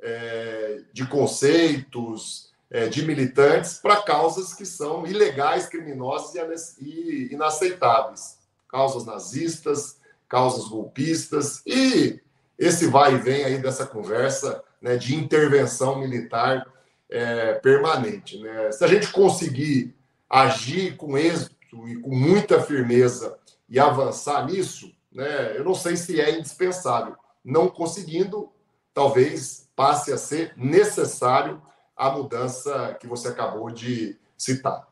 é, 0.00 0.82
de 0.92 1.04
conceitos, 1.08 2.52
é, 2.70 2.86
de 2.86 3.04
militantes 3.04 3.80
para 3.80 4.02
causas 4.02 4.54
que 4.54 4.64
são 4.64 5.04
ilegais, 5.04 5.66
criminosas 5.66 6.76
e 6.80 7.30
inaceitáveis. 7.32 8.38
Causas 8.68 9.04
nazistas, 9.04 9.98
causas 10.28 10.68
golpistas 10.68 11.62
e 11.66 12.20
esse 12.56 12.86
vai 12.86 13.14
e 13.14 13.18
vem 13.18 13.44
aí 13.44 13.58
dessa 13.58 13.84
conversa 13.84 14.62
né, 14.84 14.98
de 14.98 15.16
intervenção 15.16 15.98
militar 15.98 16.70
é, 17.08 17.54
permanente. 17.54 18.38
Né? 18.38 18.70
Se 18.70 18.84
a 18.84 18.86
gente 18.86 19.10
conseguir 19.10 19.96
agir 20.28 20.94
com 20.98 21.16
êxito 21.16 21.88
e 21.88 21.98
com 22.02 22.14
muita 22.14 22.60
firmeza 22.60 23.38
e 23.66 23.80
avançar 23.80 24.44
nisso, 24.44 24.94
né, 25.10 25.56
eu 25.56 25.64
não 25.64 25.74
sei 25.74 25.96
se 25.96 26.20
é 26.20 26.38
indispensável. 26.38 27.16
Não 27.42 27.66
conseguindo, 27.66 28.52
talvez 28.92 29.70
passe 29.74 30.12
a 30.12 30.18
ser 30.18 30.52
necessário 30.54 31.62
a 31.96 32.10
mudança 32.10 32.94
que 33.00 33.06
você 33.06 33.28
acabou 33.28 33.70
de 33.70 34.18
citar. 34.36 34.86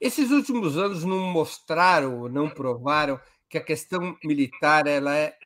Esses 0.00 0.32
últimos 0.32 0.76
anos 0.76 1.04
não 1.04 1.20
mostraram, 1.20 2.28
não 2.28 2.50
provaram 2.50 3.20
que 3.48 3.56
a 3.56 3.62
questão 3.62 4.16
militar 4.24 4.88
ela 4.88 5.14
é 5.14 5.36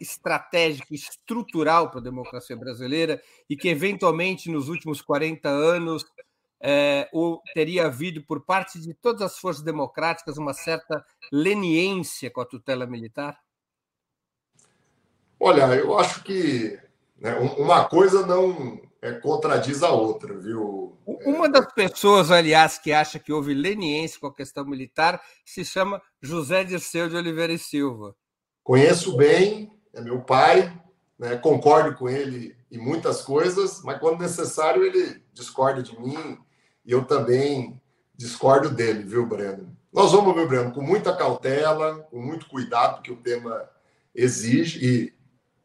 estratégica, 0.00 0.94
estrutural 0.94 1.90
para 1.90 2.00
a 2.00 2.04
democracia 2.04 2.56
brasileira 2.56 3.22
e 3.48 3.56
que, 3.56 3.68
eventualmente, 3.68 4.50
nos 4.50 4.68
últimos 4.68 5.00
40 5.00 5.48
anos, 5.48 6.04
é, 6.60 7.08
ou 7.12 7.42
teria 7.54 7.86
havido, 7.86 8.22
por 8.24 8.44
parte 8.44 8.80
de 8.80 8.94
todas 8.94 9.22
as 9.22 9.38
forças 9.38 9.62
democráticas, 9.62 10.38
uma 10.38 10.54
certa 10.54 11.04
leniência 11.32 12.30
com 12.30 12.40
a 12.40 12.46
tutela 12.46 12.86
militar? 12.86 13.38
Olha, 15.38 15.62
eu 15.74 15.98
acho 15.98 16.22
que 16.22 16.78
né, 17.18 17.34
uma 17.58 17.84
coisa 17.84 18.26
não 18.26 18.80
é, 19.02 19.12
contradiz 19.12 19.82
a 19.82 19.90
outra, 19.90 20.36
viu? 20.38 20.98
Uma 21.06 21.48
das 21.48 21.72
pessoas, 21.72 22.30
aliás, 22.30 22.78
que 22.78 22.92
acha 22.92 23.18
que 23.18 23.32
houve 23.32 23.54
leniência 23.54 24.18
com 24.18 24.26
a 24.26 24.34
questão 24.34 24.64
militar 24.64 25.22
se 25.44 25.64
chama 25.64 26.02
José 26.20 26.64
Dirceu 26.64 27.08
de 27.08 27.16
Oliveira 27.16 27.52
e 27.52 27.58
Silva. 27.58 28.16
Conheço 28.66 29.16
bem, 29.16 29.70
é 29.94 30.00
meu 30.00 30.22
pai, 30.22 30.76
né, 31.16 31.36
concordo 31.36 31.96
com 31.96 32.08
ele 32.08 32.56
em 32.68 32.78
muitas 32.78 33.22
coisas, 33.22 33.80
mas 33.84 34.00
quando 34.00 34.18
necessário 34.18 34.82
ele 34.82 35.22
discorda 35.32 35.84
de 35.84 35.96
mim 36.00 36.36
e 36.84 36.90
eu 36.90 37.04
também 37.04 37.80
discordo 38.16 38.68
dele, 38.68 39.04
viu, 39.04 39.24
Breno? 39.24 39.72
Nós 39.92 40.10
vamos, 40.10 40.34
meu 40.34 40.48
Breno, 40.48 40.72
com 40.72 40.80
muita 40.80 41.14
cautela, 41.14 42.08
com 42.10 42.20
muito 42.20 42.48
cuidado, 42.48 43.02
que 43.02 43.12
o 43.12 43.16
tema 43.18 43.70
exige, 44.12 44.84
e 44.84 45.14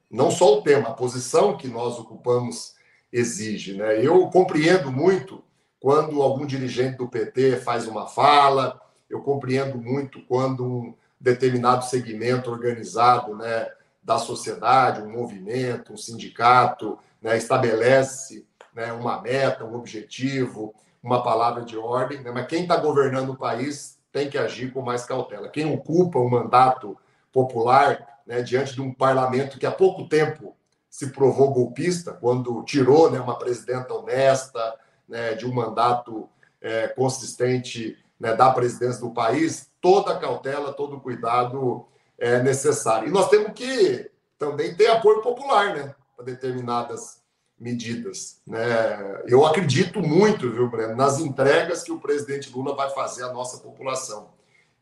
não 0.07 0.29
só 0.29 0.59
o 0.59 0.61
tema, 0.61 0.89
a 0.89 0.93
posição 0.93 1.57
que 1.57 1.67
nós 1.67 1.97
ocupamos 1.97 2.75
exige. 3.11 3.73
Né? 3.73 4.05
Eu 4.05 4.27
compreendo 4.27 4.91
muito 4.91 5.43
quando 5.79 6.21
algum 6.21 6.45
dirigente 6.45 6.99
do 6.99 7.09
PT 7.09 7.61
faz 7.61 7.87
uma 7.87 8.05
fala, 8.05 8.79
eu 9.09 9.23
compreendo 9.23 9.79
muito 9.79 10.21
quando 10.27 10.63
um 10.63 11.00
determinado 11.21 11.85
segmento 11.85 12.49
organizado 12.49 13.35
né, 13.35 13.69
da 14.03 14.17
sociedade, 14.17 15.01
um 15.01 15.11
movimento, 15.11 15.93
um 15.93 15.97
sindicato, 15.97 16.97
né, 17.21 17.37
estabelece 17.37 18.45
né, 18.73 18.91
uma 18.91 19.21
meta, 19.21 19.63
um 19.63 19.75
objetivo, 19.75 20.73
uma 21.01 21.23
palavra 21.23 21.63
de 21.63 21.77
ordem, 21.77 22.21
né? 22.21 22.31
mas 22.31 22.47
quem 22.47 22.63
está 22.63 22.75
governando 22.77 23.29
o 23.29 23.37
país 23.37 23.99
tem 24.11 24.29
que 24.29 24.37
agir 24.37 24.73
com 24.73 24.81
mais 24.81 25.05
cautela. 25.05 25.49
Quem 25.49 25.71
ocupa 25.71 26.19
um 26.19 26.29
mandato 26.29 26.97
popular 27.31 28.21
né, 28.25 28.41
diante 28.41 28.73
de 28.73 28.81
um 28.81 28.93
parlamento 28.93 29.57
que 29.57 29.65
há 29.65 29.71
pouco 29.71 30.07
tempo 30.07 30.55
se 30.89 31.07
provou 31.11 31.53
golpista, 31.53 32.11
quando 32.13 32.63
tirou 32.63 33.09
né, 33.09 33.19
uma 33.19 33.39
presidenta 33.39 33.93
honesta, 33.93 34.75
né, 35.07 35.33
de 35.33 35.45
um 35.45 35.53
mandato 35.53 36.27
é, 36.59 36.89
consistente 36.89 37.97
né, 38.19 38.35
da 38.35 38.51
presidência 38.51 38.99
do 38.99 39.11
país, 39.11 39.70
toda 39.81 40.17
cautela, 40.17 40.71
todo 40.71 41.01
cuidado 41.01 41.85
é 42.17 42.41
necessário. 42.41 43.07
E 43.07 43.11
nós 43.11 43.29
temos 43.29 43.51
que 43.53 44.09
também 44.37 44.75
ter 44.75 44.87
apoio 44.87 45.21
popular 45.21 45.75
né, 45.75 45.95
para 46.15 46.25
determinadas 46.25 47.21
medidas. 47.59 48.41
Né? 48.45 49.23
Eu 49.27 49.45
acredito 49.45 50.01
muito, 50.01 50.49
viu, 50.49 50.69
Breno, 50.69 50.95
nas 50.95 51.19
entregas 51.19 51.83
que 51.83 51.91
o 51.91 51.99
presidente 51.99 52.51
Lula 52.51 52.75
vai 52.75 52.89
fazer 52.89 53.23
à 53.23 53.33
nossa 53.33 53.59
população. 53.59 54.29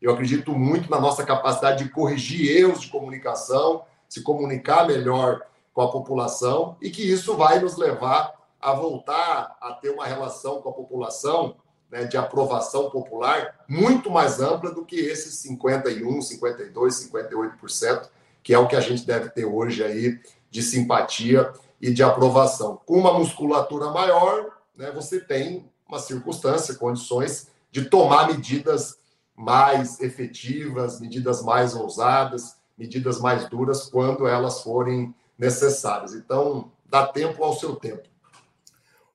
Eu 0.00 0.12
acredito 0.12 0.52
muito 0.52 0.90
na 0.90 0.98
nossa 0.98 1.24
capacidade 1.24 1.84
de 1.84 1.90
corrigir 1.90 2.56
erros 2.56 2.80
de 2.80 2.88
comunicação, 2.88 3.84
se 4.08 4.22
comunicar 4.22 4.86
melhor 4.86 5.42
com 5.74 5.82
a 5.82 5.90
população 5.90 6.76
e 6.80 6.90
que 6.90 7.02
isso 7.02 7.36
vai 7.36 7.58
nos 7.58 7.76
levar 7.76 8.34
a 8.60 8.72
voltar 8.72 9.56
a 9.60 9.72
ter 9.74 9.90
uma 9.90 10.06
relação 10.06 10.60
com 10.60 10.70
a 10.70 10.72
população 10.72 11.56
né, 11.90 12.04
de 12.04 12.16
aprovação 12.16 12.90
popular 12.90 13.64
muito 13.68 14.10
mais 14.10 14.40
ampla 14.40 14.72
do 14.72 14.84
que 14.84 14.96
esses 14.96 15.34
51, 15.36 16.22
52, 16.22 17.10
58%, 17.10 18.08
que 18.42 18.54
é 18.54 18.58
o 18.58 18.68
que 18.68 18.76
a 18.76 18.80
gente 18.80 19.04
deve 19.04 19.30
ter 19.30 19.44
hoje 19.44 19.82
aí 19.82 20.20
de 20.50 20.62
simpatia 20.62 21.52
e 21.80 21.92
de 21.92 22.02
aprovação. 22.02 22.80
Com 22.86 22.98
uma 22.98 23.12
musculatura 23.12 23.90
maior, 23.90 24.58
né, 24.76 24.90
você 24.90 25.20
tem 25.20 25.68
uma 25.88 25.98
circunstância, 25.98 26.74
condições 26.74 27.48
de 27.70 27.84
tomar 27.84 28.28
medidas 28.28 28.98
mais 29.36 30.00
efetivas, 30.00 31.00
medidas 31.00 31.42
mais 31.42 31.74
ousadas, 31.74 32.56
medidas 32.76 33.20
mais 33.20 33.48
duras 33.48 33.88
quando 33.88 34.26
elas 34.26 34.62
forem 34.62 35.14
necessárias. 35.38 36.14
Então, 36.14 36.70
dá 36.84 37.06
tempo 37.06 37.42
ao 37.42 37.54
seu 37.54 37.76
tempo. 37.76 38.09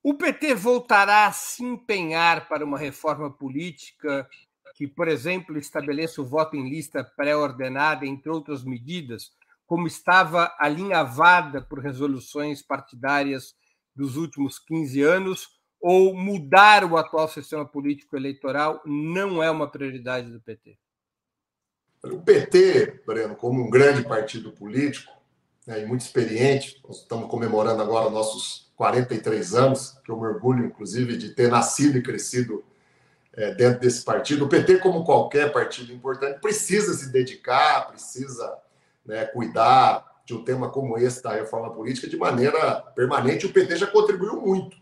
O 0.08 0.14
PT 0.14 0.54
voltará 0.54 1.26
a 1.26 1.32
se 1.32 1.64
empenhar 1.64 2.48
para 2.48 2.64
uma 2.64 2.78
reforma 2.78 3.28
política 3.28 4.30
que, 4.76 4.88
por 4.88 5.08
exemplo, 5.08 5.58
estabeleça 5.58 6.22
o 6.22 6.26
voto 6.26 6.56
em 6.56 6.70
lista 6.70 7.04
pré-ordenada, 7.04 8.06
entre 8.06 8.30
outras 8.30 8.64
medidas, 8.64 9.32
como 9.66 9.88
estava 9.88 10.56
alinhavada 10.60 11.60
por 11.60 11.80
resoluções 11.80 12.62
partidárias 12.62 13.56
dos 13.96 14.16
últimos 14.16 14.60
15 14.60 15.02
anos, 15.02 15.60
ou 15.82 16.16
mudar 16.16 16.84
o 16.84 16.98
atual 16.98 17.28
sistema 17.28 17.66
político 17.66 18.16
eleitoral 18.16 18.84
não 18.86 19.42
é 19.42 19.50
uma 19.50 19.72
prioridade 19.72 20.30
do 20.30 20.40
PT? 20.40 20.78
O 22.04 22.22
PT, 22.22 23.02
Breno, 23.08 23.36
como 23.36 23.60
um 23.60 23.72
grande 23.72 24.08
partido 24.08 24.52
político 24.52 25.12
né, 25.66 25.82
e 25.82 25.86
muito 25.86 26.02
experiente, 26.02 26.82
nós 26.88 26.98
estamos 26.98 27.30
comemorando 27.30 27.82
agora 27.82 28.10
nossos 28.10 28.72
43 28.76 29.56
anos, 29.56 29.98
que 30.04 30.12
eu 30.12 30.20
me 30.20 30.28
orgulho, 30.28 30.66
inclusive, 30.66 31.18
de 31.18 31.30
ter 31.30 31.50
nascido 31.50 31.98
e 31.98 32.04
crescido 32.04 32.64
é, 33.34 33.54
dentro 33.54 33.80
desse 33.80 34.04
partido. 34.04 34.46
O 34.46 34.50
PT, 34.50 34.78
como 34.78 35.04
qualquer 35.04 35.52
partido 35.52 35.92
importante, 35.94 36.40
precisa 36.40 36.94
se 36.94 37.12
dedicar, 37.12 37.88
precisa 37.88 38.58
né, 39.06 39.26
cuidar 39.26 40.06
de 40.26 40.34
um 40.34 40.44
tema 40.44 40.70
como 40.70 40.98
esse 40.98 41.22
da 41.22 41.34
reforma 41.34 41.72
política 41.72 42.08
de 42.08 42.18
maneira 42.18 42.82
permanente. 42.96 43.46
O 43.46 43.54
PT 43.54 43.78
já 43.78 43.88
contribuiu 43.88 44.42
muito. 44.42 44.78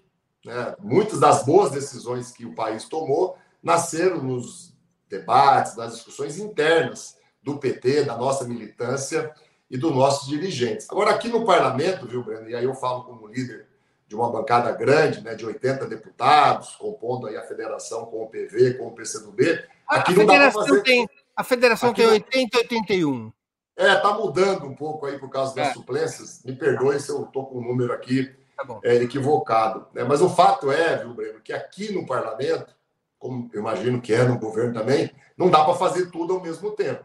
Né? 0.46 0.76
Muitas 0.80 1.20
das 1.20 1.46
boas 1.46 1.72
decisões 1.72 2.32
que 2.32 2.46
o 2.46 2.56
país 2.56 2.86
tomou 2.86 3.38
nasceram 3.62 4.22
nos 4.22 4.74
debates, 5.10 5.76
nas 5.76 5.94
discussões 5.94 6.40
internas 6.40 7.18
do 7.42 7.58
PT, 7.58 8.06
da 8.06 8.18
nossa 8.18 8.46
militância 8.46 9.34
e 9.70 9.78
dos 9.78 9.94
nossos 9.94 10.28
dirigentes. 10.28 10.88
Agora, 10.90 11.12
aqui 11.12 11.28
no 11.28 11.46
parlamento, 11.46 12.08
viu, 12.08 12.24
Breno, 12.24 12.50
e 12.50 12.56
aí 12.56 12.64
eu 12.64 12.76
falo 12.76 13.04
como 13.04 13.28
líder 13.28 13.68
de 14.08 14.16
uma 14.16 14.30
bancada 14.30 14.72
grande, 14.72 15.22
né, 15.22 15.34
de 15.34 15.46
80 15.46 15.88
deputados, 15.88 16.76
compondo 16.76 17.28
aí 17.28 17.36
a 17.36 17.42
federação 17.42 18.06
com 18.06 18.24
o 18.24 18.28
PV, 18.28 18.76
com 18.76 18.88
o 18.88 18.92
PCdoB. 18.92 19.64
Aqui 19.88 20.12
a, 20.12 20.16
federação 20.16 20.68
fazer... 20.68 20.82
tem, 20.84 21.10
a 21.36 21.44
federação 21.44 21.90
aqui 21.90 22.02
tem 22.02 22.10
80 22.12 22.58
e 22.58 22.60
81. 22.60 23.34
É, 23.76 23.96
tá 23.96 24.14
mudando 24.14 24.66
um 24.66 24.76
pouco 24.76 25.08
aí 25.08 25.18
por 25.18 25.30
causa 25.30 25.56
das 25.56 25.70
é. 25.70 25.74
suplências. 25.74 26.44
Me 26.46 26.54
perdoe 26.54 27.00
se 27.00 27.10
eu 27.10 27.24
estou 27.24 27.48
com 27.48 27.58
um 27.58 27.64
número 27.64 27.92
aqui 27.92 28.32
tá 28.56 28.80
é, 28.84 28.96
equivocado. 28.98 29.88
Né? 29.94 30.04
Mas 30.04 30.22
o 30.22 30.30
fato 30.30 30.72
é, 30.72 30.98
viu, 30.98 31.14
Breno, 31.14 31.42
que 31.42 31.52
aqui 31.52 31.92
no 31.92 32.06
parlamento, 32.06 32.76
como 33.18 33.50
eu 33.52 33.62
imagino 33.62 34.00
que 34.00 34.14
é 34.14 34.24
no 34.24 34.38
governo 34.38 34.74
também, 34.74 35.12
não 35.36 35.50
dá 35.50 35.64
para 35.64 35.74
fazer 35.74 36.12
tudo 36.12 36.34
ao 36.34 36.42
mesmo 36.42 36.72
tempo. 36.72 37.04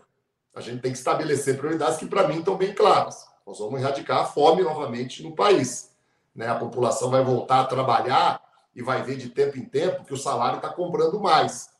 A 0.59 0.61
gente 0.61 0.83
tem 0.83 0.91
que 0.91 0.99
estabelecer 0.99 1.57
prioridades 1.57 1.99
que, 1.99 2.07
para 2.07 2.27
mim, 2.27 2.41
estão 2.41 2.57
bem 2.57 2.75
claras. 2.75 3.25
Nós 3.47 3.61
vamos 3.61 3.81
erradicar 3.81 4.19
a 4.19 4.25
fome 4.25 4.63
novamente 4.63 5.23
no 5.23 5.35
país. 5.35 5.93
Né? 6.35 6.49
A 6.49 6.57
população 6.57 7.11
vai 7.11 7.23
voltar 7.23 7.61
a 7.61 7.65
trabalhar 7.65 8.43
e 8.75 8.83
vai 8.83 9.03
ver 9.03 9.17
de 9.17 9.29
tempo 9.29 9.57
em 9.57 9.65
tempo 9.65 10.05
que 10.05 10.13
o 10.13 10.17
salário 10.17 10.57
está 10.57 10.69
comprando 10.69 11.21
mais, 11.21 11.71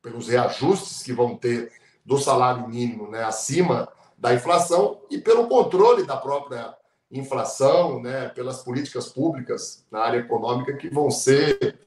pelos 0.00 0.28
reajustes 0.28 1.02
que 1.02 1.12
vão 1.12 1.36
ter 1.36 1.72
do 2.04 2.18
salário 2.18 2.68
mínimo 2.68 3.10
né, 3.10 3.22
acima 3.24 3.88
da 4.16 4.32
inflação 4.32 5.00
e 5.10 5.18
pelo 5.18 5.48
controle 5.48 6.04
da 6.04 6.16
própria 6.16 6.74
inflação, 7.10 8.00
né, 8.00 8.28
pelas 8.28 8.62
políticas 8.62 9.08
públicas 9.08 9.84
na 9.90 10.00
área 10.00 10.18
econômica 10.18 10.76
que 10.76 10.88
vão 10.88 11.10
ser 11.10 11.80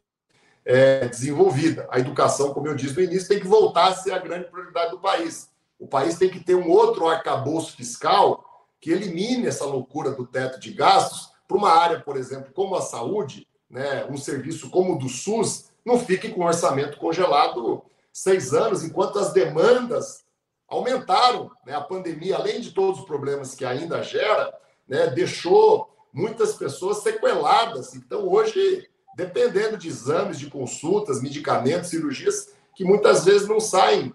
é, 0.65 1.07
desenvolvidas. 1.07 1.85
A 1.89 1.99
educação, 1.99 2.53
como 2.53 2.67
eu 2.67 2.75
disse 2.75 2.95
no 2.95 3.03
início, 3.03 3.29
tem 3.29 3.39
que 3.39 3.47
voltar 3.47 3.87
a 3.87 3.95
ser 3.95 4.11
a 4.11 4.19
grande 4.19 4.49
prioridade 4.49 4.91
do 4.91 4.99
país. 4.99 5.52
O 5.83 5.87
país 5.87 6.17
tem 6.17 6.29
que 6.29 6.39
ter 6.39 6.55
um 6.55 6.71
outro 6.71 7.09
arcabouço 7.09 7.75
fiscal 7.75 8.41
que 8.79 8.89
elimine 8.89 9.47
essa 9.47 9.65
loucura 9.65 10.11
do 10.11 10.25
teto 10.25 10.57
de 10.57 10.71
gastos 10.71 11.33
para 11.45 11.57
uma 11.57 11.71
área, 11.71 11.99
por 11.99 12.15
exemplo, 12.15 12.53
como 12.53 12.73
a 12.73 12.81
saúde, 12.81 13.45
né, 13.69 14.05
um 14.09 14.15
serviço 14.15 14.69
como 14.69 14.95
o 14.95 14.97
do 14.97 15.09
SUS, 15.09 15.71
não 15.85 15.99
fique 15.99 16.29
com 16.29 16.45
orçamento 16.45 16.97
congelado 16.97 17.83
seis 18.13 18.53
anos, 18.53 18.81
enquanto 18.81 19.19
as 19.19 19.33
demandas 19.33 20.23
aumentaram. 20.69 21.51
Né? 21.65 21.75
A 21.75 21.81
pandemia, 21.81 22.37
além 22.37 22.61
de 22.61 22.71
todos 22.71 23.01
os 23.01 23.05
problemas 23.05 23.53
que 23.53 23.65
ainda 23.65 24.01
gera, 24.01 24.57
né, 24.87 25.07
deixou 25.07 25.93
muitas 26.13 26.53
pessoas 26.55 26.99
sequeladas. 26.99 27.93
Então, 27.93 28.25
hoje, 28.29 28.89
dependendo 29.17 29.75
de 29.75 29.89
exames, 29.89 30.39
de 30.39 30.49
consultas, 30.49 31.21
medicamentos, 31.21 31.89
cirurgias, 31.89 32.53
que 32.73 32.85
muitas 32.85 33.25
vezes 33.25 33.49
não 33.49 33.59
saem 33.59 34.13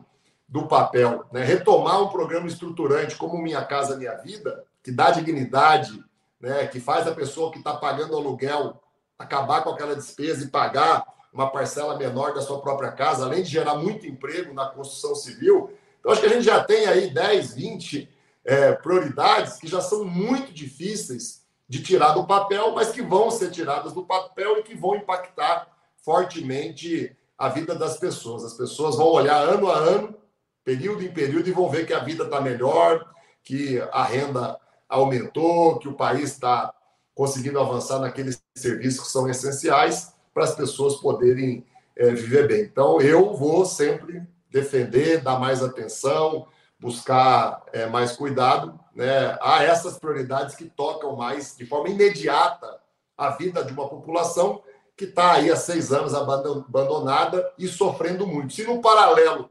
do 0.49 0.67
papel. 0.67 1.25
Né? 1.31 1.45
Retomar 1.45 2.03
um 2.03 2.09
programa 2.09 2.47
estruturante 2.47 3.17
como 3.17 3.43
Minha 3.43 3.63
Casa 3.65 3.97
Minha 3.97 4.15
Vida, 4.15 4.65
que 4.83 4.91
dá 4.91 5.11
dignidade, 5.11 6.03
né? 6.41 6.67
que 6.67 6.81
faz 6.81 7.07
a 7.07 7.15
pessoa 7.15 7.53
que 7.53 7.59
está 7.59 7.75
pagando 7.75 8.17
aluguel 8.17 8.81
acabar 9.19 9.63
com 9.63 9.71
aquela 9.71 9.95
despesa 9.95 10.45
e 10.45 10.49
pagar 10.49 11.05
uma 11.33 11.51
parcela 11.51 11.99
menor 11.99 12.33
da 12.33 12.41
sua 12.41 12.61
própria 12.61 12.93
casa, 12.93 13.25
além 13.25 13.43
de 13.43 13.51
gerar 13.51 13.75
muito 13.75 14.07
emprego 14.07 14.55
na 14.55 14.67
construção 14.67 15.15
civil. 15.15 15.71
Então, 15.99 16.13
acho 16.13 16.21
que 16.21 16.27
a 16.27 16.33
gente 16.33 16.45
já 16.45 16.63
tem 16.65 16.87
aí 16.87 17.11
10, 17.11 17.55
20 17.55 18.09
é, 18.45 18.73
prioridades 18.73 19.57
que 19.59 19.67
já 19.67 19.81
são 19.81 20.05
muito 20.05 20.53
difíceis 20.53 21.43
de 21.69 21.83
tirar 21.83 22.13
do 22.13 22.27
papel, 22.27 22.73
mas 22.73 22.91
que 22.91 23.03
vão 23.03 23.31
ser 23.31 23.51
tiradas 23.51 23.93
do 23.93 24.05
papel 24.05 24.59
e 24.59 24.63
que 24.63 24.75
vão 24.75 24.97
impactar 24.97 25.69
fortemente 26.03 27.15
a 27.37 27.49
vida 27.49 27.75
das 27.75 27.99
pessoas. 27.99 28.43
As 28.43 28.55
pessoas 28.55 28.97
vão 28.97 29.09
olhar 29.09 29.37
ano 29.37 29.71
a 29.71 29.77
ano, 29.77 30.17
período 30.69 31.03
em 31.03 31.11
período, 31.11 31.49
e 31.49 31.53
vão 31.53 31.71
ver 31.71 31.87
que 31.87 31.95
a 31.95 32.01
vida 32.01 32.25
está 32.25 32.43
melhor, 32.43 33.11
que 33.43 33.81
a 33.91 34.05
renda 34.05 34.61
aumentou, 34.87 35.79
que 35.79 35.89
o 35.89 35.95
país 35.95 36.33
está 36.33 36.75
conseguindo 37.15 37.59
avançar 37.59 37.99
naqueles 37.99 38.43
serviços 38.55 39.07
que 39.07 39.11
são 39.11 39.27
essenciais 39.31 40.13
para 40.35 40.45
as 40.45 40.55
pessoas 40.55 40.97
poderem 40.97 41.65
é, 41.97 42.11
viver 42.11 42.47
bem. 42.47 42.61
Então, 42.65 43.01
eu 43.01 43.35
vou 43.35 43.65
sempre 43.65 44.23
defender, 44.51 45.23
dar 45.23 45.41
mais 45.41 45.63
atenção, 45.63 46.47
buscar 46.79 47.63
é, 47.73 47.87
mais 47.87 48.13
cuidado 48.13 48.79
né, 48.95 49.39
a 49.41 49.65
essas 49.65 49.99
prioridades 49.99 50.55
que 50.55 50.67
tocam 50.67 51.17
mais 51.17 51.57
de 51.57 51.65
forma 51.65 51.89
imediata 51.89 52.79
a 53.17 53.31
vida 53.31 53.65
de 53.65 53.73
uma 53.73 53.89
população 53.89 54.63
que 54.95 55.07
está 55.07 55.33
aí 55.33 55.51
há 55.51 55.57
seis 55.57 55.93
anos 55.95 56.13
abandonada 56.13 57.51
e 57.57 57.67
sofrendo 57.67 58.27
muito. 58.27 58.53
Se 58.53 58.65
no 58.65 58.83
paralelo 58.83 59.49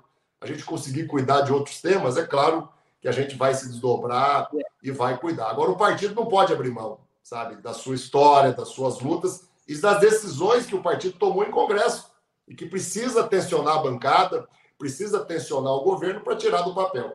a 0.51 0.55
gente 0.55 0.65
conseguir 0.65 1.07
cuidar 1.07 1.41
de 1.41 1.51
outros 1.51 1.81
temas, 1.81 2.17
é 2.17 2.25
claro 2.25 2.69
que 3.01 3.07
a 3.07 3.11
gente 3.11 3.35
vai 3.35 3.53
se 3.53 3.67
desdobrar 3.67 4.49
e 4.81 4.91
vai 4.91 5.17
cuidar. 5.17 5.49
Agora, 5.49 5.71
o 5.71 5.77
partido 5.77 6.15
não 6.15 6.25
pode 6.25 6.53
abrir 6.53 6.71
mão, 6.71 6.99
sabe, 7.23 7.57
da 7.57 7.73
sua 7.73 7.95
história, 7.95 8.53
das 8.53 8.69
suas 8.69 8.99
lutas 8.99 9.47
e 9.67 9.75
das 9.75 9.99
decisões 9.99 10.65
que 10.65 10.75
o 10.75 10.81
partido 10.81 11.17
tomou 11.17 11.43
em 11.43 11.51
Congresso 11.51 12.11
e 12.47 12.55
que 12.55 12.65
precisa 12.65 13.27
tensionar 13.27 13.77
a 13.77 13.81
bancada, 13.81 14.47
precisa 14.77 15.23
tensionar 15.23 15.73
o 15.73 15.83
governo 15.83 16.21
para 16.21 16.37
tirar 16.37 16.61
do 16.61 16.73
papel. 16.73 17.13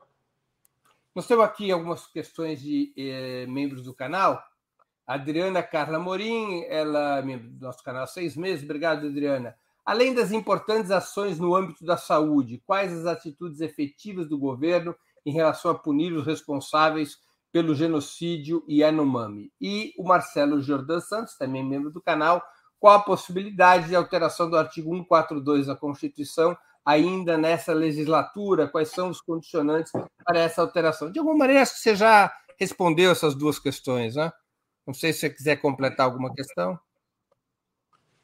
Nós 1.15 1.27
temos 1.27 1.45
aqui 1.45 1.71
algumas 1.71 2.07
questões 2.07 2.61
de 2.61 2.93
eh, 2.97 3.47
membros 3.47 3.85
do 3.85 3.95
canal. 3.95 4.43
Adriana 5.07 5.63
Carla 5.63 5.99
Morim, 5.99 6.65
ela 6.69 7.19
é 7.19 7.23
membro 7.23 7.51
do 7.51 7.67
nosso 7.67 7.83
canal 7.83 8.05
há 8.05 8.07
seis 8.07 8.37
meses. 8.37 8.65
Obrigado, 8.65 9.07
Adriana. 9.07 9.57
Além 9.85 10.15
das 10.15 10.31
importantes 10.31 10.91
ações 10.91 11.39
no 11.39 11.55
âmbito 11.55 11.85
da 11.85 11.97
saúde, 11.97 12.63
quais 12.65 12.93
as 12.93 13.07
atitudes 13.07 13.61
efetivas 13.61 14.29
do 14.29 14.39
governo 14.39 14.95
em 15.27 15.33
relação 15.33 15.71
a 15.71 15.79
punir 15.79 16.13
os 16.13 16.25
responsáveis 16.25 17.19
pelo 17.51 17.75
genocídio 17.75 18.65
Yanomami? 18.69 19.53
E 19.61 19.93
o 19.99 20.05
Marcelo 20.05 20.63
Jordan 20.63 21.01
Santos, 21.01 21.37
também 21.37 21.65
membro 21.65 21.91
do 21.91 22.01
canal, 22.01 22.43
qual 22.79 22.95
a 22.95 23.03
possibilidade 23.03 23.89
de 23.89 23.97
alteração 23.97 24.49
do 24.49 24.57
artigo 24.57 24.91
142 24.91 25.67
da 25.67 25.77
Constituição 25.77 26.57
ainda 26.85 27.37
nessa 27.37 27.73
legislatura? 27.73 28.69
Quais 28.69 28.91
são 28.91 29.09
os 29.09 29.21
condicionantes 29.21 29.93
para 30.25 30.39
essa 30.39 30.63
alteração? 30.63 31.11
De 31.11 31.19
alguma 31.19 31.39
maneira, 31.39 31.63
acho 31.63 31.75
que 31.75 31.81
você 31.81 31.97
já 31.97 32.33
respondeu 32.57 33.11
essas 33.11 33.35
duas 33.35 33.59
questões, 33.59 34.15
né? 34.15 34.33
Não 34.87 34.95
sei 34.95 35.13
se 35.13 35.21
você 35.21 35.31
quiser 35.31 35.57
completar 35.57 36.07
alguma 36.07 36.33
questão. 36.33 36.79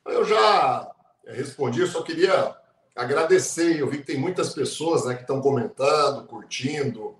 Eu 0.04 0.24
já 0.24 0.90
respondi, 1.32 1.80
eu 1.80 1.86
só 1.86 2.02
queria 2.02 2.54
agradecer. 2.94 3.78
Eu 3.78 3.88
vi 3.88 3.98
que 3.98 4.04
tem 4.04 4.18
muitas 4.18 4.52
pessoas 4.54 5.04
né, 5.04 5.14
que 5.14 5.22
estão 5.22 5.40
comentando, 5.40 6.26
curtindo, 6.26 7.16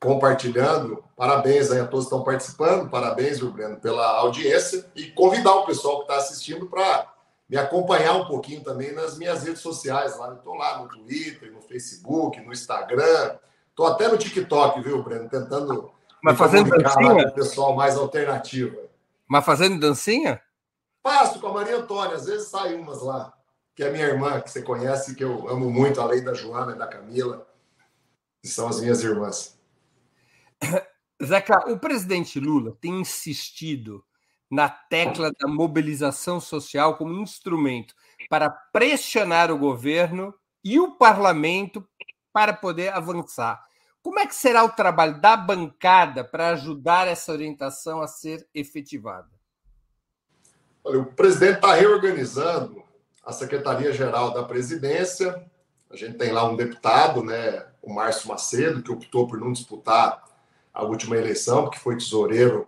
compartilhando. 0.00 1.04
Parabéns 1.16 1.70
aí 1.70 1.80
a 1.80 1.86
todos 1.86 2.06
que 2.06 2.14
estão 2.14 2.24
participando, 2.24 2.88
parabéns, 2.88 3.40
Breno, 3.40 3.76
pela 3.76 4.06
audiência 4.18 4.86
e 4.94 5.06
convidar 5.06 5.54
o 5.54 5.66
pessoal 5.66 5.98
que 5.98 6.02
está 6.02 6.16
assistindo 6.16 6.66
para 6.66 7.12
me 7.48 7.56
acompanhar 7.56 8.14
um 8.14 8.26
pouquinho 8.26 8.62
também 8.62 8.92
nas 8.92 9.16
minhas 9.18 9.42
redes 9.42 9.60
sociais. 9.60 10.16
Lá, 10.18 10.34
estou 10.34 10.54
lá 10.54 10.78
no 10.78 10.88
Twitter, 10.88 11.52
no 11.52 11.62
Facebook, 11.62 12.40
no 12.40 12.52
Instagram. 12.52 13.36
Estou 13.70 13.86
até 13.86 14.08
no 14.08 14.18
TikTok, 14.18 14.80
viu, 14.80 15.02
Breno? 15.02 15.28
Tentando 15.28 15.90
Mas 16.22 16.36
fazendo 16.36 16.70
dancinha? 16.70 17.30
pessoal 17.30 17.74
mais 17.74 17.96
alternativo. 17.96 18.76
Mas 19.26 19.44
fazendo 19.44 19.80
dancinha? 19.80 20.40
Faço 21.02 21.40
com 21.40 21.48
a 21.48 21.52
Maria 21.52 21.78
Antônia, 21.78 22.16
às 22.16 22.26
vezes 22.26 22.48
sai 22.48 22.74
umas 22.74 23.02
lá. 23.02 23.32
Que 23.78 23.84
é 23.84 23.92
minha 23.92 24.06
irmã, 24.06 24.40
que 24.40 24.50
você 24.50 24.60
conhece, 24.60 25.14
que 25.14 25.22
eu 25.22 25.48
amo 25.48 25.70
muito, 25.70 26.00
além 26.00 26.20
da 26.20 26.34
Joana 26.34 26.72
e 26.72 26.76
da 26.76 26.88
Camila, 26.88 27.46
que 28.42 28.48
são 28.48 28.66
as 28.66 28.80
minhas 28.80 29.04
irmãs. 29.04 29.56
Zeca, 31.24 31.70
o 31.70 31.78
presidente 31.78 32.40
Lula 32.40 32.76
tem 32.80 33.00
insistido 33.00 34.04
na 34.50 34.68
tecla 34.68 35.30
da 35.30 35.46
mobilização 35.46 36.40
social 36.40 36.96
como 36.96 37.22
instrumento 37.22 37.94
para 38.28 38.50
pressionar 38.50 39.48
o 39.48 39.56
governo 39.56 40.34
e 40.64 40.80
o 40.80 40.96
parlamento 40.96 41.86
para 42.32 42.52
poder 42.52 42.92
avançar. 42.92 43.64
Como 44.02 44.18
é 44.18 44.26
que 44.26 44.34
será 44.34 44.64
o 44.64 44.70
trabalho 44.70 45.20
da 45.20 45.36
bancada 45.36 46.24
para 46.24 46.48
ajudar 46.48 47.06
essa 47.06 47.30
orientação 47.30 48.02
a 48.02 48.08
ser 48.08 48.44
efetivada? 48.52 49.30
Olha, 50.82 50.98
o 50.98 51.06
presidente 51.12 51.58
está 51.58 51.74
reorganizando 51.74 52.87
a 53.28 53.32
Secretaria-Geral 53.32 54.32
da 54.32 54.42
Presidência 54.42 55.44
A 55.90 55.96
gente 55.96 56.16
tem 56.16 56.32
lá 56.32 56.48
um 56.48 56.56
deputado, 56.56 57.22
né, 57.22 57.66
o 57.82 57.92
Márcio 57.92 58.28
Macedo, 58.28 58.82
que 58.82 58.90
optou 58.90 59.26
por 59.26 59.38
não 59.38 59.52
disputar 59.52 60.24
a 60.72 60.82
última 60.82 61.14
eleição, 61.14 61.64
porque 61.64 61.78
foi 61.78 61.96
tesoureiro 61.96 62.66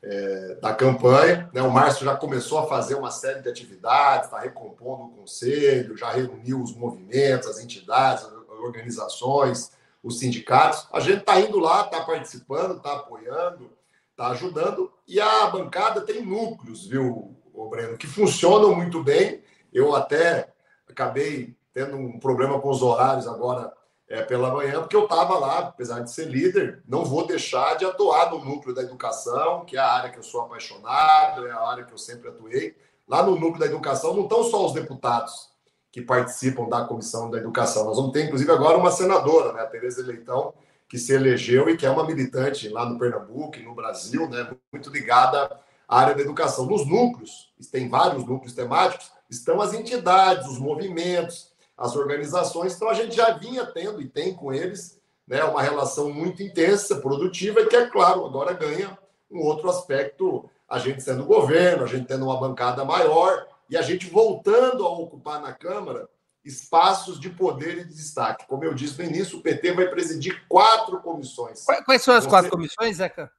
é, 0.00 0.56
da 0.62 0.72
campanha. 0.72 1.50
Né? 1.52 1.62
O 1.62 1.70
Márcio 1.70 2.04
já 2.04 2.16
começou 2.16 2.60
a 2.60 2.66
fazer 2.68 2.94
uma 2.94 3.10
série 3.10 3.42
de 3.42 3.48
atividades, 3.48 4.26
está 4.26 4.38
recompondo 4.38 5.04
o 5.04 5.10
conselho, 5.10 5.96
já 5.96 6.10
reuniu 6.10 6.62
os 6.62 6.74
movimentos, 6.76 7.48
as 7.48 7.58
entidades, 7.58 8.24
as 8.24 8.58
organizações, 8.60 9.72
os 10.00 10.20
sindicatos. 10.20 10.86
A 10.92 11.00
gente 11.00 11.20
está 11.20 11.40
indo 11.40 11.58
lá, 11.58 11.84
está 11.84 12.04
participando, 12.04 12.76
está 12.76 12.92
apoiando, 12.92 13.70
está 14.12 14.28
ajudando. 14.28 14.92
E 15.08 15.20
a 15.20 15.46
bancada 15.48 16.02
tem 16.02 16.24
núcleos, 16.24 16.86
viu, 16.86 17.36
Breno, 17.68 17.98
que 17.98 18.06
funcionam 18.06 18.76
muito 18.76 19.02
bem. 19.02 19.42
Eu 19.72 19.94
até 19.94 20.52
acabei 20.88 21.56
tendo 21.72 21.96
um 21.96 22.18
problema 22.18 22.60
com 22.60 22.70
os 22.70 22.82
horários 22.82 23.26
agora 23.26 23.72
é, 24.08 24.22
pela 24.22 24.50
manhã, 24.50 24.80
porque 24.80 24.96
eu 24.96 25.04
estava 25.04 25.38
lá, 25.38 25.58
apesar 25.58 26.00
de 26.00 26.10
ser 26.10 26.26
líder, 26.26 26.82
não 26.88 27.04
vou 27.04 27.26
deixar 27.26 27.76
de 27.76 27.84
atuar 27.84 28.30
no 28.30 28.42
núcleo 28.42 28.74
da 28.74 28.82
educação, 28.82 29.64
que 29.64 29.76
é 29.76 29.80
a 29.80 29.92
área 29.92 30.10
que 30.10 30.18
eu 30.18 30.22
sou 30.22 30.40
apaixonado, 30.40 31.46
é 31.46 31.50
a 31.50 31.60
área 31.60 31.84
que 31.84 31.92
eu 31.92 31.98
sempre 31.98 32.28
atuei. 32.28 32.74
Lá 33.06 33.22
no 33.22 33.32
núcleo 33.32 33.58
da 33.58 33.66
educação 33.66 34.14
não 34.14 34.22
estão 34.24 34.42
só 34.44 34.66
os 34.66 34.72
deputados 34.72 35.50
que 35.90 36.02
participam 36.02 36.68
da 36.68 36.84
comissão 36.84 37.30
da 37.30 37.38
educação. 37.38 37.84
Nós 37.84 37.96
vamos 37.96 38.12
ter, 38.12 38.24
inclusive, 38.24 38.50
agora 38.50 38.78
uma 38.78 38.90
senadora, 38.90 39.52
né, 39.52 39.62
a 39.62 39.66
Tereza 39.66 40.02
Leitão, 40.02 40.54
que 40.88 40.98
se 40.98 41.12
elegeu 41.12 41.68
e 41.68 41.76
que 41.76 41.84
é 41.84 41.90
uma 41.90 42.04
militante 42.04 42.68
lá 42.68 42.86
no 42.86 42.98
Pernambuco 42.98 43.56
e 43.56 43.62
no 43.62 43.74
Brasil, 43.74 44.28
né, 44.28 44.50
muito 44.72 44.90
ligada 44.90 45.50
à 45.86 46.00
área 46.00 46.14
da 46.14 46.22
educação. 46.22 46.66
Nos 46.66 46.86
núcleos, 46.86 47.52
tem 47.70 47.88
vários 47.88 48.24
núcleos 48.24 48.54
temáticos, 48.54 49.10
estão 49.28 49.60
as 49.60 49.74
entidades, 49.74 50.48
os 50.48 50.58
movimentos, 50.58 51.52
as 51.76 51.94
organizações. 51.94 52.74
Então 52.74 52.88
a 52.88 52.94
gente 52.94 53.14
já 53.14 53.30
vinha 53.32 53.66
tendo 53.66 54.00
e 54.00 54.08
tem 54.08 54.34
com 54.34 54.52
eles 54.52 54.98
né, 55.26 55.44
uma 55.44 55.62
relação 55.62 56.10
muito 56.10 56.42
intensa, 56.42 56.96
produtiva, 56.96 57.60
e 57.60 57.66
que, 57.66 57.76
é 57.76 57.86
claro, 57.86 58.24
agora 58.24 58.52
ganha 58.52 58.98
um 59.30 59.40
outro 59.40 59.68
aspecto, 59.68 60.48
a 60.68 60.78
gente 60.78 61.02
sendo 61.02 61.24
governo, 61.24 61.84
a 61.84 61.86
gente 61.86 62.06
tendo 62.06 62.24
uma 62.24 62.40
bancada 62.40 62.84
maior 62.84 63.46
e 63.68 63.76
a 63.76 63.82
gente 63.82 64.08
voltando 64.08 64.86
a 64.86 64.90
ocupar 64.90 65.40
na 65.40 65.52
Câmara 65.52 66.08
espaços 66.42 67.20
de 67.20 67.28
poder 67.28 67.78
e 67.78 67.84
de 67.84 67.94
destaque. 67.94 68.46
Como 68.46 68.64
eu 68.64 68.72
disse 68.72 69.02
no 69.02 69.04
início, 69.04 69.38
o 69.38 69.42
PT 69.42 69.72
vai 69.72 69.88
presidir 69.88 70.46
quatro 70.48 70.98
comissões. 71.00 71.64
Quais 71.84 72.02
são 72.02 72.14
as 72.14 72.24
Você... 72.24 72.30
quatro 72.30 72.50
comissões, 72.50 72.96
Zeca? 72.96 73.30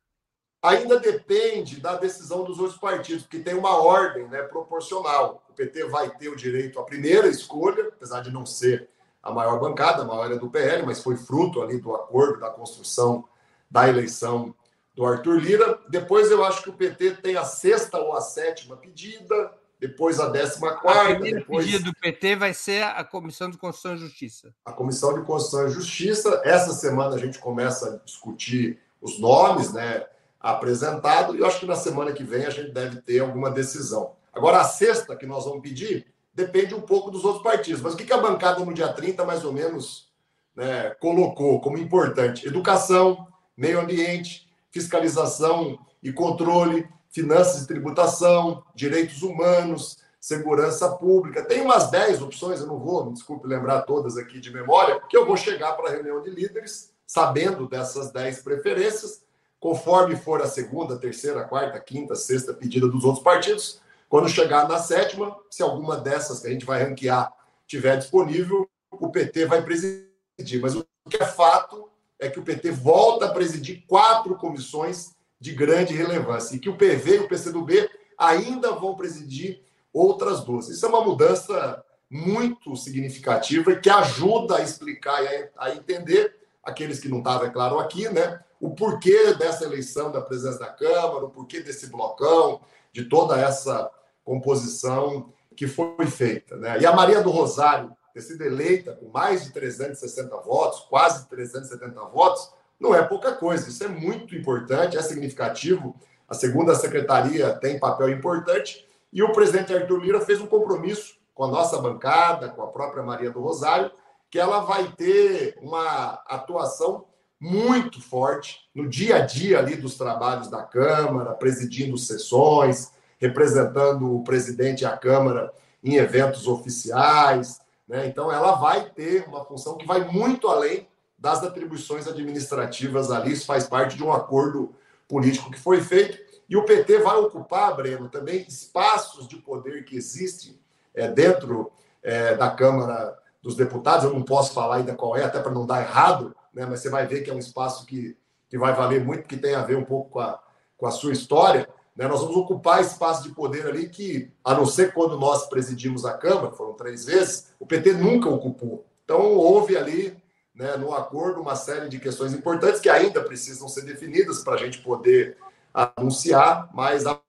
ainda 0.61 0.99
depende 0.99 1.79
da 1.79 1.95
decisão 1.95 2.43
dos 2.43 2.59
outros 2.59 2.77
partidos, 2.77 3.23
porque 3.23 3.39
tem 3.39 3.55
uma 3.55 3.81
ordem 3.81 4.27
né, 4.27 4.43
proporcional. 4.43 5.43
O 5.59 5.61
PT 5.61 5.83
vai 5.87 6.09
ter 6.09 6.29
o 6.29 6.37
direito 6.37 6.79
à 6.79 6.83
primeira 6.83 7.27
escolha, 7.27 7.89
apesar 7.89 8.21
de 8.21 8.31
não 8.31 8.45
ser 8.45 8.87
a 9.21 9.29
maior 9.29 9.59
bancada, 9.59 10.03
a 10.03 10.05
maior 10.05 10.31
é 10.31 10.37
do 10.37 10.49
PL, 10.49 10.85
mas 10.85 11.03
foi 11.03 11.17
fruto 11.17 11.61
ali 11.61 11.81
do 11.81 11.93
acordo, 11.93 12.39
da 12.39 12.49
construção 12.49 13.25
da 13.69 13.89
eleição 13.89 14.55
do 14.95 15.05
Arthur 15.05 15.37
Lira. 15.37 15.77
Depois 15.89 16.31
eu 16.31 16.45
acho 16.45 16.63
que 16.63 16.69
o 16.69 16.73
PT 16.73 17.15
tem 17.15 17.35
a 17.35 17.43
sexta 17.43 17.97
ou 17.97 18.13
a 18.15 18.21
sétima 18.21 18.77
pedida, 18.77 19.53
depois 19.77 20.17
a 20.21 20.29
décima 20.29 20.77
quarta. 20.77 21.01
A 21.01 21.15
primeira 21.15 21.39
depois... 21.39 21.65
pedida 21.65 21.83
do 21.83 21.93
PT 21.93 22.37
vai 22.37 22.53
ser 22.53 22.83
a 22.83 23.03
Comissão 23.03 23.49
de 23.49 23.57
Constituição 23.57 23.95
e 23.95 24.07
Justiça. 24.07 24.55
A 24.63 24.71
Comissão 24.71 25.13
de 25.13 25.25
Constituição 25.25 25.67
e 25.67 25.71
Justiça. 25.71 26.41
Essa 26.45 26.71
semana 26.71 27.15
a 27.15 27.19
gente 27.19 27.37
começa 27.37 27.95
a 27.95 27.97
discutir 28.05 28.79
os 29.01 29.19
nomes, 29.19 29.73
né? 29.73 30.05
apresentado, 30.39 31.35
e 31.35 31.39
eu 31.39 31.45
acho 31.45 31.59
que 31.59 31.65
na 31.65 31.75
semana 31.75 32.13
que 32.13 32.23
vem 32.23 32.45
a 32.45 32.49
gente 32.49 32.71
deve 32.71 33.01
ter 33.01 33.19
alguma 33.19 33.51
decisão. 33.51 34.15
Agora, 34.33 34.61
a 34.61 34.63
sexta 34.63 35.15
que 35.15 35.25
nós 35.25 35.45
vamos 35.45 35.61
pedir 35.61 36.07
depende 36.33 36.73
um 36.73 36.81
pouco 36.81 37.11
dos 37.11 37.25
outros 37.25 37.43
partidos. 37.43 37.81
Mas 37.81 37.93
o 37.93 37.97
que 37.97 38.11
a 38.11 38.17
bancada 38.17 38.63
no 38.63 38.73
dia 38.73 38.91
30, 38.91 39.25
mais 39.25 39.43
ou 39.43 39.51
menos, 39.51 40.11
né, 40.55 40.91
colocou 40.99 41.59
como 41.59 41.77
importante? 41.77 42.47
Educação, 42.47 43.27
meio 43.57 43.79
ambiente, 43.79 44.49
fiscalização 44.71 45.79
e 46.01 46.13
controle, 46.13 46.87
finanças 47.09 47.63
e 47.63 47.67
tributação, 47.67 48.63
direitos 48.75 49.21
humanos, 49.21 49.97
segurança 50.19 50.89
pública. 50.89 51.43
Tem 51.43 51.61
umas 51.61 51.89
10 51.89 52.21
opções, 52.21 52.59
eu 52.59 52.67
não 52.67 52.79
vou, 52.79 53.05
me 53.05 53.13
desculpe 53.13 53.47
lembrar 53.47 53.81
todas 53.81 54.17
aqui 54.17 54.39
de 54.39 54.51
memória, 54.51 55.01
que 55.09 55.17
eu 55.17 55.25
vou 55.25 55.35
chegar 55.35 55.73
para 55.73 55.89
a 55.89 55.91
reunião 55.93 56.21
de 56.21 56.29
líderes 56.29 56.93
sabendo 57.05 57.67
dessas 57.67 58.11
10 58.11 58.43
preferências 58.43 59.23
conforme 59.59 60.15
for 60.15 60.41
a 60.41 60.47
segunda, 60.47 60.95
terceira, 60.95 61.43
quarta, 61.43 61.79
quinta, 61.79 62.15
sexta 62.15 62.53
pedida 62.53 62.87
dos 62.87 63.03
outros 63.03 63.23
partidos. 63.23 63.81
Quando 64.09 64.27
chegar 64.27 64.67
na 64.67 64.79
sétima, 64.79 65.37
se 65.51 65.61
alguma 65.61 65.95
dessas 65.95 66.39
que 66.39 66.47
a 66.47 66.49
gente 66.49 66.65
vai 66.65 66.83
ranquear 66.83 67.31
tiver 67.67 67.95
disponível, 67.95 68.67
o 68.91 69.09
PT 69.09 69.45
vai 69.45 69.61
presidir. 69.61 70.59
Mas 70.59 70.75
o 70.75 70.85
que 71.07 71.17
é 71.17 71.25
fato 71.25 71.87
é 72.17 72.27
que 72.27 72.39
o 72.39 72.43
PT 72.43 72.71
volta 72.71 73.27
a 73.27 73.31
presidir 73.31 73.85
quatro 73.87 74.35
comissões 74.35 75.11
de 75.39 75.53
grande 75.53 75.93
relevância 75.93 76.55
e 76.55 76.59
que 76.59 76.69
o 76.69 76.75
PV 76.75 77.15
e 77.15 77.19
o 77.19 77.27
PCdoB 77.27 77.89
ainda 78.17 78.71
vão 78.71 78.95
presidir 78.95 79.63
outras 79.93 80.43
duas. 80.43 80.67
Isso 80.67 80.85
é 80.85 80.89
uma 80.89 81.03
mudança 81.03 81.83
muito 82.09 82.75
significativa 82.75 83.71
e 83.71 83.79
que 83.79 83.89
ajuda 83.89 84.57
a 84.57 84.61
explicar 84.61 85.23
e 85.23 85.49
a 85.55 85.69
entender 85.75 86.35
aqueles 86.63 86.99
que 86.99 87.07
não 87.07 87.19
estavam, 87.19 87.47
é 87.47 87.49
claro, 87.51 87.79
aqui, 87.79 88.09
né? 88.09 88.39
o 88.59 88.71
porquê 88.71 89.33
dessa 89.35 89.63
eleição 89.63 90.11
da 90.11 90.19
presidência 90.19 90.59
da 90.59 90.67
Câmara, 90.67 91.25
o 91.25 91.29
porquê 91.29 91.61
desse 91.61 91.87
blocão, 91.87 92.61
de 92.91 93.05
toda 93.05 93.39
essa 93.39 93.89
composição 94.29 95.33
que 95.55 95.65
foi 95.65 96.05
feita. 96.05 96.55
Né? 96.55 96.79
E 96.79 96.85
a 96.85 96.93
Maria 96.93 97.23
do 97.23 97.31
Rosário 97.31 97.91
ter 98.13 98.21
sido 98.21 98.43
eleita 98.43 98.93
com 98.93 99.09
mais 99.09 99.43
de 99.43 99.51
360 99.51 100.37
votos, 100.41 100.81
quase 100.81 101.27
370 101.27 101.99
votos, 102.05 102.51
não 102.79 102.93
é 102.93 103.01
pouca 103.01 103.33
coisa. 103.33 103.67
Isso 103.67 103.83
é 103.83 103.87
muito 103.87 104.35
importante, 104.35 104.97
é 104.97 105.01
significativo. 105.01 105.95
A 106.27 106.35
segunda 106.35 106.75
secretaria 106.75 107.53
tem 107.55 107.79
papel 107.79 108.09
importante 108.09 108.87
e 109.11 109.23
o 109.23 109.31
presidente 109.31 109.73
Arthur 109.73 109.99
Lira 109.99 110.21
fez 110.21 110.39
um 110.39 110.45
compromisso 110.45 111.15
com 111.33 111.45
a 111.45 111.47
nossa 111.47 111.81
bancada, 111.81 112.49
com 112.49 112.61
a 112.61 112.67
própria 112.67 113.01
Maria 113.01 113.31
do 113.31 113.41
Rosário, 113.41 113.91
que 114.29 114.37
ela 114.37 114.59
vai 114.59 114.91
ter 114.91 115.57
uma 115.59 116.21
atuação 116.27 117.05
muito 117.39 117.99
forte 117.99 118.59
no 118.75 118.87
dia 118.87 119.15
a 119.15 119.25
dia 119.25 119.57
ali 119.57 119.75
dos 119.75 119.95
trabalhos 119.95 120.49
da 120.49 120.61
Câmara, 120.61 121.33
presidindo 121.33 121.97
sessões, 121.97 122.91
representando 123.19 124.15
o 124.15 124.23
presidente 124.23 124.81
e 124.81 124.85
a 124.85 124.97
Câmara 124.97 125.53
em 125.83 125.95
eventos 125.95 126.47
oficiais. 126.47 127.59
Né? 127.87 128.07
Então, 128.07 128.31
ela 128.31 128.53
vai 128.53 128.89
ter 128.89 129.25
uma 129.27 129.43
função 129.45 129.77
que 129.77 129.85
vai 129.85 130.05
muito 130.05 130.47
além 130.47 130.87
das 131.17 131.43
atribuições 131.43 132.07
administrativas 132.07 133.11
ali. 133.11 133.33
Isso 133.33 133.45
faz 133.45 133.67
parte 133.67 133.97
de 133.97 134.03
um 134.03 134.11
acordo 134.11 134.73
político 135.07 135.51
que 135.51 135.59
foi 135.59 135.81
feito. 135.81 136.17
E 136.49 136.55
o 136.55 136.63
PT 136.63 136.99
vai 136.99 137.17
ocupar, 137.17 137.75
Breno, 137.75 138.09
também 138.09 138.45
espaços 138.47 139.27
de 139.27 139.35
poder 139.35 139.83
que 139.83 139.95
existem 139.95 140.59
é, 140.95 141.07
dentro 141.07 141.71
é, 142.01 142.35
da 142.35 142.49
Câmara 142.49 143.17
dos 143.41 143.55
Deputados. 143.55 144.05
Eu 144.05 144.13
não 144.13 144.23
posso 144.23 144.53
falar 144.53 144.77
ainda 144.77 144.95
qual 144.95 145.15
é, 145.15 145.23
até 145.23 145.39
para 145.39 145.51
não 145.51 145.65
dar 145.65 145.81
errado, 145.81 146.35
né? 146.53 146.65
mas 146.65 146.79
você 146.79 146.89
vai 146.89 147.05
ver 147.05 147.21
que 147.21 147.29
é 147.29 147.33
um 147.33 147.39
espaço 147.39 147.85
que, 147.85 148.17
que 148.47 148.57
vai 148.57 148.73
valer 148.73 149.03
muito, 149.03 149.27
que 149.27 149.37
tem 149.37 149.53
a 149.53 149.63
ver 149.63 149.77
um 149.77 149.85
pouco 149.85 150.11
com 150.11 150.19
a, 150.19 150.39
com 150.77 150.87
a 150.87 150.91
sua 150.91 151.11
história. 151.11 151.67
Né? 151.99 152.07
Nós 152.07 152.21
vamos 152.21 152.37
ocupar 152.37 152.79
espaço 152.79 153.23
de 153.23 153.35
poder 153.35 153.67
ali 153.67 153.89
que, 153.89 154.31
a 154.41 154.53
não 154.53 154.65
ser 154.65 154.93
quando 154.93 155.19
nós 155.19 155.49
presidimos 155.49 156.05
a 156.05 156.13
Câmara, 156.13 156.53
foram 156.53 156.71
três 156.71 157.03
vezes, 157.03 157.53
o 157.59 157.65
PT 157.65 157.91
nunca 157.91 158.29
ocupou. 158.29 158.85
Então, 159.03 159.33
houve 159.33 159.75
ali, 159.75 160.17
né, 160.55 160.77
no 160.77 160.93
acordo, 160.93 161.41
uma 161.41 161.57
série 161.57 161.89
de 161.89 161.99
questões 161.99 162.33
importantes 162.33 162.79
que 162.79 162.87
ainda 162.87 163.21
precisam 163.21 163.67
ser 163.67 163.81
definidas 163.81 164.41
para 164.45 164.53
a 164.53 164.57
gente 164.57 164.81
poder 164.81 165.35
anunciar, 165.73 166.69
mas 166.73 167.05
a 167.05 167.19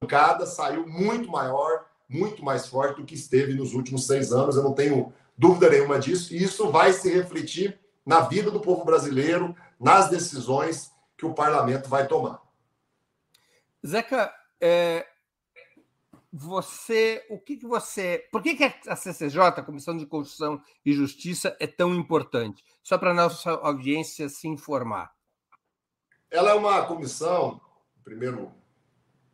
bancada 0.00 0.46
saiu 0.46 0.86
muito 0.86 1.28
maior, 1.28 1.84
muito 2.08 2.44
mais 2.44 2.68
forte 2.68 3.00
do 3.00 3.04
que 3.04 3.16
esteve 3.16 3.54
nos 3.54 3.74
últimos 3.74 4.06
seis 4.06 4.32
anos. 4.32 4.54
Eu 4.54 4.62
não 4.62 4.72
tenho 4.72 5.12
dúvida 5.36 5.68
nenhuma 5.68 5.98
disso, 5.98 6.32
e 6.32 6.40
isso 6.40 6.70
vai 6.70 6.92
se 6.92 7.12
refletir 7.12 7.76
na 8.06 8.20
vida 8.20 8.52
do 8.52 8.60
povo 8.60 8.84
brasileiro, 8.84 9.52
nas 9.80 10.08
decisões 10.08 10.92
que 11.18 11.26
o 11.26 11.34
parlamento 11.34 11.88
vai 11.88 12.06
tomar. 12.06 12.49
Zeca, 13.86 14.34
é, 14.60 15.06
você, 16.32 17.26
o 17.28 17.38
que, 17.38 17.56
que 17.56 17.66
você, 17.66 18.28
por 18.30 18.42
que, 18.42 18.54
que 18.54 18.64
a 18.88 18.94
CCJ, 18.94 19.40
a 19.40 19.62
Comissão 19.62 19.96
de 19.96 20.06
Constituição 20.06 20.62
e 20.84 20.92
Justiça, 20.92 21.56
é 21.58 21.66
tão 21.66 21.94
importante? 21.94 22.64
Só 22.82 22.96
para 22.96 23.10
a 23.10 23.14
nossa 23.14 23.50
audiência 23.50 24.28
se 24.28 24.46
informar. 24.46 25.12
Ela 26.30 26.50
é 26.50 26.54
uma 26.54 26.86
comissão, 26.86 27.60
primeiro 28.04 28.52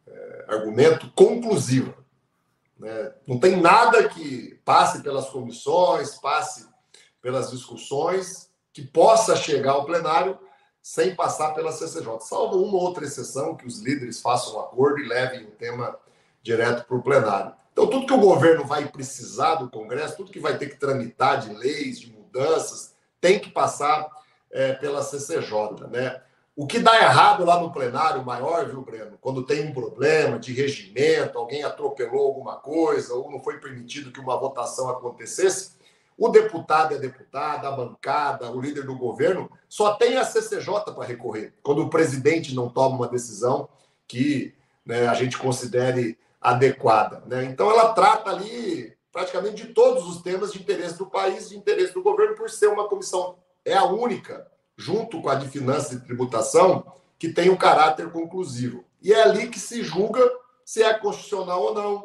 é, 0.07 0.47
argumento, 0.49 1.11
conclusiva. 1.11 1.95
Né? 2.79 3.15
Não 3.27 3.39
tem 3.39 3.61
nada 3.61 4.09
que 4.09 4.55
passe 4.65 5.03
pelas 5.03 5.29
comissões, 5.29 6.15
passe 6.15 6.67
pelas 7.21 7.51
discussões 7.51 8.51
que 8.73 8.83
possa 8.83 9.37
chegar 9.37 9.73
ao 9.73 9.85
plenário 9.85 10.39
sem 10.87 11.17
passar 11.17 11.53
pela 11.53 11.73
CCJ, 11.73 12.21
salvo 12.21 12.63
uma 12.63 12.79
outra 12.79 13.05
exceção 13.05 13.57
que 13.57 13.67
os 13.67 13.81
líderes 13.81 14.21
façam 14.21 14.55
um 14.55 14.61
acordo 14.61 15.01
e 15.01 15.09
levem 15.09 15.43
o 15.43 15.51
tema 15.51 15.99
direto 16.41 16.87
para 16.87 16.97
o 16.97 17.03
plenário. 17.03 17.53
Então, 17.73 17.89
tudo 17.89 18.07
que 18.07 18.13
o 18.13 18.21
governo 18.21 18.65
vai 18.65 18.87
precisar 18.87 19.57
do 19.57 19.69
Congresso, 19.69 20.17
tudo 20.17 20.31
que 20.31 20.39
vai 20.39 20.57
ter 20.57 20.69
que 20.69 20.77
tramitar 20.77 21.41
de 21.41 21.53
leis, 21.53 21.99
de 21.99 22.13
mudanças, 22.13 22.95
tem 23.21 23.41
que 23.41 23.51
passar 23.51 24.09
é, 24.53 24.75
pela 24.75 25.03
CCJ. 25.03 25.89
Né? 25.91 26.23
O 26.55 26.69
que 26.69 26.79
dá 26.79 26.97
errado 27.03 27.45
lá 27.45 27.61
no 27.61 27.73
plenário 27.73 28.25
maior, 28.25 28.69
viu, 28.69 28.81
Breno? 28.81 29.19
Quando 29.21 29.43
tem 29.43 29.67
um 29.67 29.75
problema 29.75 30.39
de 30.39 30.53
regimento, 30.53 31.37
alguém 31.37 31.65
atropelou 31.65 32.29
alguma 32.29 32.59
coisa, 32.59 33.13
ou 33.13 33.29
não 33.29 33.41
foi 33.41 33.59
permitido 33.59 34.13
que 34.13 34.21
uma 34.21 34.39
votação 34.39 34.89
acontecesse, 34.89 35.73
o 36.17 36.29
deputado 36.29 36.93
e 36.93 36.97
a 36.97 37.01
deputada, 37.01 37.69
a 37.69 37.73
bancada, 37.73 38.51
o 38.51 38.61
líder 38.61 38.85
do 38.85 38.97
governo, 38.97 39.51
só 39.69 39.95
tem 39.95 40.17
a 40.17 40.25
CCJ 40.25 40.93
para 40.95 41.05
recorrer, 41.05 41.55
quando 41.63 41.83
o 41.83 41.91
presidente 41.91 42.55
não 42.55 42.71
toma 42.71 42.97
uma 42.97 43.09
decisão 43.09 43.69
que 44.09 44.55
né, 44.85 45.07
a 45.09 45.15
gente 45.15 45.37
considere 45.37 46.19
adequada. 46.41 47.23
Né? 47.27 47.45
Então, 47.45 47.71
ela 47.71 47.93
trata 47.93 48.31
ali 48.31 48.97
praticamente 49.13 49.67
de 49.67 49.73
todos 49.73 50.07
os 50.07 50.23
temas 50.23 50.53
de 50.53 50.61
interesse 50.61 50.99
do 50.99 51.07
país, 51.07 51.49
de 51.49 51.57
interesse 51.57 51.95
do 51.95 52.03
governo, 52.03 52.35
por 52.35 52.51
ser 52.51 52.67
uma 52.67 52.87
comissão, 52.87 53.37
é 53.65 53.75
a 53.75 53.85
única, 53.85 54.47
junto 54.77 55.23
com 55.23 55.29
a 55.29 55.35
de 55.35 55.49
Finanças 55.49 55.93
e 55.93 56.05
Tributação, 56.05 56.93
que 57.19 57.31
tem 57.31 57.49
um 57.49 57.57
caráter 57.57 58.11
conclusivo. 58.11 58.85
E 59.03 59.13
é 59.13 59.23
ali 59.23 59.49
que 59.49 59.59
se 59.59 59.83
julga 59.83 60.21
se 60.67 60.83
é 60.83 60.93
constitucional 60.93 61.63
ou 61.63 61.75
não, 61.75 62.05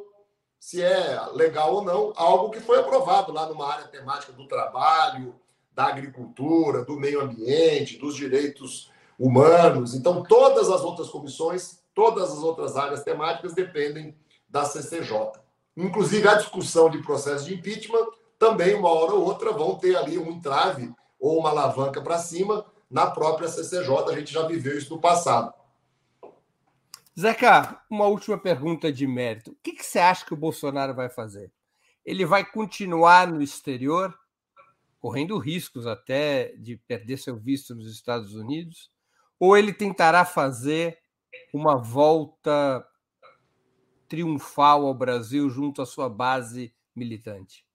se 0.62 0.80
é 0.80 1.20
legal 1.34 1.74
ou 1.74 1.84
não, 1.84 2.14
algo 2.16 2.51
que 2.51 2.59
foi 2.59 2.78
aprovado 2.78 3.34
lá 3.34 3.47
numa 3.47 3.68
área 3.68 3.88
temática 3.88 4.32
do 4.32 4.47
trabalho, 4.47 5.34
da 5.74 5.86
agricultura, 5.86 6.86
do 6.86 6.99
meio 6.99 7.20
ambiente, 7.20 7.97
dos 7.97 8.16
direitos 8.16 8.91
humanos. 9.18 9.95
Então, 9.95 10.22
todas 10.22 10.70
as 10.70 10.82
outras 10.82 11.09
comissões, 11.09 11.80
todas 11.95 12.32
as 12.32 12.43
outras 12.43 12.78
áreas 12.78 13.03
temáticas 13.03 13.55
dependem 13.55 14.16
da 14.47 14.64
CCJ. 14.64 15.32
Inclusive, 15.76 16.28
a 16.28 16.36
discussão 16.36 16.91
de 16.91 16.99
processo 16.99 17.45
de 17.45 17.55
impeachment 17.55 18.05
também, 18.38 18.76
uma 18.76 18.89
hora 18.89 19.14
ou 19.14 19.24
outra, 19.24 19.51
vão 19.51 19.74
ter 19.80 19.95
ali 19.95 20.20
um 20.20 20.30
entrave 20.30 20.93
ou 21.20 21.39
uma 21.39 21.49
alavanca 21.49 22.01
para 22.01 22.20
cima 22.20 22.64
na 22.88 23.09
própria 23.09 23.47
CCJ. 23.47 24.12
A 24.12 24.14
gente 24.14 24.32
já 24.32 24.45
viveu 24.45 24.78
isso 24.78 24.93
no 24.93 25.01
passado. 25.01 25.55
Zeca, 27.20 27.82
uma 27.89 28.05
última 28.05 28.38
pergunta 28.38 28.91
de 28.91 29.05
mérito. 29.05 29.51
O 29.51 29.57
que, 29.62 29.74
que 29.74 29.86
você 29.86 29.99
acha 29.99 30.26
que 30.26 30.34
o 30.34 30.38
Bolsonaro 30.38 30.93
vai 30.95 31.09
fazer? 31.09 31.51
Ele 32.05 32.26
vai 32.26 32.49
continuar 32.49 33.28
no 33.28 33.41
exterior, 33.41 34.18
correndo 34.97 35.38
riscos 35.38 35.86
até 35.86 36.55
de 36.57 36.78
perder 36.88 37.18
seu 37.18 37.38
visto 37.38 37.76
nos 37.76 37.91
Estados 37.91 38.34
Unidos? 38.34 38.89
Ou 39.39 39.57
ele 39.57 39.74
tentará 39.74 40.24
fazer 40.24 40.99
uma 41.53 41.76
volta 41.76 42.86
triunfal 44.07 44.86
ao 44.86 44.93
Brasil 44.93 45.49
junto 45.49 45.82
à 45.82 45.86
sua 45.86 46.09
base 46.09 46.74
militante? 46.95 47.66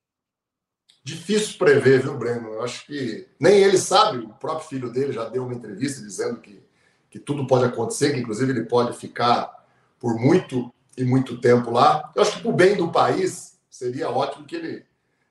Difícil 1.05 1.59
prever, 1.59 2.03
viu, 2.03 2.19
Breno? 2.19 2.49
Eu 2.49 2.63
acho 2.65 2.87
que 2.87 3.29
nem 3.39 3.63
ele 3.63 3.79
sabe, 3.79 4.19
o 4.19 4.35
próprio 4.35 4.69
filho 4.69 4.91
dele 4.91 5.13
já 5.13 5.29
deu 5.29 5.45
uma 5.45 5.55
entrevista 5.55 6.01
dizendo 6.01 6.41
que 6.41 6.66
que 7.11 7.19
tudo 7.19 7.47
pode 7.47 7.65
acontecer, 7.65 8.13
que 8.13 8.21
inclusive 8.21 8.53
ele 8.53 8.65
pode 8.65 8.97
ficar 8.97 9.65
por 9.99 10.15
muito 10.19 10.73
e 10.97 11.05
muito 11.05 11.41
tempo 11.41 11.71
lá. 11.71 12.11
Eu 12.15 12.23
acho 12.23 12.37
que, 12.37 12.43
para 12.43 12.51
o 12.51 12.55
bem 12.55 12.77
do 12.77 12.91
país, 12.91 13.59
seria 13.69 14.11
ótimo 14.11 14.47
que 14.47 14.57
ele 14.57 14.85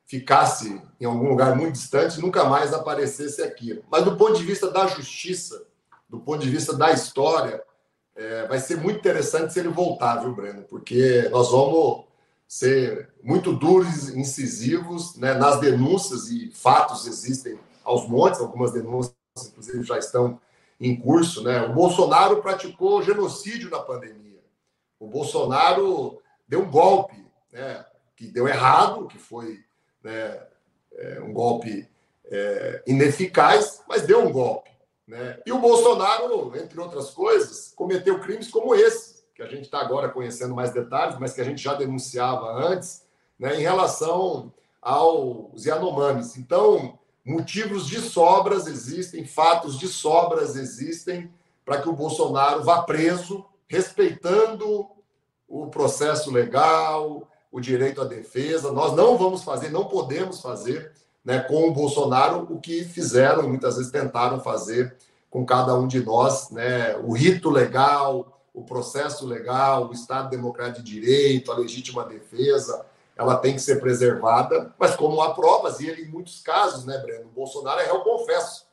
ficasse 0.05 0.82
em 0.99 1.05
algum 1.05 1.30
lugar 1.30 1.55
muito 1.55 1.73
distante 1.73 2.17
e 2.17 2.21
nunca 2.21 2.43
mais 2.45 2.73
aparecesse 2.73 3.41
aqui. 3.41 3.82
Mas, 3.89 4.03
do 4.03 4.15
ponto 4.15 4.38
de 4.38 4.43
vista 4.43 4.69
da 4.69 4.86
justiça, 4.88 5.65
do 6.07 6.19
ponto 6.19 6.41
de 6.41 6.49
vista 6.49 6.76
da 6.76 6.91
história, 6.91 7.61
é, 8.15 8.47
vai 8.47 8.59
ser 8.59 8.78
muito 8.78 8.99
interessante 8.99 9.51
se 9.51 9.59
ele 9.59 9.69
voltar, 9.69 10.17
viu, 10.17 10.34
Breno? 10.34 10.61
Porque 10.63 11.28
nós 11.32 11.51
vamos 11.51 12.05
ser 12.47 13.09
muito 13.23 13.51
duros, 13.51 14.09
incisivos 14.09 15.15
né, 15.17 15.34
nas 15.34 15.59
denúncias, 15.59 16.30
e 16.30 16.51
fatos 16.51 17.07
existem 17.07 17.59
aos 17.84 18.07
montes, 18.07 18.39
algumas 18.39 18.71
denúncias, 18.71 19.15
inclusive, 19.47 19.84
já 19.84 19.97
estão 19.97 20.39
em 20.80 20.95
curso, 20.95 21.43
né? 21.43 21.61
O 21.61 21.73
Bolsonaro 21.73 22.41
praticou 22.41 23.01
genocídio 23.01 23.69
na 23.69 23.80
pandemia. 23.80 24.43
O 24.99 25.07
Bolsonaro 25.07 26.21
deu 26.47 26.61
um 26.61 26.69
golpe, 26.69 27.26
né? 27.51 27.86
Que 28.15 28.28
deu 28.28 28.47
errado, 28.47 29.07
que 29.07 29.17
foi 29.17 29.63
né, 30.03 30.41
é, 30.93 31.19
um 31.21 31.34
golpe 31.34 31.89
é, 32.26 32.84
ineficaz, 32.88 33.82
mas 33.88 34.03
deu 34.03 34.26
um 34.26 34.32
golpe. 34.32 34.69
Né? 35.07 35.39
E 35.45 35.51
o 35.51 35.59
Bolsonaro, 35.59 36.57
entre 36.57 36.80
outras 36.80 37.11
coisas, 37.11 37.73
cometeu 37.76 38.19
crimes 38.19 38.49
como 38.49 38.73
esse, 38.73 39.23
que 39.36 39.41
a 39.41 39.47
gente 39.47 39.63
está 39.63 39.80
agora 39.80 40.09
conhecendo 40.09 40.55
mais 40.55 40.71
detalhes, 40.71 41.17
mas 41.19 41.34
que 41.34 41.41
a 41.41 41.43
gente 41.43 41.61
já 41.61 41.73
denunciava 41.73 42.51
antes, 42.53 43.05
né, 43.38 43.55
em 43.55 43.61
relação 43.61 44.53
aos 44.82 45.65
Yanomamis. 45.65 46.38
Então, 46.38 46.97
Motivos 47.26 47.88
de 47.88 47.99
sobras 47.99 48.67
existem, 48.67 49.26
fatos 49.26 49.80
de 49.80 49.88
sobras 49.88 50.55
existem 50.55 51.32
para 51.65 51.82
que 51.82 51.89
o 51.89 51.93
Bolsonaro 51.93 52.63
vá 52.63 52.84
preso, 52.84 53.43
respeitando 53.67 54.88
o 55.47 55.67
processo 55.67 56.30
legal, 56.30 57.28
o 57.51 57.59
direito 57.59 57.99
à 57.99 58.05
defesa. 58.05 58.71
Nós 58.71 58.95
não 58.95 59.17
vamos 59.17 59.43
fazer, 59.43 59.69
não 59.69 59.86
podemos 59.86 60.39
fazer 60.39 60.91
né, 61.23 61.39
com 61.39 61.67
o 61.67 61.73
Bolsonaro 61.73 62.45
o 62.47 62.59
que 62.59 62.84
fizeram, 62.84 63.49
muitas 63.49 63.78
vezes 63.78 63.91
tentaram 63.91 64.39
fazer 64.39 64.95
com 65.28 65.43
cada 65.43 65.73
um 65.73 65.88
de 65.88 66.05
nós, 66.05 66.51
né, 66.51 66.95
o 66.97 67.11
rito 67.11 67.49
legal, 67.49 68.39
o 68.53 68.63
processo 68.63 69.26
legal, 69.26 69.89
o 69.89 69.93
Estado 69.93 70.30
Democrático 70.30 70.84
de 70.84 70.93
Direito, 70.93 71.51
a 71.51 71.57
legítima 71.57 72.05
defesa, 72.05 72.86
ela 73.16 73.38
tem 73.38 73.53
que 73.53 73.61
ser 73.61 73.80
preservada, 73.80 74.74
mas 74.78 74.95
como 74.95 75.22
há 75.22 75.34
provas, 75.34 75.80
e 75.80 75.88
ele, 75.88 76.03
em 76.03 76.09
muitos 76.09 76.41
casos, 76.41 76.86
né, 76.86 76.97
Breno, 76.97 77.28
o 77.28 77.32
Bolsonaro 77.34 77.80
é 77.80 77.86
réu 77.86 78.01
confesso. 78.01 78.66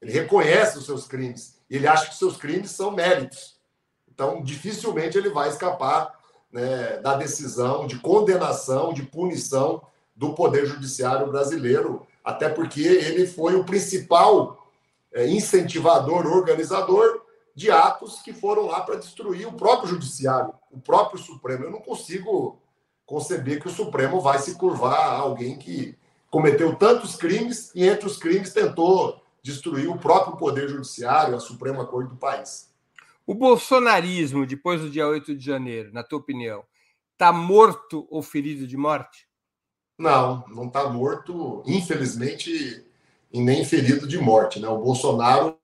Ele 0.00 0.12
reconhece 0.12 0.78
os 0.78 0.86
seus 0.86 1.06
crimes. 1.06 1.58
E 1.68 1.76
ele 1.76 1.86
acha 1.86 2.08
que 2.08 2.16
seus 2.16 2.36
crimes 2.36 2.70
são 2.70 2.90
méritos. 2.90 3.56
Então, 4.08 4.42
dificilmente 4.42 5.18
ele 5.18 5.30
vai 5.30 5.48
escapar 5.48 6.18
né, 6.52 6.98
da 6.98 7.16
decisão 7.16 7.86
de 7.86 7.98
condenação, 7.98 8.92
de 8.92 9.02
punição 9.02 9.82
do 10.14 10.34
Poder 10.34 10.66
Judiciário 10.66 11.26
brasileiro, 11.26 12.06
até 12.22 12.48
porque 12.48 12.80
ele 12.80 13.26
foi 13.26 13.56
o 13.56 13.64
principal 13.64 14.70
é, 15.12 15.26
incentivador, 15.26 16.26
organizador 16.26 17.22
de 17.56 17.70
atos 17.70 18.20
que 18.22 18.32
foram 18.32 18.66
lá 18.66 18.80
para 18.82 18.96
destruir 18.96 19.46
o 19.46 19.52
próprio 19.52 19.90
Judiciário, 19.90 20.54
o 20.70 20.80
próprio 20.80 21.18
Supremo. 21.18 21.64
Eu 21.64 21.70
não 21.70 21.80
consigo 21.80 22.60
conceber 23.06 23.60
que 23.60 23.68
o 23.68 23.72
Supremo 23.72 24.20
vai 24.20 24.38
se 24.38 24.54
curvar 24.54 24.98
a 24.98 25.18
alguém 25.18 25.58
que 25.58 25.96
cometeu 26.30 26.74
tantos 26.74 27.16
crimes 27.16 27.70
e, 27.74 27.86
entre 27.86 28.06
os 28.06 28.16
crimes, 28.16 28.52
tentou 28.52 29.22
destruir 29.42 29.88
o 29.88 29.98
próprio 29.98 30.36
Poder 30.36 30.68
Judiciário, 30.68 31.36
a 31.36 31.40
Suprema 31.40 31.86
Corte 31.86 32.08
do 32.08 32.16
país. 32.16 32.72
O 33.26 33.34
bolsonarismo, 33.34 34.46
depois 34.46 34.80
do 34.80 34.90
dia 34.90 35.06
8 35.06 35.36
de 35.36 35.44
janeiro, 35.44 35.90
na 35.92 36.02
tua 36.02 36.18
opinião, 36.18 36.64
está 37.12 37.32
morto 37.32 38.06
ou 38.10 38.22
ferido 38.22 38.66
de 38.66 38.76
morte? 38.76 39.26
Não, 39.98 40.44
não 40.48 40.66
está 40.66 40.88
morto, 40.88 41.62
infelizmente, 41.66 42.84
e 43.32 43.40
nem 43.40 43.64
ferido 43.64 44.06
de 44.06 44.18
morte. 44.18 44.58
Né? 44.58 44.68
O 44.68 44.78
Bolsonaro 44.78 45.56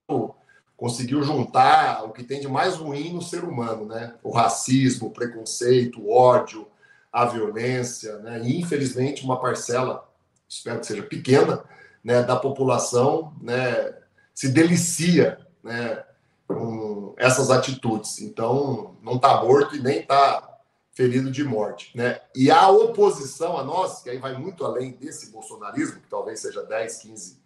conseguiu 0.76 1.22
juntar 1.22 2.04
o 2.04 2.12
que 2.12 2.22
tem 2.22 2.40
de 2.40 2.48
mais 2.48 2.76
ruim 2.76 3.12
no 3.12 3.20
ser 3.20 3.44
humano, 3.44 3.84
né? 3.84 4.14
O 4.22 4.30
racismo, 4.30 5.08
o 5.08 5.10
preconceito, 5.10 6.00
o 6.00 6.10
ódio, 6.10 6.66
a 7.12 7.24
violência, 7.24 8.18
né? 8.18 8.40
E, 8.42 8.60
infelizmente, 8.60 9.24
uma 9.24 9.40
parcela, 9.40 10.08
espero 10.48 10.80
que 10.80 10.86
seja 10.86 11.02
pequena, 11.02 11.64
né, 12.02 12.22
da 12.22 12.36
população 12.36 13.34
né, 13.40 13.94
se 14.34 14.48
delicia 14.48 15.38
né, 15.62 16.02
com 16.46 17.14
essas 17.16 17.50
atitudes. 17.50 18.20
Então, 18.20 18.96
não 19.02 19.16
está 19.16 19.42
morto 19.42 19.76
e 19.76 19.80
nem 19.80 20.00
está 20.00 20.58
ferido 20.92 21.30
de 21.30 21.44
morte. 21.44 21.96
Né? 21.96 22.20
E 22.34 22.50
a 22.50 22.68
oposição 22.68 23.56
a 23.58 23.64
nós, 23.64 24.02
que 24.02 24.10
aí 24.10 24.18
vai 24.18 24.36
muito 24.36 24.64
além 24.64 24.92
desse 24.92 25.30
bolsonarismo, 25.30 26.00
que 26.00 26.08
talvez 26.08 26.40
seja 26.40 26.62
10, 26.62 26.96
15 26.98 27.40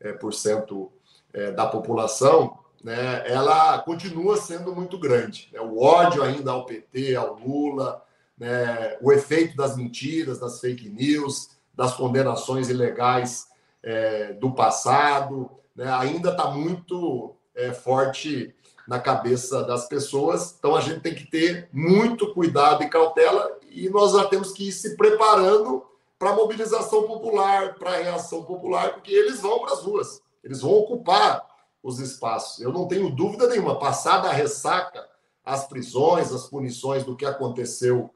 é, 0.00 0.12
por 0.12 0.32
cento 0.32 0.92
é, 1.32 1.50
da 1.50 1.66
população, 1.66 2.58
né, 2.82 3.24
ela 3.26 3.78
continua 3.78 4.36
sendo 4.36 4.74
muito 4.74 4.98
grande. 4.98 5.48
Né? 5.52 5.60
O 5.60 5.80
ódio 5.80 6.22
ainda 6.22 6.50
ao 6.50 6.66
PT, 6.66 7.16
ao 7.16 7.34
Lula, 7.34 8.04
né, 8.38 8.96
o 9.00 9.12
efeito 9.12 9.56
das 9.56 9.76
mentiras, 9.76 10.38
das 10.38 10.60
fake 10.60 10.88
news, 10.88 11.50
das 11.74 11.94
condenações 11.94 12.68
ilegais 12.68 13.48
é, 13.82 14.32
do 14.34 14.52
passado, 14.52 15.50
né, 15.74 15.90
ainda 15.92 16.30
está 16.30 16.50
muito 16.50 17.34
é, 17.54 17.72
forte 17.72 18.54
na 18.86 18.98
cabeça 18.98 19.62
das 19.64 19.86
pessoas. 19.88 20.54
Então 20.58 20.74
a 20.76 20.80
gente 20.80 21.00
tem 21.00 21.14
que 21.14 21.26
ter 21.26 21.68
muito 21.72 22.32
cuidado 22.34 22.82
e 22.82 22.88
cautela 22.88 23.58
e 23.70 23.88
nós 23.88 24.12
já 24.12 24.24
temos 24.26 24.52
que 24.52 24.68
ir 24.68 24.72
se 24.72 24.96
preparando 24.96 25.84
para 26.18 26.30
a 26.30 26.36
mobilização 26.36 27.04
popular, 27.04 27.74
para 27.74 27.90
a 27.90 27.96
reação 27.96 28.44
popular, 28.44 28.94
porque 28.94 29.12
eles 29.12 29.40
vão 29.40 29.60
para 29.60 29.74
as 29.74 29.80
ruas, 29.80 30.22
eles 30.42 30.60
vão 30.60 30.72
ocupar 30.72 31.44
os 31.82 31.98
espaços. 31.98 32.60
Eu 32.60 32.72
não 32.72 32.86
tenho 32.86 33.10
dúvida 33.10 33.48
nenhuma, 33.48 33.78
passada 33.78 34.28
a 34.28 34.32
ressaca, 34.32 35.06
as 35.44 35.66
prisões, 35.66 36.32
as 36.32 36.46
punições 36.48 37.04
do 37.04 37.16
que 37.16 37.26
aconteceu 37.26 38.10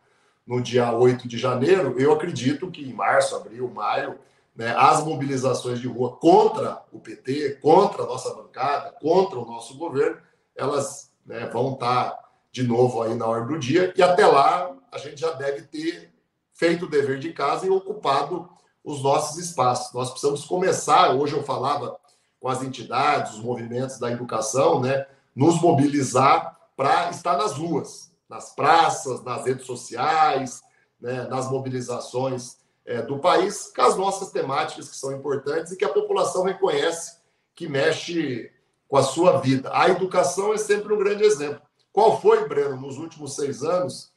no 0.49 0.63
dia 0.63 0.91
8 0.91 1.29
de 1.29 1.37
janeiro, 1.37 2.01
eu 2.01 2.11
acredito 2.11 2.71
que 2.71 2.83
em 2.83 2.95
março, 2.95 3.37
abril, 3.37 3.69
maio, 3.69 4.19
né, 4.57 4.75
as 4.75 5.05
mobilizações 5.05 5.79
de 5.79 5.87
rua 5.87 6.17
contra 6.17 6.83
o 6.91 6.99
PT, 6.99 7.59
contra 7.61 8.03
a 8.03 8.07
nossa 8.07 8.35
bancada, 8.35 8.91
contra 8.93 9.39
o 9.39 9.45
nosso 9.45 9.77
governo, 9.77 10.17
elas 10.57 11.13
né, 11.27 11.47
vão 11.53 11.75
estar 11.75 12.19
de 12.51 12.63
novo 12.63 13.03
aí 13.03 13.15
na 13.15 13.27
hora 13.27 13.45
do 13.45 13.59
dia, 13.59 13.93
e 13.95 14.03
até 14.03 14.27
lá 14.27 14.75
a 14.91 14.97
gente 14.97 15.21
já 15.21 15.33
deve 15.33 15.63
ter 15.63 16.11
feito 16.55 16.87
o 16.87 16.91
dever 16.91 17.19
de 17.19 17.31
casa 17.35 17.67
e 17.67 17.71
ocupado 17.71 18.49
os 18.83 19.03
nossos 19.03 19.37
espaços. 19.37 19.93
Nós 19.93 20.09
precisamos 20.09 20.47
começar, 20.47 21.15
hoje 21.15 21.35
eu 21.35 21.43
falava 21.43 22.01
com 22.41 22.49
as 22.49 22.63
entidades, 22.63 23.35
os 23.35 23.41
movimentos 23.41 23.99
da 23.99 24.11
educação, 24.11 24.81
né, 24.81 25.07
nos 25.37 25.61
mobilizar 25.61 26.59
para 26.75 27.11
estar 27.11 27.37
nas 27.37 27.53
ruas, 27.53 28.08
nas 28.29 28.55
praças, 28.55 29.23
nas 29.25 29.45
redes 29.47 29.65
sociais, 29.65 30.63
né, 31.01 31.23
nas 31.29 31.51
mobilizações 31.51 32.59
é, 32.85 33.03
do 33.03 33.19
país, 33.19 33.73
com 33.75 33.83
as 33.83 33.97
nossas 33.97 34.31
temáticas 34.31 34.89
que 34.89 34.97
são 34.97 35.13
importantes 35.13 35.73
e 35.73 35.77
que 35.77 35.85
a 35.85 35.93
população 35.93 36.43
reconhece 36.43 37.19
que 37.55 37.69
mexe 37.69 38.51
com 38.89 38.97
a 38.97 39.03
sua 39.03 39.39
vida. 39.39 39.71
A 39.73 39.89
educação 39.89 40.55
é 40.55 40.59
sempre 40.59 40.93
um 40.93 40.99
grande 40.99 41.25
exemplo. 41.25 41.61
Qual 41.93 42.21
foi, 42.21 42.49
Breno, 42.49 42.81
nos 42.81 42.99
últimos 42.99 43.35
seis 43.35 43.63
anos, 43.63 44.13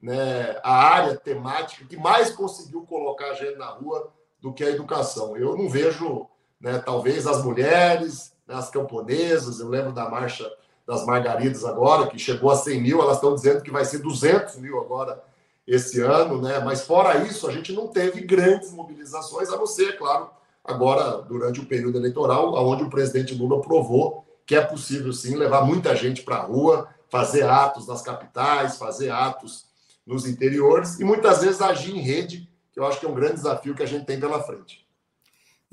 né, 0.00 0.58
a 0.62 0.74
área 0.74 1.16
temática 1.16 1.84
que 1.84 1.96
mais 1.96 2.30
conseguiu 2.30 2.82
colocar 2.82 3.30
a 3.30 3.34
gente 3.34 3.56
na 3.56 3.66
rua 3.66 4.12
do 4.40 4.52
que 4.52 4.64
a 4.64 4.70
educação? 4.70 5.36
Eu 5.36 5.56
não 5.56 5.68
vejo, 5.68 6.28
né, 6.60 6.78
talvez, 6.78 7.26
as 7.26 7.44
mulheres, 7.44 8.34
né, 8.46 8.54
as 8.54 8.70
camponesas, 8.70 9.60
eu 9.60 9.68
lembro 9.68 9.92
da 9.92 10.08
marcha 10.08 10.50
das 10.86 11.06
Margaridas 11.06 11.64
agora, 11.64 12.06
que 12.06 12.18
chegou 12.18 12.50
a 12.50 12.56
100 12.56 12.80
mil, 12.80 13.00
elas 13.00 13.16
estão 13.16 13.34
dizendo 13.34 13.62
que 13.62 13.70
vai 13.70 13.84
ser 13.84 13.98
200 13.98 14.56
mil 14.56 14.78
agora 14.80 15.22
esse 15.66 16.00
ano, 16.00 16.40
né? 16.42 16.58
Mas 16.60 16.82
fora 16.82 17.24
isso, 17.24 17.48
a 17.48 17.52
gente 17.52 17.72
não 17.72 17.88
teve 17.88 18.20
grandes 18.20 18.70
mobilizações, 18.72 19.48
a 19.48 19.56
não 19.56 19.66
ser, 19.66 19.96
claro, 19.96 20.28
agora 20.62 21.22
durante 21.22 21.60
o 21.60 21.66
período 21.66 21.98
eleitoral, 21.98 22.54
onde 22.54 22.82
o 22.82 22.90
presidente 22.90 23.34
Lula 23.34 23.60
provou 23.60 24.24
que 24.46 24.54
é 24.54 24.60
possível 24.60 25.12
sim 25.12 25.36
levar 25.36 25.64
muita 25.64 25.96
gente 25.96 26.22
para 26.22 26.36
a 26.36 26.42
rua, 26.42 26.88
fazer 27.08 27.44
atos 27.44 27.86
nas 27.86 28.02
capitais, 28.02 28.76
fazer 28.76 29.10
atos 29.10 29.66
nos 30.06 30.26
interiores 30.26 31.00
e 31.00 31.04
muitas 31.04 31.42
vezes 31.42 31.60
agir 31.62 31.96
em 31.96 32.00
rede, 32.00 32.48
que 32.72 32.78
eu 32.78 32.86
acho 32.86 33.00
que 33.00 33.06
é 33.06 33.08
um 33.08 33.14
grande 33.14 33.34
desafio 33.34 33.74
que 33.74 33.82
a 33.82 33.86
gente 33.86 34.04
tem 34.04 34.20
pela 34.20 34.42
frente. 34.42 34.83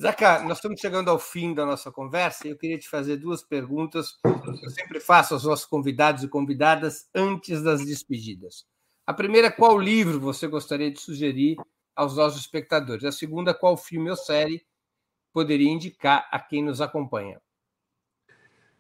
Zaca, 0.01 0.41
nós 0.41 0.57
estamos 0.57 0.81
chegando 0.81 1.11
ao 1.11 1.19
fim 1.19 1.53
da 1.53 1.63
nossa 1.63 1.91
conversa 1.91 2.47
e 2.47 2.49
eu 2.49 2.57
queria 2.57 2.79
te 2.79 2.89
fazer 2.89 3.17
duas 3.17 3.43
perguntas 3.43 4.13
que 4.23 4.65
eu 4.65 4.69
sempre 4.71 4.99
faço 4.99 5.35
aos 5.35 5.43
nossos 5.43 5.67
convidados 5.67 6.23
e 6.23 6.27
convidadas 6.27 7.07
antes 7.13 7.61
das 7.61 7.85
despedidas. 7.85 8.65
A 9.05 9.13
primeira, 9.13 9.51
qual 9.51 9.77
livro 9.77 10.19
você 10.19 10.47
gostaria 10.47 10.89
de 10.89 10.99
sugerir 10.99 11.55
aos 11.95 12.15
nossos 12.15 12.41
espectadores? 12.41 13.03
A 13.03 13.11
segunda, 13.11 13.53
qual 13.53 13.77
filme 13.77 14.09
ou 14.09 14.15
série 14.15 14.65
poderia 15.31 15.69
indicar 15.69 16.27
a 16.31 16.39
quem 16.39 16.63
nos 16.63 16.81
acompanha? 16.81 17.39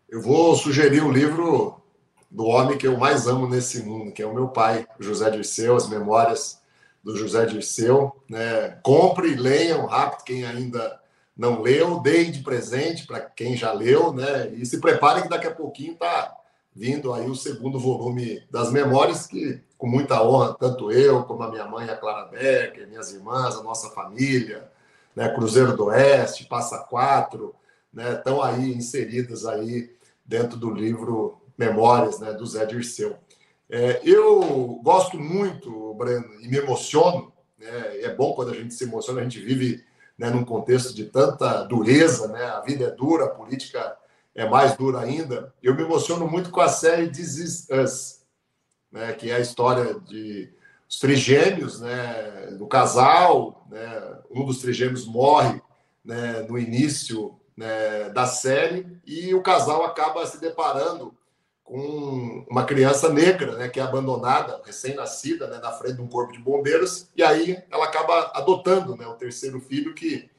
Eu 0.09 0.23
vou 0.23 0.55
sugerir 0.55 1.03
o 1.03 1.11
livro 1.11 1.83
do 2.31 2.45
homem 2.45 2.79
que 2.79 2.87
eu 2.87 2.97
mais 2.97 3.27
amo 3.27 3.47
nesse 3.47 3.83
mundo, 3.83 4.11
que 4.11 4.23
é 4.23 4.25
o 4.25 4.33
meu 4.33 4.47
pai, 4.47 4.87
José 4.99 5.29
Dirceu, 5.29 5.75
as 5.75 5.87
memórias 5.87 6.59
do 7.03 7.15
José 7.15 7.45
Dirceu. 7.45 8.11
Né? 8.27 8.69
Compre, 8.81 9.35
leiam 9.35 9.85
rápido 9.85 10.23
quem 10.23 10.43
ainda 10.43 10.99
não 11.41 11.59
leu, 11.59 11.99
dei 11.99 12.29
de 12.29 12.43
presente 12.43 13.07
para 13.07 13.19
quem 13.19 13.57
já 13.57 13.73
leu, 13.73 14.13
né? 14.13 14.49
E 14.53 14.63
se 14.63 14.79
prepare 14.79 15.23
que 15.23 15.27
daqui 15.27 15.47
a 15.47 15.55
pouquinho 15.55 15.93
está 15.93 16.37
vindo 16.71 17.11
aí 17.11 17.27
o 17.27 17.33
segundo 17.33 17.79
volume 17.79 18.43
das 18.51 18.71
memórias, 18.71 19.25
que 19.25 19.59
com 19.75 19.87
muita 19.87 20.21
honra, 20.23 20.53
tanto 20.53 20.91
eu 20.91 21.23
como 21.23 21.41
a 21.41 21.49
minha 21.49 21.65
mãe, 21.65 21.89
a 21.89 21.97
Clara 21.97 22.27
Becker, 22.27 22.87
minhas 22.87 23.11
irmãs, 23.11 23.55
a 23.55 23.63
nossa 23.63 23.89
família, 23.89 24.69
né? 25.15 25.29
Cruzeiro 25.29 25.75
do 25.75 25.85
Oeste, 25.85 26.45
Passa 26.45 26.77
Quatro, 26.77 27.55
né? 27.91 28.13
Estão 28.13 28.39
aí 28.39 28.71
inseridas 28.75 29.43
aí 29.43 29.91
dentro 30.23 30.55
do 30.59 30.69
livro 30.69 31.41
Memórias, 31.57 32.19
né? 32.19 32.33
Do 32.33 32.45
Zé 32.45 32.67
Dirceu. 32.67 33.15
É, 33.67 33.99
eu 34.03 34.79
gosto 34.83 35.19
muito, 35.19 35.95
Breno, 35.95 36.39
e 36.39 36.47
me 36.47 36.57
emociono. 36.57 37.33
Né? 37.57 38.03
É 38.03 38.13
bom 38.13 38.35
quando 38.35 38.51
a 38.51 38.55
gente 38.55 38.75
se 38.75 38.83
emociona, 38.83 39.21
a 39.21 39.23
gente 39.23 39.39
vive 39.39 39.83
né, 40.21 40.29
num 40.29 40.45
contexto 40.45 40.93
de 40.93 41.05
tanta 41.05 41.63
dureza, 41.63 42.27
né? 42.27 42.45
A 42.45 42.59
vida 42.59 42.85
é 42.85 42.91
dura, 42.91 43.25
a 43.25 43.29
política 43.29 43.97
é 44.35 44.47
mais 44.47 44.77
dura 44.77 44.99
ainda. 44.99 45.51
Eu 45.63 45.73
me 45.73 45.81
emociono 45.81 46.27
muito 46.27 46.51
com 46.51 46.61
a 46.61 46.67
série 46.67 47.09
This 47.09 47.37
Is 47.39 47.67
Us, 47.71 48.21
né, 48.91 49.13
que 49.13 49.31
é 49.31 49.37
a 49.37 49.39
história 49.39 49.99
de 49.99 50.53
os 50.87 50.99
trigêmeos, 50.99 51.81
né, 51.81 52.51
do 52.51 52.67
casal, 52.67 53.65
né, 53.67 54.19
um 54.29 54.45
dos 54.45 54.59
trigêmeos 54.59 55.07
morre 55.07 55.59
né, 56.05 56.45
no 56.47 56.55
início 56.55 57.35
né, 57.57 58.09
da 58.09 58.27
série 58.27 58.85
e 59.03 59.33
o 59.33 59.41
casal 59.41 59.83
acaba 59.85 60.23
se 60.27 60.39
deparando 60.39 61.17
com 61.71 62.45
uma 62.49 62.65
criança 62.65 63.07
negra, 63.07 63.55
né, 63.55 63.69
que 63.69 63.79
é 63.79 63.83
abandonada, 63.83 64.59
recém-nascida, 64.65 65.47
né, 65.47 65.57
na 65.59 65.71
frente 65.71 65.95
de 65.95 66.01
um 66.01 66.07
corpo 66.07 66.33
de 66.33 66.39
bombeiros, 66.39 67.07
e 67.15 67.23
aí 67.23 67.63
ela 67.71 67.85
acaba 67.85 68.29
adotando, 68.33 68.97
né, 68.97 69.07
o 69.07 69.13
terceiro 69.13 69.61
filho 69.61 69.93
que 69.93 70.29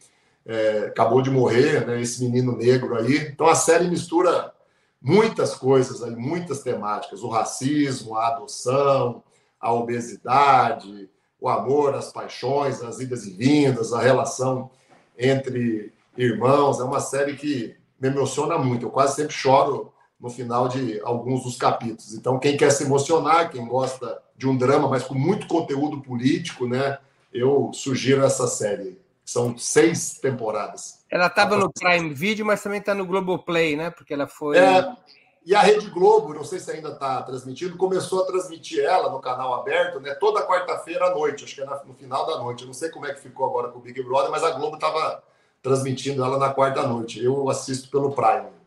é, 0.44 0.88
acabou 0.88 1.22
de 1.22 1.30
morrer, 1.30 1.86
né, 1.86 2.02
esse 2.02 2.22
menino 2.22 2.54
negro 2.54 2.94
aí. 2.98 3.16
Então 3.16 3.46
a 3.46 3.54
série 3.54 3.88
mistura 3.88 4.52
muitas 5.00 5.54
coisas 5.54 6.02
aí, 6.02 6.14
muitas 6.14 6.62
temáticas, 6.62 7.22
o 7.22 7.30
racismo, 7.30 8.14
a 8.14 8.28
adoção, 8.28 9.22
a 9.58 9.72
obesidade, 9.72 11.08
o 11.40 11.48
amor, 11.48 11.94
as 11.94 12.12
paixões, 12.12 12.82
as 12.82 13.00
idas 13.00 13.24
e 13.24 13.30
vindas, 13.30 13.94
a 13.94 14.02
relação 14.02 14.70
entre 15.18 15.94
irmãos. 16.14 16.78
É 16.78 16.84
uma 16.84 17.00
série 17.00 17.36
que 17.36 17.74
me 17.98 18.08
emociona 18.08 18.58
muito. 18.58 18.84
Eu 18.84 18.90
quase 18.90 19.16
sempre 19.16 19.32
choro 19.32 19.92
no 20.22 20.30
final 20.30 20.68
de 20.68 21.00
alguns 21.02 21.42
dos 21.42 21.56
capítulos. 21.56 22.14
Então, 22.14 22.38
quem 22.38 22.56
quer 22.56 22.70
se 22.70 22.84
emocionar, 22.84 23.50
quem 23.50 23.66
gosta 23.66 24.22
de 24.36 24.46
um 24.46 24.56
drama, 24.56 24.88
mas 24.88 25.02
com 25.02 25.14
muito 25.14 25.48
conteúdo 25.48 26.00
político, 26.00 26.66
né? 26.66 26.98
Eu 27.32 27.72
sugiro 27.74 28.24
essa 28.24 28.46
série. 28.46 29.00
São 29.24 29.58
seis 29.58 30.18
temporadas. 30.20 31.04
Ela 31.10 31.26
estava 31.26 31.56
no 31.56 31.72
Prime 31.72 32.14
Video, 32.14 32.46
mas 32.46 32.62
também 32.62 32.78
está 32.78 32.94
no 32.94 33.04
Globoplay, 33.04 33.74
né? 33.74 33.90
Porque 33.90 34.14
ela 34.14 34.28
foi. 34.28 34.58
É, 34.58 34.96
e 35.44 35.56
a 35.56 35.60
Rede 35.60 35.90
Globo, 35.90 36.32
não 36.32 36.44
sei 36.44 36.60
se 36.60 36.70
ainda 36.70 36.90
está 36.90 37.20
transmitindo, 37.22 37.76
começou 37.76 38.22
a 38.22 38.26
transmitir 38.26 38.84
ela 38.84 39.10
no 39.10 39.20
canal 39.20 39.54
aberto, 39.54 39.98
né? 39.98 40.14
Toda 40.14 40.46
quarta-feira 40.46 41.06
à 41.06 41.14
noite, 41.14 41.44
acho 41.44 41.54
que 41.56 41.60
é 41.60 41.66
no 41.84 41.94
final 41.94 42.24
da 42.26 42.38
noite. 42.38 42.62
Eu 42.62 42.68
não 42.68 42.74
sei 42.74 42.90
como 42.90 43.06
é 43.06 43.12
que 43.12 43.20
ficou 43.20 43.46
agora 43.46 43.68
com 43.68 43.80
o 43.80 43.82
Big 43.82 44.00
Brother, 44.04 44.30
mas 44.30 44.44
a 44.44 44.52
Globo 44.52 44.76
estava 44.76 45.22
transmitindo 45.60 46.24
ela 46.24 46.38
na 46.38 46.50
quarta 46.50 46.86
noite. 46.86 47.22
Eu 47.22 47.48
assisto 47.48 47.90
pelo 47.90 48.12
Prime. 48.12 48.61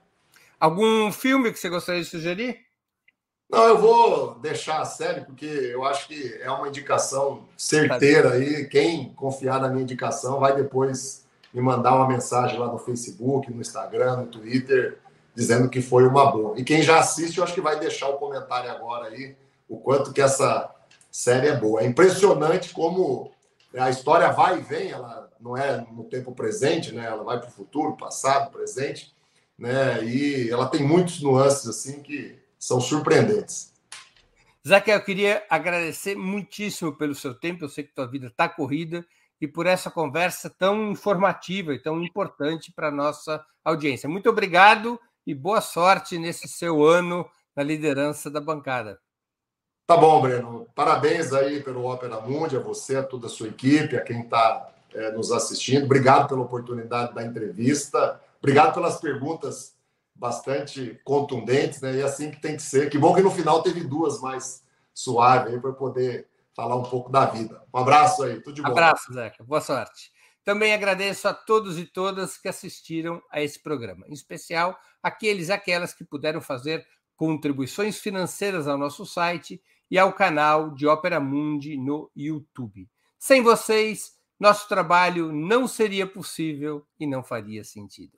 Algum 0.65 1.11
filme 1.11 1.51
que 1.51 1.59
você 1.59 1.69
gostaria 1.69 2.01
de 2.01 2.09
sugerir? 2.09 2.57
Não, 3.47 3.67
eu 3.67 3.77
vou 3.77 4.33
deixar 4.39 4.81
a 4.81 4.85
série, 4.85 5.21
porque 5.21 5.45
eu 5.45 5.85
acho 5.85 6.07
que 6.07 6.39
é 6.41 6.49
uma 6.49 6.67
indicação 6.67 7.43
certeira 7.55 8.31
aí. 8.33 8.67
Quem 8.67 9.13
confiar 9.13 9.61
na 9.61 9.69
minha 9.69 9.83
indicação 9.83 10.39
vai 10.39 10.55
depois 10.55 11.23
me 11.53 11.61
mandar 11.61 11.93
uma 11.93 12.07
mensagem 12.07 12.57
lá 12.57 12.65
no 12.65 12.79
Facebook, 12.79 13.53
no 13.53 13.61
Instagram, 13.61 14.17
no 14.17 14.25
Twitter, 14.25 14.97
dizendo 15.35 15.69
que 15.69 15.83
foi 15.83 16.07
uma 16.07 16.31
boa. 16.31 16.59
E 16.59 16.63
quem 16.63 16.81
já 16.81 16.97
assiste, 16.97 17.37
eu 17.37 17.43
acho 17.43 17.53
que 17.53 17.61
vai 17.61 17.79
deixar 17.79 18.09
o 18.09 18.17
comentário 18.17 18.71
agora 18.71 19.09
aí, 19.09 19.35
o 19.69 19.77
quanto 19.77 20.11
que 20.11 20.19
essa 20.19 20.73
série 21.11 21.49
é 21.49 21.55
boa. 21.55 21.81
É 21.81 21.85
impressionante 21.85 22.73
como 22.73 23.31
a 23.77 23.91
história 23.91 24.31
vai 24.31 24.57
e 24.57 24.63
vem, 24.63 24.89
ela 24.89 25.29
não 25.39 25.55
é 25.55 25.85
no 25.91 26.05
tempo 26.05 26.31
presente, 26.31 26.91
né? 26.91 27.05
Ela 27.05 27.23
vai 27.23 27.39
para 27.39 27.49
o 27.49 27.51
futuro, 27.51 27.95
passado, 27.95 28.49
presente 28.49 29.14
né? 29.57 30.03
E 30.03 30.49
ela 30.49 30.67
tem 30.67 30.83
muitos 30.83 31.21
nuances 31.21 31.67
assim 31.67 32.01
que 32.01 32.37
são 32.59 32.79
surpreendentes. 32.81 33.73
Zaque, 34.67 34.89
eu 34.89 35.03
queria 35.03 35.43
agradecer 35.49 36.15
muitíssimo 36.15 36.95
pelo 36.95 37.13
seu 37.13 37.35
tempo. 37.35 37.63
Eu 37.63 37.69
sei 37.69 37.83
que 37.83 37.93
tua 37.93 38.07
vida 38.07 38.27
está 38.27 38.49
corrida 38.49 39.05
e 39.39 39.47
por 39.47 39.67
essa 39.67 39.91
conversa 39.91 40.49
tão 40.49 40.91
informativa 40.91 41.73
e 41.73 41.79
tão 41.79 42.01
importante 42.03 42.71
para 42.71 42.87
a 42.87 42.91
nossa 42.91 43.45
audiência. 43.63 44.09
Muito 44.09 44.29
obrigado 44.29 44.99
e 45.25 45.33
boa 45.33 45.61
sorte 45.61 46.17
nesse 46.17 46.47
seu 46.47 46.83
ano 46.83 47.29
na 47.55 47.63
liderança 47.63 48.29
da 48.29 48.41
bancada. 48.41 48.99
Tá 49.87 49.95
bom, 49.95 50.19
Breno. 50.19 50.67
Parabéns 50.73 51.31
aí 51.31 51.61
pelo 51.61 51.83
Ópera 51.83 52.19
Mundi, 52.19 52.57
a 52.57 52.59
você, 52.59 52.97
a 52.97 53.03
toda 53.03 53.27
a 53.27 53.29
sua 53.29 53.49
equipe, 53.49 53.95
a 53.95 54.01
quem 54.01 54.21
está 54.21 54.67
é, 54.93 55.11
nos 55.11 55.31
assistindo. 55.31 55.85
Obrigado 55.85 56.27
pela 56.27 56.41
oportunidade 56.41 57.13
da 57.13 57.23
entrevista. 57.23 58.19
Obrigado 58.39 58.73
pelas 58.73 58.99
perguntas 58.99 59.75
bastante 60.15 60.99
contundentes, 61.03 61.81
né? 61.81 61.95
E 61.97 62.01
assim 62.01 62.31
que 62.31 62.39
tem 62.39 62.55
que 62.55 62.61
ser. 62.61 62.89
Que 62.89 62.97
bom 62.97 63.13
que 63.13 63.21
no 63.21 63.31
final 63.31 63.61
teve 63.61 63.83
duas 63.83 64.21
mais 64.21 64.63
suaves 64.93 65.59
para 65.59 65.73
poder 65.73 66.27
falar 66.55 66.75
um 66.77 66.83
pouco 66.83 67.11
da 67.11 67.25
vida. 67.25 67.61
Um 67.73 67.79
abraço 67.79 68.23
aí, 68.23 68.41
tudo 68.41 68.55
de 68.55 68.61
bom. 68.61 68.69
Abraço, 68.69 69.13
Zeca. 69.13 69.43
Boa 69.43 69.59
sorte. 69.59 70.11
Também 70.43 70.73
agradeço 70.73 71.27
a 71.27 71.33
todos 71.33 71.77
e 71.77 71.85
todas 71.85 72.37
que 72.37 72.47
assistiram 72.47 73.21
a 73.31 73.41
esse 73.41 73.59
programa, 73.59 74.05
em 74.07 74.13
especial 74.13 74.77
aqueles 75.01 75.49
e 75.49 75.51
aquelas 75.51 75.93
que 75.93 76.05
puderam 76.05 76.39
fazer 76.39 76.85
contribuições 77.15 77.99
financeiras 77.99 78.67
ao 78.67 78.77
nosso 78.77 79.05
site 79.05 79.61
e 79.89 79.97
ao 79.97 80.13
canal 80.13 80.71
de 80.71 80.85
Ópera 80.87 81.19
Mundi 81.19 81.77
no 81.77 82.11
YouTube. 82.15 82.89
Sem 83.17 83.41
vocês, 83.41 84.13
nosso 84.39 84.67
trabalho 84.67 85.31
não 85.31 85.67
seria 85.67 86.05
possível 86.05 86.85
e 86.99 87.07
não 87.07 87.23
faria 87.23 87.63
sentido. 87.63 88.17